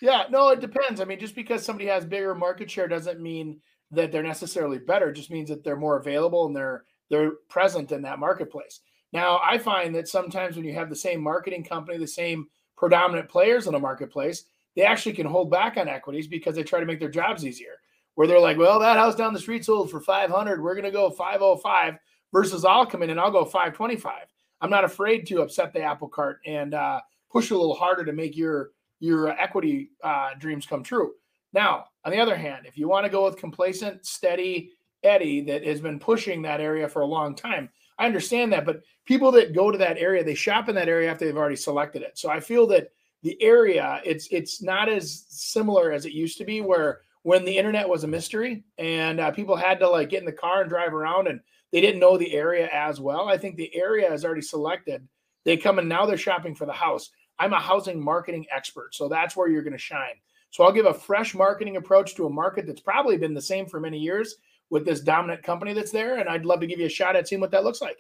Yeah, 0.02 0.24
no, 0.30 0.50
it 0.50 0.60
depends. 0.60 1.00
I 1.00 1.06
mean, 1.06 1.20
just 1.20 1.36
because 1.36 1.64
somebody 1.64 1.88
has 1.88 2.06
bigger 2.06 2.36
market 2.36 2.70
share 2.70 2.88
doesn't 2.88 3.22
mean 3.22 3.62
that 3.92 4.12
they're 4.12 4.24
necessarily 4.24 4.80
better. 4.80 5.10
It 5.10 5.14
just 5.14 5.32
means 5.32 5.50
that 5.50 5.64
they're 5.64 5.76
more 5.78 5.98
available 5.98 6.46
and 6.46 6.56
they're 6.56 6.86
they're 7.10 7.32
present 7.50 7.92
in 7.92 8.02
that 8.02 8.20
marketplace. 8.20 8.82
Now, 9.12 9.40
I 9.44 9.60
find 9.60 9.94
that 9.96 10.08
sometimes 10.08 10.56
when 10.56 10.66
you 10.66 10.74
have 10.74 10.90
the 10.90 10.96
same 10.96 11.22
marketing 11.22 11.64
company, 11.64 11.98
the 12.00 12.08
same 12.08 12.48
predominant 12.76 13.30
players 13.30 13.68
in 13.68 13.76
a 13.76 13.80
marketplace, 13.80 14.46
they 14.76 14.82
actually 14.82 15.14
can 15.14 15.28
hold 15.28 15.52
back 15.52 15.78
on 15.78 15.88
equities 15.88 16.28
because 16.28 16.56
they 16.56 16.64
try 16.64 16.80
to 16.80 16.86
make 16.88 17.00
their 17.00 17.10
jobs 17.12 17.46
easier. 17.46 17.76
Where 18.16 18.28
they're 18.28 18.40
like, 18.40 18.58
"Well, 18.58 18.80
that 18.80 18.98
house 18.98 19.16
down 19.16 19.34
the 19.34 19.40
street 19.40 19.64
sold 19.64 19.92
for 19.92 20.02
500. 20.02 20.62
We're 20.62 20.74
going 20.76 20.86
to 20.86 20.92
go 20.92 21.10
505 21.12 21.98
versus 22.34 22.66
I'll 22.66 22.86
come 22.86 23.04
in 23.04 23.10
and 23.12 23.20
I'll 23.20 23.32
go 23.32 23.46
525." 23.46 24.28
I'm 24.64 24.70
not 24.70 24.86
afraid 24.86 25.28
to 25.28 25.42
upset 25.42 25.74
the 25.74 25.82
apple 25.82 26.08
cart 26.08 26.40
and 26.46 26.74
uh, 26.74 27.02
push 27.30 27.52
a 27.52 27.56
little 27.56 27.76
harder 27.76 28.06
to 28.06 28.14
make 28.14 28.38
your 28.38 28.72
your 29.00 29.28
equity 29.30 29.92
uh, 30.02 30.30
dreams 30.40 30.66
come 30.66 30.82
true. 30.82 31.12
Now, 31.52 31.88
on 32.06 32.14
the 32.14 32.20
other 32.20 32.38
hand, 32.38 32.66
if 32.66 32.78
you 32.78 32.88
want 32.88 33.06
to 33.06 33.12
go 33.12 33.26
with 33.26 33.36
complacent, 33.36 34.06
steady 34.06 34.72
Eddie 35.04 35.42
that 35.42 35.66
has 35.66 35.82
been 35.82 36.00
pushing 36.00 36.42
that 36.42 36.62
area 36.62 36.88
for 36.88 37.02
a 37.02 37.06
long 37.06 37.36
time, 37.36 37.70
I 38.00 38.06
understand 38.06 38.54
that. 38.54 38.66
But 38.66 38.82
people 39.04 39.34
that 39.34 39.54
go 39.54 39.70
to 39.70 39.78
that 39.78 39.98
area, 39.98 40.24
they 40.24 40.34
shop 40.34 40.70
in 40.70 40.76
that 40.76 40.88
area 40.88 41.12
after 41.12 41.26
they've 41.26 41.36
already 41.36 41.58
selected 41.58 42.02
it. 42.02 42.18
So 42.18 42.30
I 42.30 42.40
feel 42.40 42.66
that 42.68 42.88
the 43.22 43.40
area 43.42 44.02
it's 44.06 44.30
it's 44.32 44.62
not 44.62 44.88
as 44.88 45.26
similar 45.28 45.92
as 45.92 46.06
it 46.06 46.14
used 46.14 46.38
to 46.38 46.46
be, 46.46 46.62
where 46.62 47.02
when 47.24 47.44
the 47.44 47.58
internet 47.58 47.88
was 47.88 48.06
a 48.06 48.08
mystery 48.08 48.64
and 48.78 49.20
uh, 49.20 49.32
people 49.32 49.58
had 49.58 49.80
to 49.80 49.90
like 49.90 50.10
get 50.10 50.22
in 50.22 50.26
the 50.26 50.32
car 50.32 50.62
and 50.62 50.70
drive 50.70 50.94
around 50.94 51.28
and 51.28 51.42
they 51.74 51.82
didn't 51.82 52.00
know 52.00 52.18
the 52.18 52.34
area 52.34 52.70
as 52.72 53.02
well. 53.02 53.28
I 53.28 53.38
think 53.38 53.58
the 53.58 53.76
area 53.76 54.14
is 54.14 54.24
already 54.24 54.44
selected. 54.44 55.06
They 55.44 55.58
come 55.58 55.80
and 55.80 55.90
now 55.90 56.06
they're 56.06 56.18
shopping 56.18 56.54
for 56.56 56.68
the 56.68 56.72
house. 56.72 57.10
I'm 57.40 57.52
a 57.52 57.60
housing 57.60 58.02
marketing 58.02 58.46
expert, 58.56 58.94
so 58.94 59.10
that's 59.10 59.36
where 59.36 59.50
you're 59.50 59.64
going 59.64 59.74
to 59.74 59.80
shine. 59.80 60.14
So 60.52 60.64
I'll 60.64 60.72
give 60.72 60.86
a 60.86 60.94
fresh 60.94 61.34
marketing 61.34 61.78
approach 61.78 62.14
to 62.16 62.28
a 62.28 62.30
market 62.30 62.68
that's 62.68 62.80
probably 62.80 63.18
been 63.18 63.34
the 63.34 63.42
same 63.42 63.66
for 63.66 63.80
many 63.80 63.98
years 63.98 64.36
with 64.70 64.86
this 64.86 65.02
dominant 65.02 65.42
company 65.42 65.74
that's 65.74 65.92
there, 65.92 66.20
and 66.20 66.30
I'd 66.30 66.46
love 66.46 66.60
to 66.60 66.68
give 66.68 66.80
you 66.80 66.86
a 66.86 66.90
shot 66.90 67.16
at 67.16 67.28
seeing 67.28 67.42
what 67.42 67.50
that 67.52 67.64
looks 67.64 67.82
like. 67.82 67.98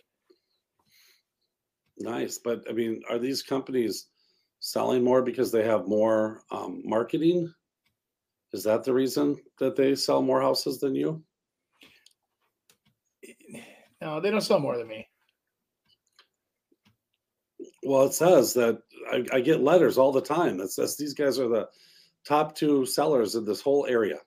Nice, 1.97 2.37
but 2.37 2.63
I 2.69 2.73
mean, 2.73 3.01
are 3.09 3.17
these 3.17 3.41
companies 3.41 4.05
selling 4.59 5.03
more 5.03 5.23
because 5.23 5.51
they 5.51 5.63
have 5.63 5.87
more 5.87 6.43
um, 6.51 6.83
marketing? 6.85 7.51
Is 8.53 8.63
that 8.65 8.83
the 8.83 8.93
reason 8.93 9.35
that 9.57 9.75
they 9.75 9.95
sell 9.95 10.21
more 10.21 10.41
houses 10.41 10.79
than 10.79 10.93
you? 10.93 11.23
No, 14.03 14.19
they 14.19 14.29
don't 14.31 14.41
sell 14.41 14.59
more 14.59 14.77
than 14.77 14.87
me. 14.87 15.07
Well, 17.85 18.03
it 18.03 18.13
says 18.13 18.53
that 18.55 18.79
I, 19.09 19.23
I 19.31 19.39
get 19.39 19.61
letters 19.61 19.97
all 19.97 20.11
the 20.11 20.21
time 20.21 20.57
that 20.57 20.71
says 20.71 20.97
these 20.97 21.13
guys 21.13 21.39
are 21.39 21.47
the 21.47 21.69
top 22.25 22.53
two 22.53 22.85
sellers 22.85 23.35
in 23.35 23.45
this 23.45 23.61
whole 23.61 23.85
area. 23.85 24.19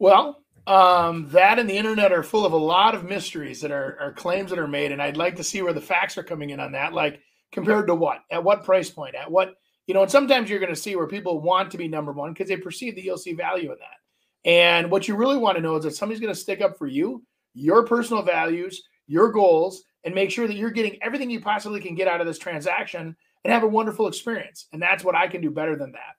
Well, 0.00 0.42
um, 0.66 1.28
that 1.30 1.60
and 1.60 1.70
the 1.70 1.76
internet 1.76 2.10
are 2.10 2.24
full 2.24 2.44
of 2.44 2.52
a 2.52 2.56
lot 2.56 2.96
of 2.96 3.04
mysteries 3.04 3.60
that 3.60 3.70
are, 3.70 3.96
are 4.00 4.12
claims 4.12 4.50
that 4.50 4.58
are 4.58 4.66
made, 4.66 4.90
and 4.90 5.00
I'd 5.00 5.16
like 5.16 5.36
to 5.36 5.44
see 5.44 5.62
where 5.62 5.72
the 5.72 5.80
facts 5.80 6.18
are 6.18 6.24
coming 6.24 6.50
in 6.50 6.58
on 6.58 6.72
that. 6.72 6.92
Like 6.92 7.20
compared 7.52 7.86
to 7.86 7.94
what? 7.94 8.24
At 8.32 8.42
what 8.42 8.64
price 8.64 8.90
point? 8.90 9.14
At 9.14 9.30
what? 9.30 9.54
You 9.86 9.94
know, 9.94 10.02
and 10.02 10.10
sometimes 10.10 10.50
you're 10.50 10.58
going 10.58 10.74
to 10.74 10.80
see 10.80 10.96
where 10.96 11.06
people 11.06 11.40
want 11.40 11.70
to 11.70 11.78
be 11.78 11.86
number 11.86 12.10
one 12.10 12.32
because 12.32 12.48
they 12.48 12.56
perceive 12.56 12.96
that 12.96 13.04
you'll 13.04 13.18
see 13.18 13.34
value 13.34 13.70
in 13.70 13.78
that. 13.78 14.50
And 14.50 14.90
what 14.90 15.06
you 15.06 15.14
really 15.14 15.38
want 15.38 15.56
to 15.56 15.62
know 15.62 15.76
is 15.76 15.84
that 15.84 15.94
somebody's 15.94 16.20
going 16.20 16.34
to 16.34 16.40
stick 16.40 16.60
up 16.60 16.76
for 16.76 16.88
you, 16.88 17.22
your 17.56 17.84
personal 17.84 18.22
values, 18.22 18.82
your 19.06 19.32
goals, 19.32 19.82
and 20.04 20.14
make 20.14 20.30
sure 20.30 20.46
that 20.46 20.56
you're 20.56 20.70
getting 20.70 20.98
everything 21.02 21.30
you 21.30 21.40
possibly 21.40 21.80
can 21.80 21.94
get 21.94 22.06
out 22.06 22.20
of 22.20 22.26
this 22.26 22.38
transaction 22.38 23.16
and 23.44 23.52
have 23.52 23.62
a 23.62 23.68
wonderful 23.68 24.06
experience. 24.06 24.66
And 24.72 24.80
that's 24.80 25.02
what 25.02 25.16
I 25.16 25.26
can 25.26 25.40
do 25.40 25.50
better 25.50 25.76
than 25.76 25.92
that. 25.92 26.16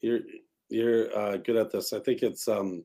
You're 0.00 0.20
you're 0.70 1.16
uh, 1.16 1.36
good 1.38 1.56
at 1.56 1.70
this. 1.70 1.92
I 1.92 1.98
think 1.98 2.22
it's 2.22 2.48
um 2.48 2.84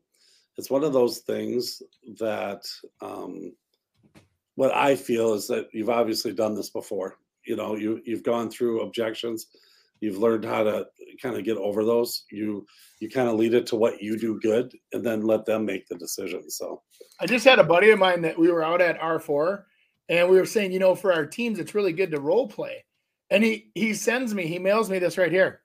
it's 0.58 0.70
one 0.70 0.84
of 0.84 0.94
those 0.94 1.20
things 1.20 1.82
that 2.20 2.64
um 3.02 3.54
what 4.56 4.74
I 4.76 4.96
feel 4.96 5.34
is 5.34 5.48
that 5.48 5.68
you've 5.74 5.90
obviously 5.90 6.34
done 6.34 6.56
this 6.56 6.70
before. 6.70 7.18
You 7.46 7.56
know, 7.56 7.76
you 7.76 8.02
you've 8.04 8.24
gone 8.24 8.50
through 8.50 8.82
objections. 8.82 9.48
You've 10.04 10.18
learned 10.18 10.46
how 10.46 10.64
to 10.64 10.86
kind 11.22 11.38
of 11.38 11.44
get 11.44 11.58
over 11.58 11.86
those. 11.86 12.26
You 12.32 12.66
you 13.00 13.10
kind 13.10 13.30
of 13.30 13.36
lead 13.36 13.54
it 13.54 13.66
to 13.68 13.76
what 13.76 14.02
you 14.02 14.18
do 14.18 14.40
good, 14.42 14.74
and 14.92 15.06
then 15.06 15.22
let 15.22 15.46
them 15.46 15.66
make 15.66 15.88
the 15.88 15.96
decision. 15.96 16.50
So, 16.50 16.82
I 17.20 17.26
just 17.26 17.46
had 17.46 17.60
a 17.60 17.64
buddy 17.64 17.90
of 17.92 18.00
mine 18.00 18.22
that 18.22 18.38
we 18.38 18.52
were 18.52 18.64
out 18.64 18.82
at 18.82 19.00
R4, 19.00 19.64
and 20.10 20.30
we 20.30 20.38
were 20.38 20.46
saying, 20.46 20.72
you 20.72 20.80
know, 20.80 20.94
for 20.94 21.14
our 21.14 21.26
teams, 21.26 21.58
it's 21.58 21.76
really 21.76 21.94
good 21.94 22.12
to 22.12 22.20
role 22.20 22.48
play. 22.48 22.84
And 23.30 23.44
he 23.44 23.72
he 23.76 23.94
sends 23.94 24.34
me, 24.34 24.46
he 24.46 24.60
mails 24.60 24.90
me 24.90 25.00
this 25.00 25.18
right 25.18 25.32
here 25.32 25.62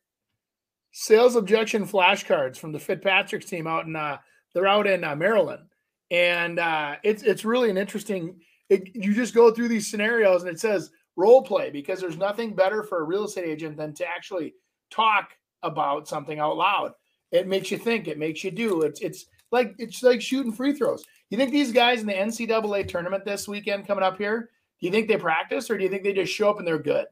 sales 0.93 1.37
objection 1.37 1.87
flashcards 1.87 2.57
from 2.57 2.73
the 2.73 2.79
Fitzpatrick's 2.79 3.47
team 3.47 3.67
out 3.67 3.87
in 3.87 3.97
uh, 3.97 4.19
they're 4.55 4.67
out 4.67 4.87
in 4.87 5.05
uh, 5.05 5.15
Maryland, 5.15 5.65
and 6.11 6.59
uh, 6.59 6.97
it's 7.03 7.23
it's 7.23 7.45
really 7.45 7.71
an 7.71 7.79
interesting. 7.79 8.41
It, 8.69 8.95
you 8.95 9.15
just 9.15 9.35
go 9.35 9.51
through 9.51 9.69
these 9.69 9.91
scenarios 9.91 10.43
and 10.43 10.51
it 10.51 10.61
says 10.61 10.91
role 11.19 11.43
play 11.43 11.69
because 11.69 12.01
there's 12.01 12.17
nothing 12.17 12.55
better 12.55 12.83
for 12.85 13.01
a 13.01 13.05
real 13.05 13.25
estate 13.25 13.45
agent 13.45 13.77
than 13.77 13.93
to 13.93 14.07
actually 14.07 14.55
talk 14.89 15.37
about 15.65 16.07
something 16.07 16.39
out 16.39 16.57
loud. 16.57 16.93
It 17.33 17.49
makes 17.49 17.71
you 17.71 17.77
think. 17.77 18.07
It 18.07 18.19
makes 18.19 18.45
you 18.45 18.51
do. 18.51 18.83
It's 18.83 19.01
it's 19.01 19.27
like 19.51 19.75
it's 19.79 20.03
like 20.03 20.23
shooting 20.23 20.53
free 20.53 20.73
throws. 20.73 21.05
You 21.29 21.37
think 21.37 21.51
these 21.51 21.73
guys 21.73 22.01
in 22.01 22.07
the 22.07 22.15
NCAA 22.15 22.89
tournament 22.89 23.25
this 23.25 23.49
weekend 23.49 23.87
coming 23.87 24.05
up 24.05 24.17
here? 24.17 24.51
Do 24.81 24.87
you 24.87 24.93
think 24.93 25.09
they 25.09 25.17
practice 25.17 25.71
or 25.71 25.77
do 25.77 25.85
you 25.85 25.91
think 25.91 26.05
they 26.05 26.13
just 26.13 26.33
show 26.33 26.49
up 26.51 26.59
and 26.59 26.67
they're 26.67 26.79
good? 26.79 27.07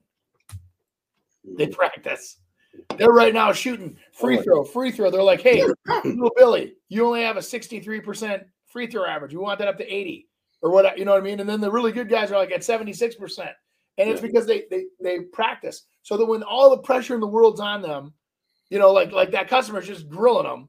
They 1.58 1.66
mm. 1.66 1.72
practice. 1.72 2.38
They're 2.96 3.08
right 3.08 3.34
now 3.34 3.52
shooting 3.52 3.96
free 4.12 4.38
oh, 4.38 4.42
throw, 4.42 4.64
free 4.64 4.92
throw. 4.92 5.10
They're 5.10 5.22
like, 5.22 5.40
hey, 5.40 5.64
little 6.04 6.32
Billy, 6.36 6.74
you 6.88 7.04
only 7.04 7.22
have 7.22 7.36
a 7.36 7.40
63% 7.40 8.44
free 8.66 8.86
throw 8.86 9.04
average. 9.04 9.32
We 9.32 9.38
want 9.38 9.58
that 9.58 9.68
up 9.68 9.78
to 9.78 9.86
80 9.86 10.28
or 10.62 10.70
what, 10.70 10.96
you 10.98 11.04
know 11.04 11.12
what 11.12 11.20
I 11.20 11.24
mean? 11.24 11.40
And 11.40 11.48
then 11.48 11.60
the 11.60 11.70
really 11.70 11.92
good 11.92 12.08
guys 12.08 12.30
are 12.30 12.36
like 12.36 12.52
at 12.52 12.60
76%. 12.60 13.50
And 13.98 14.10
it's 14.10 14.20
because 14.20 14.46
they 14.46 14.64
they 14.70 14.84
they 15.00 15.20
practice. 15.20 15.84
So 16.02 16.16
that 16.16 16.26
when 16.26 16.42
all 16.42 16.70
the 16.70 16.82
pressure 16.82 17.14
in 17.14 17.20
the 17.20 17.26
world's 17.26 17.60
on 17.60 17.82
them, 17.82 18.12
you 18.70 18.78
know, 18.78 18.92
like 18.92 19.12
like 19.12 19.30
that 19.30 19.48
customer's 19.48 19.86
just 19.86 20.08
grilling 20.08 20.46
them, 20.46 20.68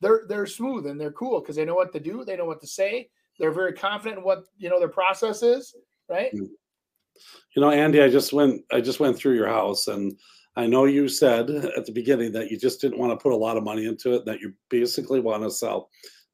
they're 0.00 0.22
they're 0.28 0.46
smooth 0.46 0.86
and 0.86 1.00
they're 1.00 1.12
cool 1.12 1.40
because 1.40 1.56
they 1.56 1.64
know 1.64 1.74
what 1.74 1.92
to 1.92 2.00
do, 2.00 2.24
they 2.24 2.36
know 2.36 2.44
what 2.44 2.60
to 2.60 2.66
say, 2.66 3.08
they're 3.38 3.52
very 3.52 3.72
confident 3.72 4.18
in 4.18 4.24
what 4.24 4.44
you 4.56 4.68
know 4.68 4.78
their 4.78 4.88
process 4.88 5.42
is, 5.42 5.74
right? 6.08 6.30
You 6.32 7.62
know, 7.62 7.70
Andy, 7.70 8.00
I 8.00 8.08
just 8.08 8.32
went 8.32 8.62
I 8.72 8.80
just 8.80 9.00
went 9.00 9.16
through 9.16 9.34
your 9.34 9.48
house 9.48 9.88
and 9.88 10.16
I 10.56 10.66
know 10.66 10.86
you 10.86 11.08
said 11.08 11.50
at 11.50 11.86
the 11.86 11.92
beginning 11.92 12.32
that 12.32 12.50
you 12.50 12.58
just 12.58 12.80
didn't 12.80 12.98
want 12.98 13.12
to 13.12 13.22
put 13.22 13.32
a 13.32 13.36
lot 13.36 13.56
of 13.56 13.64
money 13.64 13.86
into 13.86 14.14
it, 14.14 14.24
that 14.24 14.40
you 14.40 14.52
basically 14.70 15.20
want 15.20 15.42
to 15.44 15.50
sell 15.50 15.88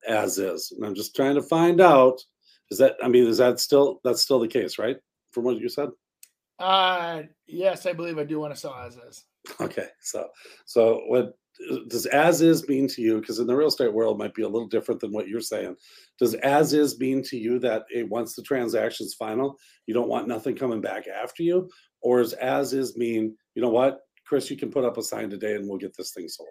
as 0.09 0.39
is. 0.39 0.73
And 0.73 0.85
I'm 0.85 0.95
just 0.95 1.15
trying 1.15 1.35
to 1.35 1.43
find 1.43 1.81
out 1.81 2.21
is 2.71 2.79
that 2.79 2.97
I 3.03 3.09
mean, 3.09 3.27
is 3.27 3.39
that 3.39 3.61
still 3.61 4.01
that's 4.05 4.23
still 4.23 4.41
the 4.41 4.49
case, 4.49 4.79
right? 4.79 4.97
From 5.33 5.45
what 5.45 5.59
you 5.59 5.69
said? 5.69 5.91
Uh 6.59 7.23
yes, 7.47 7.87
I 7.87 7.93
believe 7.93 8.19
I 8.19 8.25
do 8.25 8.41
want 8.41 8.55
to 8.55 8.61
sell 8.61 8.75
as 8.75 8.97
is. 8.97 9.25
Okay. 9.61 9.89
So 10.01 10.29
so 10.67 11.03
what 11.07 11.37
does 11.89 12.07
as 12.07 12.41
is 12.41 12.69
mean 12.69 12.89
to 12.89 13.03
you? 13.03 13.21
Because 13.21 13.39
in 13.39 13.47
the 13.47 13.55
real 13.55 13.69
estate 13.69 13.93
world 13.93 14.19
might 14.19 14.35
be 14.35 14.43
a 14.43 14.49
little 14.49 14.69
different 14.69 15.01
than 15.01 15.13
what 15.13 15.29
you're 15.29 15.41
saying. 15.41 15.77
Does 16.19 16.35
as 16.35 16.73
is 16.73 16.99
mean 16.99 17.23
to 17.25 17.37
you 17.37 17.59
that 17.61 17.85
it, 17.91 18.09
once 18.09 18.35
the 18.35 18.43
transaction's 18.43 19.15
final, 19.15 19.59
you 19.87 19.95
don't 19.95 20.09
want 20.09 20.29
nothing 20.29 20.57
coming 20.57 20.81
back 20.81 21.07
after 21.07 21.43
you? 21.43 21.71
Or 22.01 22.21
is 22.21 22.33
as 22.35 22.73
is 22.73 22.97
mean, 22.97 23.37
you 23.55 23.63
know 23.63 23.71
what? 23.71 24.01
Chris, 24.27 24.51
you 24.51 24.57
can 24.57 24.71
put 24.71 24.85
up 24.85 24.97
a 24.97 25.03
sign 25.03 25.31
today 25.31 25.55
and 25.55 25.69
we'll 25.69 25.79
get 25.79 25.97
this 25.97 26.13
thing 26.13 26.29
sold. 26.29 26.49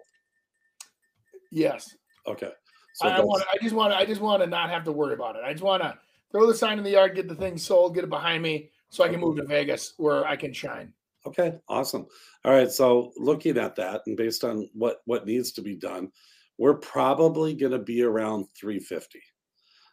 Yes. 1.50 1.94
Okay. 2.26 2.50
So 2.94 3.08
I, 3.08 3.16
I 3.16 3.20
want. 3.20 3.44
I 3.52 3.58
just 3.62 3.74
want. 3.74 3.92
I 3.92 4.04
just 4.04 4.20
want 4.20 4.42
to 4.42 4.48
not 4.48 4.70
have 4.70 4.84
to 4.84 4.92
worry 4.92 5.14
about 5.14 5.36
it. 5.36 5.42
I 5.44 5.52
just 5.52 5.64
want 5.64 5.82
to 5.82 5.98
throw 6.30 6.46
the 6.46 6.54
sign 6.54 6.78
in 6.78 6.84
the 6.84 6.90
yard, 6.90 7.14
get 7.14 7.28
the 7.28 7.34
thing 7.34 7.58
sold, 7.58 7.94
get 7.94 8.04
it 8.04 8.10
behind 8.10 8.42
me, 8.42 8.70
so 8.90 9.04
I 9.04 9.08
can 9.08 9.20
move 9.20 9.36
to 9.36 9.44
Vegas 9.44 9.94
where 9.96 10.26
I 10.26 10.36
can 10.36 10.52
shine. 10.52 10.92
Okay. 11.26 11.54
Awesome. 11.68 12.06
All 12.44 12.52
right. 12.52 12.70
So 12.70 13.12
looking 13.16 13.58
at 13.58 13.76
that 13.76 14.02
and 14.06 14.16
based 14.16 14.44
on 14.44 14.68
what 14.74 14.98
what 15.06 15.26
needs 15.26 15.52
to 15.52 15.62
be 15.62 15.74
done, 15.74 16.10
we're 16.58 16.74
probably 16.74 17.54
going 17.54 17.72
to 17.72 17.78
be 17.78 18.02
around 18.02 18.46
350. 18.58 19.20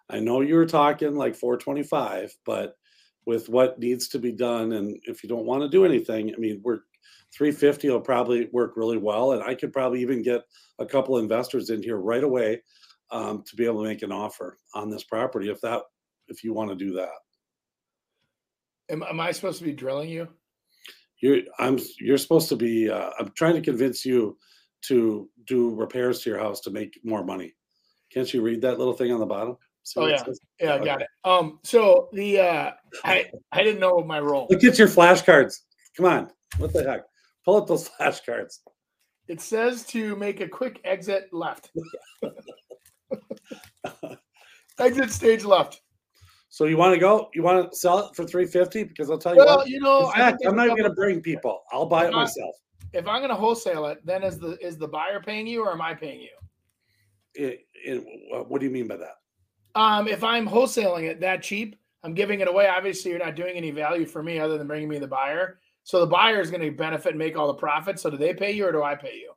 I 0.10 0.20
know 0.20 0.42
you 0.42 0.56
were 0.56 0.66
talking 0.66 1.16
like 1.16 1.36
425, 1.36 2.36
but 2.46 2.76
with 3.26 3.48
what 3.50 3.80
needs 3.80 4.10
to 4.10 4.20
be 4.20 4.32
done, 4.32 4.74
and 4.74 4.98
if 5.04 5.24
you 5.24 5.30
don't 5.30 5.46
want 5.46 5.62
to 5.62 5.70
do 5.70 5.86
anything, 5.86 6.34
I 6.34 6.38
mean, 6.38 6.60
we're 6.64 6.82
350 7.34 7.90
will 7.90 8.02
probably 8.02 8.50
work 8.52 8.74
really 8.76 8.98
well. 8.98 9.34
And 9.34 9.44
I 9.44 9.56
could 9.56 9.72
probably 9.72 10.02
even 10.02 10.22
get 10.22 10.42
a 10.80 10.86
couple 10.86 11.18
investors 11.18 11.70
in 11.70 11.82
here 11.82 11.98
right 11.98 12.24
away 12.24 12.62
um, 13.12 13.44
to 13.48 13.56
be 13.56 13.66
able 13.66 13.84
to 13.84 13.90
make 13.90 14.02
an 14.02 14.12
offer 14.12 14.58
on 14.74 14.90
this 14.90 15.04
property 15.04 15.50
if 15.50 15.62
that 15.62 15.82
if 16.28 16.44
you 16.44 16.54
want 16.54 16.70
to 16.70 16.76
do 16.76 16.94
that. 16.94 17.10
Am, 18.92 19.04
am 19.04 19.20
I 19.20 19.32
supposed 19.32 19.60
to 19.60 19.64
be 19.64 19.72
drilling 19.72 20.10
you? 20.10 20.28
You're 21.22 21.42
I'm 21.60 21.80
you're 22.00 22.18
supposed 22.18 22.50
to 22.50 22.56
be. 22.56 22.90
Uh, 22.90 23.12
I'm 23.20 23.32
trying 23.36 23.56
to 23.56 23.62
convince 23.62 24.06
you 24.06 24.38
to 24.84 25.30
do 25.46 25.74
repairs 25.76 26.22
to 26.22 26.30
your 26.30 26.40
house 26.40 26.60
to 26.62 26.72
make 26.72 27.00
more 27.04 27.24
money. 27.24 27.54
Can't 28.12 28.32
you 28.34 28.42
read 28.42 28.62
that 28.62 28.78
little 28.78 28.94
thing 28.94 29.12
on 29.12 29.20
the 29.20 29.26
bottom? 29.26 29.58
Oh 29.98 30.08
yeah, 30.08 30.24
yeah, 30.60 30.74
I 30.74 30.76
okay. 30.76 30.86
got 30.86 31.02
it. 31.02 31.08
Um, 31.24 31.60
so 31.64 32.10
the 32.14 32.40
uh, 32.40 32.72
I 33.06 33.32
I 33.52 33.64
didn't 33.64 33.80
know 33.80 34.04
my 34.04 34.20
role. 34.20 34.48
Look 34.50 34.64
at 34.64 34.78
your 34.78 34.88
flashcards. 34.88 35.62
Come 35.96 36.06
on, 36.06 36.30
what 36.58 36.74
the 36.74 36.84
heck? 36.84 37.04
Pull 37.46 37.56
up 37.56 37.68
those 37.68 37.90
flashcards. 38.00 38.60
It 39.28 39.42
says 39.42 39.86
to 39.88 40.16
make 40.18 40.42
a 40.42 40.48
quick 40.48 40.82
exit 40.84 41.30
left. 41.32 41.72
exit 44.80 45.12
stage 45.12 45.46
left. 45.46 45.82
So 46.52 46.66
you 46.66 46.76
want 46.76 46.94
to 46.94 47.00
go? 47.00 47.30
You 47.34 47.44
want 47.44 47.72
to 47.72 47.78
sell 47.78 48.00
it 48.00 48.16
for 48.16 48.26
three 48.26 48.46
fifty? 48.46 48.84
Because 48.84 49.10
I'll 49.10 49.18
tell 49.18 49.34
you 49.34 49.40
well, 49.40 49.60
what. 49.60 49.70
you 49.70 49.80
know, 49.80 50.12
fact, 50.12 50.44
I'm 50.46 50.58
not 50.58 50.68
going 50.68 50.84
to 50.84 50.94
bring 50.94 51.22
people. 51.22 51.64
I'll 51.72 51.86
buy 51.86 52.08
it 52.08 52.12
myself. 52.12 52.54
If 52.92 53.08
I'm 53.08 53.22
going 53.22 53.30
to 53.30 53.36
wholesale 53.36 53.86
it, 53.86 54.06
then 54.06 54.22
is 54.22 54.38
the 54.38 54.58
is 54.64 54.78
the 54.78 54.88
buyer 54.88 55.22
paying 55.22 55.48
you 55.48 55.64
or 55.64 55.72
am 55.72 55.82
I 55.82 55.94
paying 55.94 56.20
you? 56.20 56.30
It, 57.34 57.66
it, 57.74 58.04
what 58.50 58.60
do 58.60 58.68
you 58.68 58.72
mean 58.72 58.86
by 58.86 58.98
that? 58.98 59.16
Um, 59.76 60.10
if 60.10 60.26
I'm 60.26 60.46
wholesaling 60.46 61.04
it 61.04 61.22
that 61.22 61.42
cheap, 61.42 61.78
I'm 62.04 62.14
giving 62.14 62.42
it 62.42 62.50
away. 62.50 62.68
Obviously, 62.68 63.12
you're 63.12 63.20
not 63.26 63.38
doing 63.38 63.56
any 63.56 63.72
value 63.72 64.06
for 64.06 64.22
me 64.22 64.38
other 64.38 64.58
than 64.58 64.68
bringing 64.68 64.90
me 64.90 65.00
the 65.00 65.08
buyer. 65.08 65.60
So 65.84 66.02
the 66.02 66.08
buyer 66.08 66.42
is 66.42 66.52
going 66.52 66.64
to 66.64 66.72
benefit 66.72 67.12
and 67.12 67.18
make 67.18 67.38
all 67.38 67.48
the 67.48 67.54
profits. 67.54 68.02
So 68.02 68.10
do 68.10 68.18
they 68.18 68.34
pay 68.34 68.52
you 68.52 68.66
or 68.68 68.74
do 68.74 68.84
I 68.84 68.96
pay 68.96 69.16
you? 69.16 69.32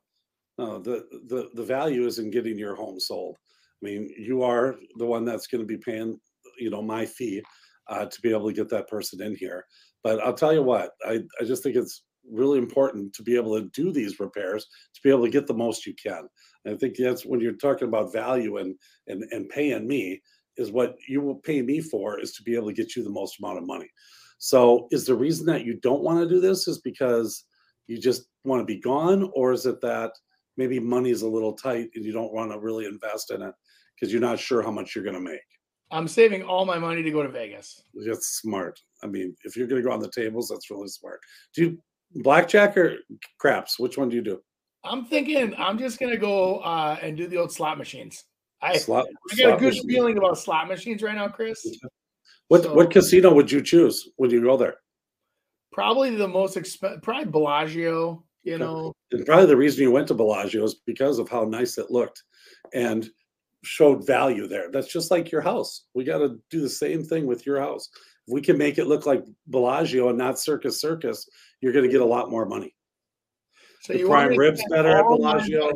No, 0.57 0.79
the 0.79 1.05
the 1.29 1.49
the 1.53 1.63
value 1.63 2.05
is 2.05 2.19
in 2.19 2.29
getting 2.29 2.59
your 2.59 2.75
home 2.75 2.99
sold. 2.99 3.37
I 3.81 3.85
mean, 3.85 4.13
you 4.17 4.43
are 4.43 4.75
the 4.97 5.05
one 5.05 5.23
that's 5.23 5.47
going 5.47 5.61
to 5.61 5.67
be 5.67 5.77
paying, 5.77 6.19
you 6.57 6.69
know, 6.69 6.81
my 6.81 7.05
fee 7.05 7.43
uh, 7.87 8.05
to 8.05 8.21
be 8.21 8.31
able 8.31 8.47
to 8.47 8.55
get 8.55 8.69
that 8.69 8.87
person 8.87 9.21
in 9.21 9.35
here. 9.35 9.65
But 10.03 10.19
I'll 10.21 10.33
tell 10.33 10.53
you 10.53 10.63
what, 10.63 10.91
I 11.05 11.21
I 11.39 11.43
just 11.43 11.63
think 11.63 11.75
it's 11.75 12.03
really 12.29 12.57
important 12.57 13.13
to 13.13 13.23
be 13.23 13.35
able 13.35 13.59
to 13.59 13.69
do 13.69 13.91
these 13.91 14.19
repairs 14.19 14.65
to 14.95 15.01
be 15.03 15.09
able 15.09 15.23
to 15.23 15.31
get 15.31 15.45
the 15.45 15.53
most 15.53 15.85
you 15.85 15.93
can. 15.93 16.27
And 16.63 16.73
I 16.73 16.77
think 16.77 16.95
that's 16.97 17.25
when 17.25 17.39
you're 17.39 17.53
talking 17.53 17.87
about 17.87 18.13
value 18.13 18.57
and 18.57 18.75
and 19.07 19.23
and 19.31 19.49
paying 19.49 19.87
me 19.87 20.21
is 20.57 20.71
what 20.71 20.95
you 21.07 21.21
will 21.21 21.35
pay 21.35 21.61
me 21.61 21.81
for 21.81 22.19
is 22.19 22.33
to 22.33 22.43
be 22.43 22.55
able 22.55 22.67
to 22.67 22.73
get 22.73 22.95
you 22.95 23.03
the 23.03 23.09
most 23.09 23.39
amount 23.39 23.57
of 23.57 23.67
money. 23.67 23.89
So, 24.37 24.87
is 24.91 25.05
the 25.05 25.15
reason 25.15 25.45
that 25.47 25.65
you 25.65 25.79
don't 25.79 26.03
want 26.03 26.19
to 26.19 26.29
do 26.33 26.41
this 26.41 26.67
is 26.67 26.79
because 26.79 27.45
you 27.87 27.99
just 27.99 28.25
want 28.43 28.61
to 28.61 28.65
be 28.65 28.79
gone, 28.79 29.29
or 29.33 29.53
is 29.53 29.65
it 29.65 29.81
that 29.81 30.11
maybe 30.57 30.79
money 30.79 31.11
is 31.11 31.21
a 31.21 31.27
little 31.27 31.53
tight 31.53 31.89
and 31.95 32.05
you 32.05 32.11
don't 32.11 32.33
want 32.33 32.51
to 32.51 32.59
really 32.59 32.85
invest 32.85 33.31
in 33.31 33.41
it 33.41 33.53
because 33.95 34.11
you're 34.11 34.21
not 34.21 34.39
sure 34.39 34.61
how 34.61 34.71
much 34.71 34.95
you're 34.95 35.03
going 35.03 35.15
to 35.15 35.21
make? 35.21 35.41
I'm 35.91 36.07
saving 36.07 36.43
all 36.43 36.65
my 36.65 36.79
money 36.79 37.03
to 37.03 37.11
go 37.11 37.21
to 37.23 37.29
Vegas. 37.29 37.83
That's 38.07 38.39
smart. 38.41 38.79
I 39.03 39.07
mean, 39.07 39.35
if 39.43 39.55
you're 39.55 39.67
going 39.67 39.81
to 39.81 39.87
go 39.87 39.93
on 39.93 39.99
the 39.99 40.09
tables, 40.11 40.49
that's 40.49 40.69
really 40.71 40.87
smart. 40.87 41.19
Do 41.53 41.61
you 41.63 41.77
blackjack 42.23 42.75
or 42.77 42.95
craps? 43.39 43.79
Which 43.79 43.97
one 43.97 44.09
do 44.09 44.15
you 44.15 44.21
do? 44.23 44.41
I'm 44.83 45.05
thinking 45.05 45.53
I'm 45.57 45.79
just 45.79 45.99
gonna 45.99 46.15
go 46.17 46.57
uh, 46.59 46.97
and 47.01 47.17
do 47.17 47.27
the 47.27 47.37
old 47.37 47.51
slot 47.51 47.77
machines. 47.79 48.23
I, 48.61 48.77
Slot- 48.77 49.07
I 49.31 49.35
got 49.35 49.55
a 49.55 49.57
good 49.57 49.73
machine. 49.73 49.89
feeling 49.89 50.17
about 50.17 50.37
slot 50.37 50.67
machines 50.67 51.01
right 51.01 51.15
now, 51.15 51.27
Chris. 51.27 51.65
What 52.49 52.63
So- 52.63 52.73
what 52.75 52.91
casino 52.91 53.33
would 53.33 53.51
you 53.51 53.61
choose 53.61 54.07
when 54.17 54.29
you 54.29 54.41
go 54.41 54.57
there? 54.57 54.75
Probably 55.71 56.15
the 56.15 56.27
most 56.27 56.55
expensive, 56.55 57.01
probably 57.01 57.25
Bellagio. 57.31 58.23
You 58.43 58.59
know, 58.59 58.93
And 59.11 59.25
probably 59.25 59.47
the 59.47 59.57
reason 59.57 59.81
you 59.81 59.91
went 59.91 60.07
to 60.09 60.13
Bellagio 60.13 60.63
is 60.65 60.75
because 60.85 61.17
of 61.17 61.27
how 61.29 61.45
nice 61.45 61.79
it 61.79 61.89
looked 61.89 62.21
and 62.75 63.09
showed 63.65 64.05
value 64.05 64.47
there. 64.47 64.71
That's 64.71 64.91
just 64.91 65.11
like 65.11 65.31
your 65.31 65.41
house. 65.41 65.85
We 65.93 66.03
got 66.03 66.19
to 66.19 66.39
do 66.49 66.61
the 66.61 66.69
same 66.69 67.03
thing 67.03 67.25
with 67.25 67.45
your 67.45 67.59
house. 67.59 67.89
If 68.27 68.33
we 68.33 68.41
can 68.41 68.57
make 68.57 68.77
it 68.77 68.87
look 68.87 69.05
like 69.05 69.23
Bellagio 69.47 70.09
and 70.09 70.17
not 70.17 70.39
Circus 70.39 70.79
Circus, 70.79 71.27
you're 71.61 71.73
going 71.73 71.85
to 71.85 71.91
get 71.91 72.01
a 72.01 72.05
lot 72.05 72.31
more 72.31 72.45
money. 72.45 72.75
so 73.81 73.93
the 73.93 73.99
you 73.99 74.07
prime 74.07 74.31
to 74.31 74.37
ribs 74.37 74.63
better 74.69 74.89
at 74.89 75.03
Bellagio. 75.03 75.71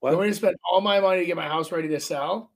What? 0.00 0.12
You 0.12 0.18
want 0.18 0.30
to 0.30 0.34
spend 0.34 0.56
all 0.70 0.80
my 0.80 1.00
money 1.00 1.20
to 1.20 1.26
get 1.26 1.36
my 1.36 1.48
house 1.48 1.72
ready 1.72 1.88
to 1.88 2.00
sell? 2.00 2.52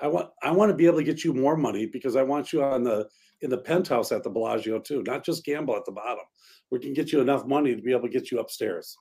I 0.00 0.08
want 0.08 0.30
I 0.42 0.50
want 0.50 0.70
to 0.70 0.76
be 0.76 0.86
able 0.86 0.98
to 0.98 1.04
get 1.04 1.24
you 1.24 1.34
more 1.34 1.56
money 1.56 1.86
because 1.86 2.16
I 2.16 2.22
want 2.22 2.52
you 2.52 2.62
on 2.62 2.82
the 2.82 3.08
in 3.42 3.50
the 3.50 3.58
penthouse 3.58 4.12
at 4.12 4.22
the 4.22 4.30
Bellagio 4.30 4.78
too, 4.80 5.02
not 5.06 5.24
just 5.24 5.44
gamble 5.44 5.76
at 5.76 5.84
the 5.84 5.92
bottom. 5.92 6.24
We 6.70 6.78
can 6.78 6.92
get 6.92 7.12
you 7.12 7.20
enough 7.20 7.46
money 7.46 7.74
to 7.74 7.82
be 7.82 7.92
able 7.92 8.02
to 8.02 8.08
get 8.08 8.30
you 8.30 8.38
upstairs. 8.38 8.96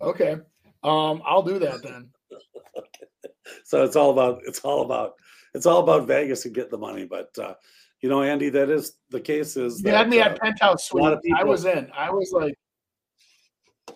Okay, 0.00 0.36
um, 0.82 1.22
I'll 1.24 1.42
do 1.42 1.58
that 1.58 1.82
then. 1.82 2.10
so 3.64 3.84
it's 3.84 3.96
all 3.96 4.10
about 4.10 4.40
it's 4.46 4.60
all 4.60 4.82
about 4.82 5.14
it's 5.54 5.66
all 5.66 5.80
about 5.80 6.06
Vegas 6.06 6.44
and 6.44 6.54
getting 6.54 6.70
the 6.70 6.78
money. 6.78 7.04
But 7.04 7.36
uh, 7.38 7.54
you 8.00 8.08
know, 8.08 8.22
Andy, 8.22 8.50
that 8.50 8.70
is 8.70 8.96
the 9.10 9.20
case. 9.20 9.56
Is 9.56 9.82
You 9.82 9.90
had 9.92 10.08
me 10.08 10.20
uh, 10.20 10.26
at 10.30 10.40
penthouse 10.40 10.88
suite. 10.88 11.18
I 11.36 11.44
was 11.44 11.64
in. 11.64 11.90
I 11.96 12.10
was 12.10 12.32
like, 12.32 12.54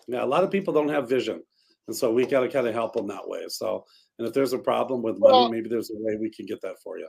yeah, 0.06 0.24
a 0.24 0.26
lot 0.26 0.44
of 0.44 0.50
people 0.50 0.72
don't 0.72 0.88
have 0.88 1.09
vision, 1.09 1.42
and 1.86 1.96
so 1.96 2.12
we 2.12 2.26
got 2.26 2.40
to 2.40 2.48
kind 2.48 2.66
of 2.66 2.74
help 2.74 2.94
them 2.94 3.06
that 3.09 3.26
way. 3.28 3.44
So, 3.48 3.84
and 4.18 4.26
if 4.26 4.34
there's 4.34 4.52
a 4.52 4.59
problem 4.59 5.02
with 5.02 5.18
money, 5.18 5.32
Well- 5.32 5.50
maybe 5.50 5.68
there's 5.68 5.90
a 5.90 5.96
way 5.96 6.16
we 6.16 6.30
can 6.30 6.46
get 6.46 6.61
that 6.62 6.76
for 6.82 6.98
you. 6.98 7.09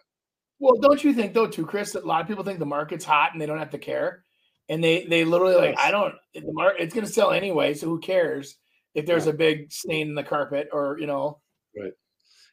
well, 0.59 0.75
don't 0.81 1.03
you 1.03 1.13
think 1.13 1.33
though, 1.33 1.47
too, 1.47 1.65
Chris? 1.65 1.91
That 1.93 2.03
a 2.03 2.07
lot 2.07 2.21
of 2.21 2.27
people 2.27 2.43
think 2.43 2.59
the 2.59 2.65
market's 2.65 3.05
hot 3.05 3.31
and 3.31 3.41
they 3.41 3.45
don't 3.45 3.59
have 3.59 3.71
to 3.71 3.77
care, 3.77 4.25
and 4.67 4.83
they 4.83 5.05
they 5.05 5.23
literally 5.23 5.55
like, 5.55 5.79
I 5.79 5.91
don't. 5.91 6.15
The 6.33 6.51
market 6.51 6.81
it's 6.83 6.93
going 6.93 7.05
to 7.05 7.11
sell 7.11 7.31
anyway, 7.31 7.73
so 7.75 7.87
who 7.87 7.99
cares 7.99 8.57
if 8.95 9.05
there's 9.05 9.27
a 9.27 9.33
big 9.33 9.71
stain 9.71 10.09
in 10.09 10.15
the 10.15 10.23
carpet 10.23 10.69
or 10.71 10.97
you 10.99 11.07
know? 11.07 11.39
Right. 11.77 11.93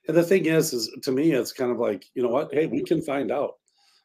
And 0.08 0.16
the 0.16 0.22
thing 0.22 0.46
is, 0.46 0.72
is 0.72 0.90
to 1.02 1.12
me, 1.12 1.32
it's 1.32 1.52
kind 1.52 1.70
of 1.70 1.78
like, 1.78 2.04
you 2.14 2.22
know 2.22 2.28
what? 2.28 2.52
Hey, 2.52 2.66
we 2.66 2.82
can 2.84 3.02
find 3.02 3.32
out. 3.32 3.54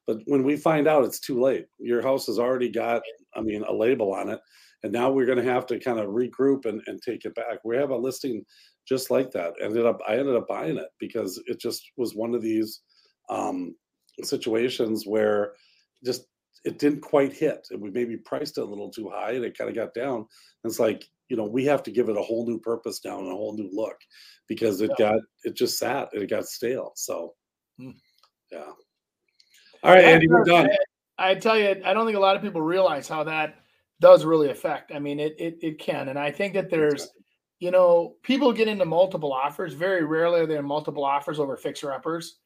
But 0.07 0.17
when 0.25 0.43
we 0.43 0.57
find 0.57 0.87
out, 0.87 1.05
it's 1.05 1.19
too 1.19 1.39
late. 1.39 1.67
Your 1.79 2.01
house 2.01 2.25
has 2.25 2.39
already 2.39 2.69
got, 2.69 3.03
I 3.35 3.41
mean, 3.41 3.63
a 3.63 3.73
label 3.73 4.13
on 4.13 4.29
it. 4.29 4.39
And 4.83 4.91
now 4.91 5.11
we're 5.11 5.27
going 5.27 5.37
to 5.37 5.51
have 5.51 5.67
to 5.67 5.79
kind 5.79 5.99
of 5.99 6.07
regroup 6.07 6.65
and, 6.65 6.81
and 6.87 6.99
take 7.01 7.25
it 7.25 7.35
back. 7.35 7.59
We 7.63 7.77
have 7.77 7.91
a 7.91 7.95
listing 7.95 8.43
just 8.87 9.11
like 9.11 9.29
that. 9.31 9.53
Ended 9.61 9.85
up, 9.85 9.99
I 10.07 10.17
ended 10.17 10.35
up 10.35 10.47
buying 10.47 10.77
it 10.77 10.89
because 10.99 11.41
it 11.45 11.59
just 11.59 11.83
was 11.97 12.15
one 12.15 12.33
of 12.33 12.41
these 12.41 12.81
um, 13.29 13.75
situations 14.23 15.05
where 15.05 15.53
just 16.03 16.25
it 16.65 16.79
didn't 16.79 17.01
quite 17.01 17.31
hit. 17.31 17.67
And 17.69 17.79
we 17.79 17.91
maybe 17.91 18.17
priced 18.17 18.57
it 18.57 18.61
a 18.61 18.65
little 18.65 18.89
too 18.89 19.11
high 19.13 19.33
and 19.33 19.45
it 19.45 19.55
kind 19.55 19.69
of 19.69 19.75
got 19.75 19.93
down. 19.93 20.15
And 20.17 20.71
it's 20.71 20.79
like, 20.79 21.05
you 21.31 21.37
know, 21.37 21.45
we 21.45 21.63
have 21.63 21.81
to 21.81 21.91
give 21.91 22.09
it 22.09 22.17
a 22.17 22.21
whole 22.21 22.45
new 22.45 22.59
purpose 22.59 22.99
now 23.05 23.17
and 23.19 23.29
a 23.29 23.31
whole 23.31 23.55
new 23.55 23.69
look 23.71 23.95
because 24.49 24.81
it 24.81 24.91
got 24.97 25.15
it 25.45 25.55
just 25.55 25.79
sat 25.79 26.09
and 26.11 26.21
it 26.21 26.29
got 26.29 26.45
stale. 26.45 26.91
So 26.95 27.35
Hmm. 27.79 27.91
yeah. 28.51 28.73
All 29.81 29.93
right, 29.93 30.03
Andy, 30.03 30.27
we're 30.27 30.43
done. 30.43 30.69
I 31.17 31.35
tell 31.35 31.57
you, 31.57 31.81
I 31.85 31.93
don't 31.93 32.05
think 32.05 32.17
a 32.17 32.21
lot 32.21 32.35
of 32.35 32.41
people 32.41 32.61
realize 32.61 33.07
how 33.07 33.23
that 33.23 33.55
does 34.01 34.25
really 34.25 34.49
affect. 34.49 34.91
I 34.93 34.99
mean, 34.99 35.21
it 35.21 35.35
it, 35.39 35.57
it 35.61 35.79
can, 35.79 36.09
and 36.09 36.19
I 36.19 36.31
think 36.31 36.53
that 36.55 36.69
there's, 36.69 37.07
you 37.59 37.71
know, 37.71 38.15
people 38.23 38.51
get 38.51 38.67
into 38.67 38.83
multiple 38.83 39.31
offers. 39.31 39.73
Very 39.73 40.03
rarely 40.03 40.41
are 40.41 40.45
there 40.45 40.59
in 40.59 40.65
multiple 40.65 41.05
offers 41.05 41.39
over 41.39 41.55
fixer 41.55 41.93
uppers. 41.93 42.39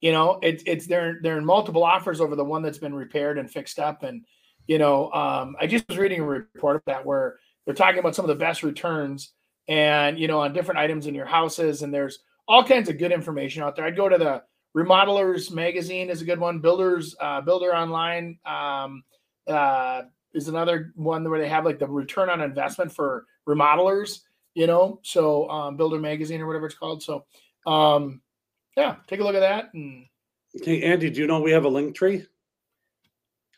You 0.00 0.12
know, 0.12 0.38
it's 0.44 0.62
it's 0.64 0.86
they're 0.86 1.18
they're 1.24 1.38
in 1.38 1.44
multiple 1.44 1.82
offers 1.82 2.20
over 2.20 2.36
the 2.36 2.44
one 2.44 2.62
that's 2.62 2.78
been 2.78 2.94
repaired 2.94 3.36
and 3.36 3.50
fixed 3.50 3.80
up. 3.80 4.04
And 4.04 4.24
you 4.68 4.78
know, 4.78 5.10
um, 5.10 5.56
I 5.60 5.66
just 5.66 5.88
was 5.88 5.98
reading 5.98 6.20
a 6.20 6.24
report 6.24 6.76
of 6.76 6.82
that 6.86 7.04
where 7.04 7.40
they're 7.68 7.74
talking 7.74 7.98
about 7.98 8.14
some 8.14 8.24
of 8.24 8.30
the 8.30 8.34
best 8.34 8.62
returns 8.62 9.34
and 9.68 10.18
you 10.18 10.26
know 10.26 10.40
on 10.40 10.54
different 10.54 10.80
items 10.80 11.06
in 11.06 11.14
your 11.14 11.26
houses, 11.26 11.82
and 11.82 11.92
there's 11.92 12.20
all 12.48 12.64
kinds 12.64 12.88
of 12.88 12.96
good 12.96 13.12
information 13.12 13.62
out 13.62 13.76
there. 13.76 13.84
I'd 13.84 13.94
go 13.94 14.08
to 14.08 14.16
the 14.16 14.42
Remodelers 14.74 15.52
magazine 15.52 16.08
is 16.08 16.22
a 16.22 16.24
good 16.24 16.40
one. 16.40 16.60
Builders 16.60 17.14
uh, 17.20 17.42
Builder 17.42 17.76
Online 17.76 18.38
um, 18.46 19.04
uh, 19.46 20.04
is 20.32 20.48
another 20.48 20.94
one 20.94 21.28
where 21.28 21.38
they 21.38 21.48
have 21.50 21.66
like 21.66 21.78
the 21.78 21.86
return 21.86 22.30
on 22.30 22.40
investment 22.40 22.90
for 22.90 23.26
remodelers. 23.46 24.20
You 24.54 24.66
know, 24.66 25.00
so 25.02 25.46
um, 25.50 25.76
Builder 25.76 25.98
Magazine 25.98 26.40
or 26.40 26.46
whatever 26.46 26.64
it's 26.64 26.74
called. 26.74 27.02
So 27.02 27.26
um, 27.66 28.22
yeah, 28.78 28.96
take 29.08 29.20
a 29.20 29.24
look 29.24 29.34
at 29.34 29.40
that. 29.40 29.74
And 29.74 30.06
Okay, 30.58 30.84
Andy, 30.84 31.10
do 31.10 31.20
you 31.20 31.26
know 31.26 31.42
we 31.42 31.52
have 31.52 31.66
a 31.66 31.68
link 31.68 31.94
tree? 31.94 32.24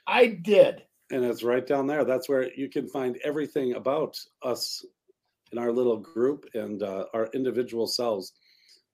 I 0.05 0.27
did. 0.27 0.83
And 1.11 1.25
it's 1.25 1.43
right 1.43 1.67
down 1.67 1.87
there. 1.87 2.05
That's 2.05 2.29
where 2.29 2.53
you 2.55 2.69
can 2.69 2.87
find 2.89 3.19
everything 3.25 3.75
about 3.75 4.17
us 4.43 4.85
in 5.53 5.59
our 5.59 5.73
little 5.73 5.97
group 5.97 6.47
and 6.55 6.83
uh, 6.83 7.07
our 7.15 7.29
individual 7.35 7.87
selves. 7.87 8.33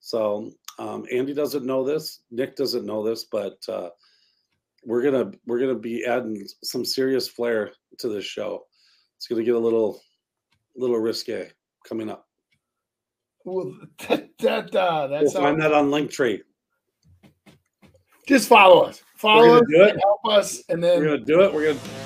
So 0.00 0.50
um, 0.78 1.04
Andy 1.12 1.34
doesn't 1.34 1.64
know 1.66 1.84
this, 1.84 2.20
Nick 2.30 2.56
doesn't 2.56 2.86
know 2.86 3.04
this, 3.04 3.24
but 3.24 3.58
uh, 3.68 3.90
we're 4.84 5.02
gonna 5.02 5.32
we're 5.46 5.58
gonna 5.58 5.74
be 5.74 6.04
adding 6.04 6.46
some 6.62 6.84
serious 6.84 7.28
flair 7.28 7.72
to 7.98 8.08
this 8.08 8.24
show. 8.24 8.64
It's 9.16 9.26
gonna 9.26 9.42
get 9.42 9.54
a 9.54 9.58
little 9.58 10.00
little 10.76 10.98
risque 10.98 11.50
coming 11.86 12.08
up. 12.10 12.26
Well, 13.44 13.74
that 14.08 14.28
that 14.38 14.74
uh, 14.76 15.08
We'll 15.10 15.20
that's 15.20 15.32
find 15.32 15.60
that 15.60 15.72
on 15.72 15.90
Linktree. 15.90 16.40
just 18.28 18.48
follow 18.48 18.82
us. 18.82 19.02
Follow 19.16 19.56
us. 19.56 19.62
do 19.68 19.82
it. 19.82 19.96
Help 20.02 20.26
us, 20.26 20.62
and 20.68 20.82
then 20.82 21.00
We're 21.00 21.06
gonna 21.06 21.24
do 21.24 21.40
it. 21.42 21.52
We're 21.52 21.72
gonna 21.74 22.05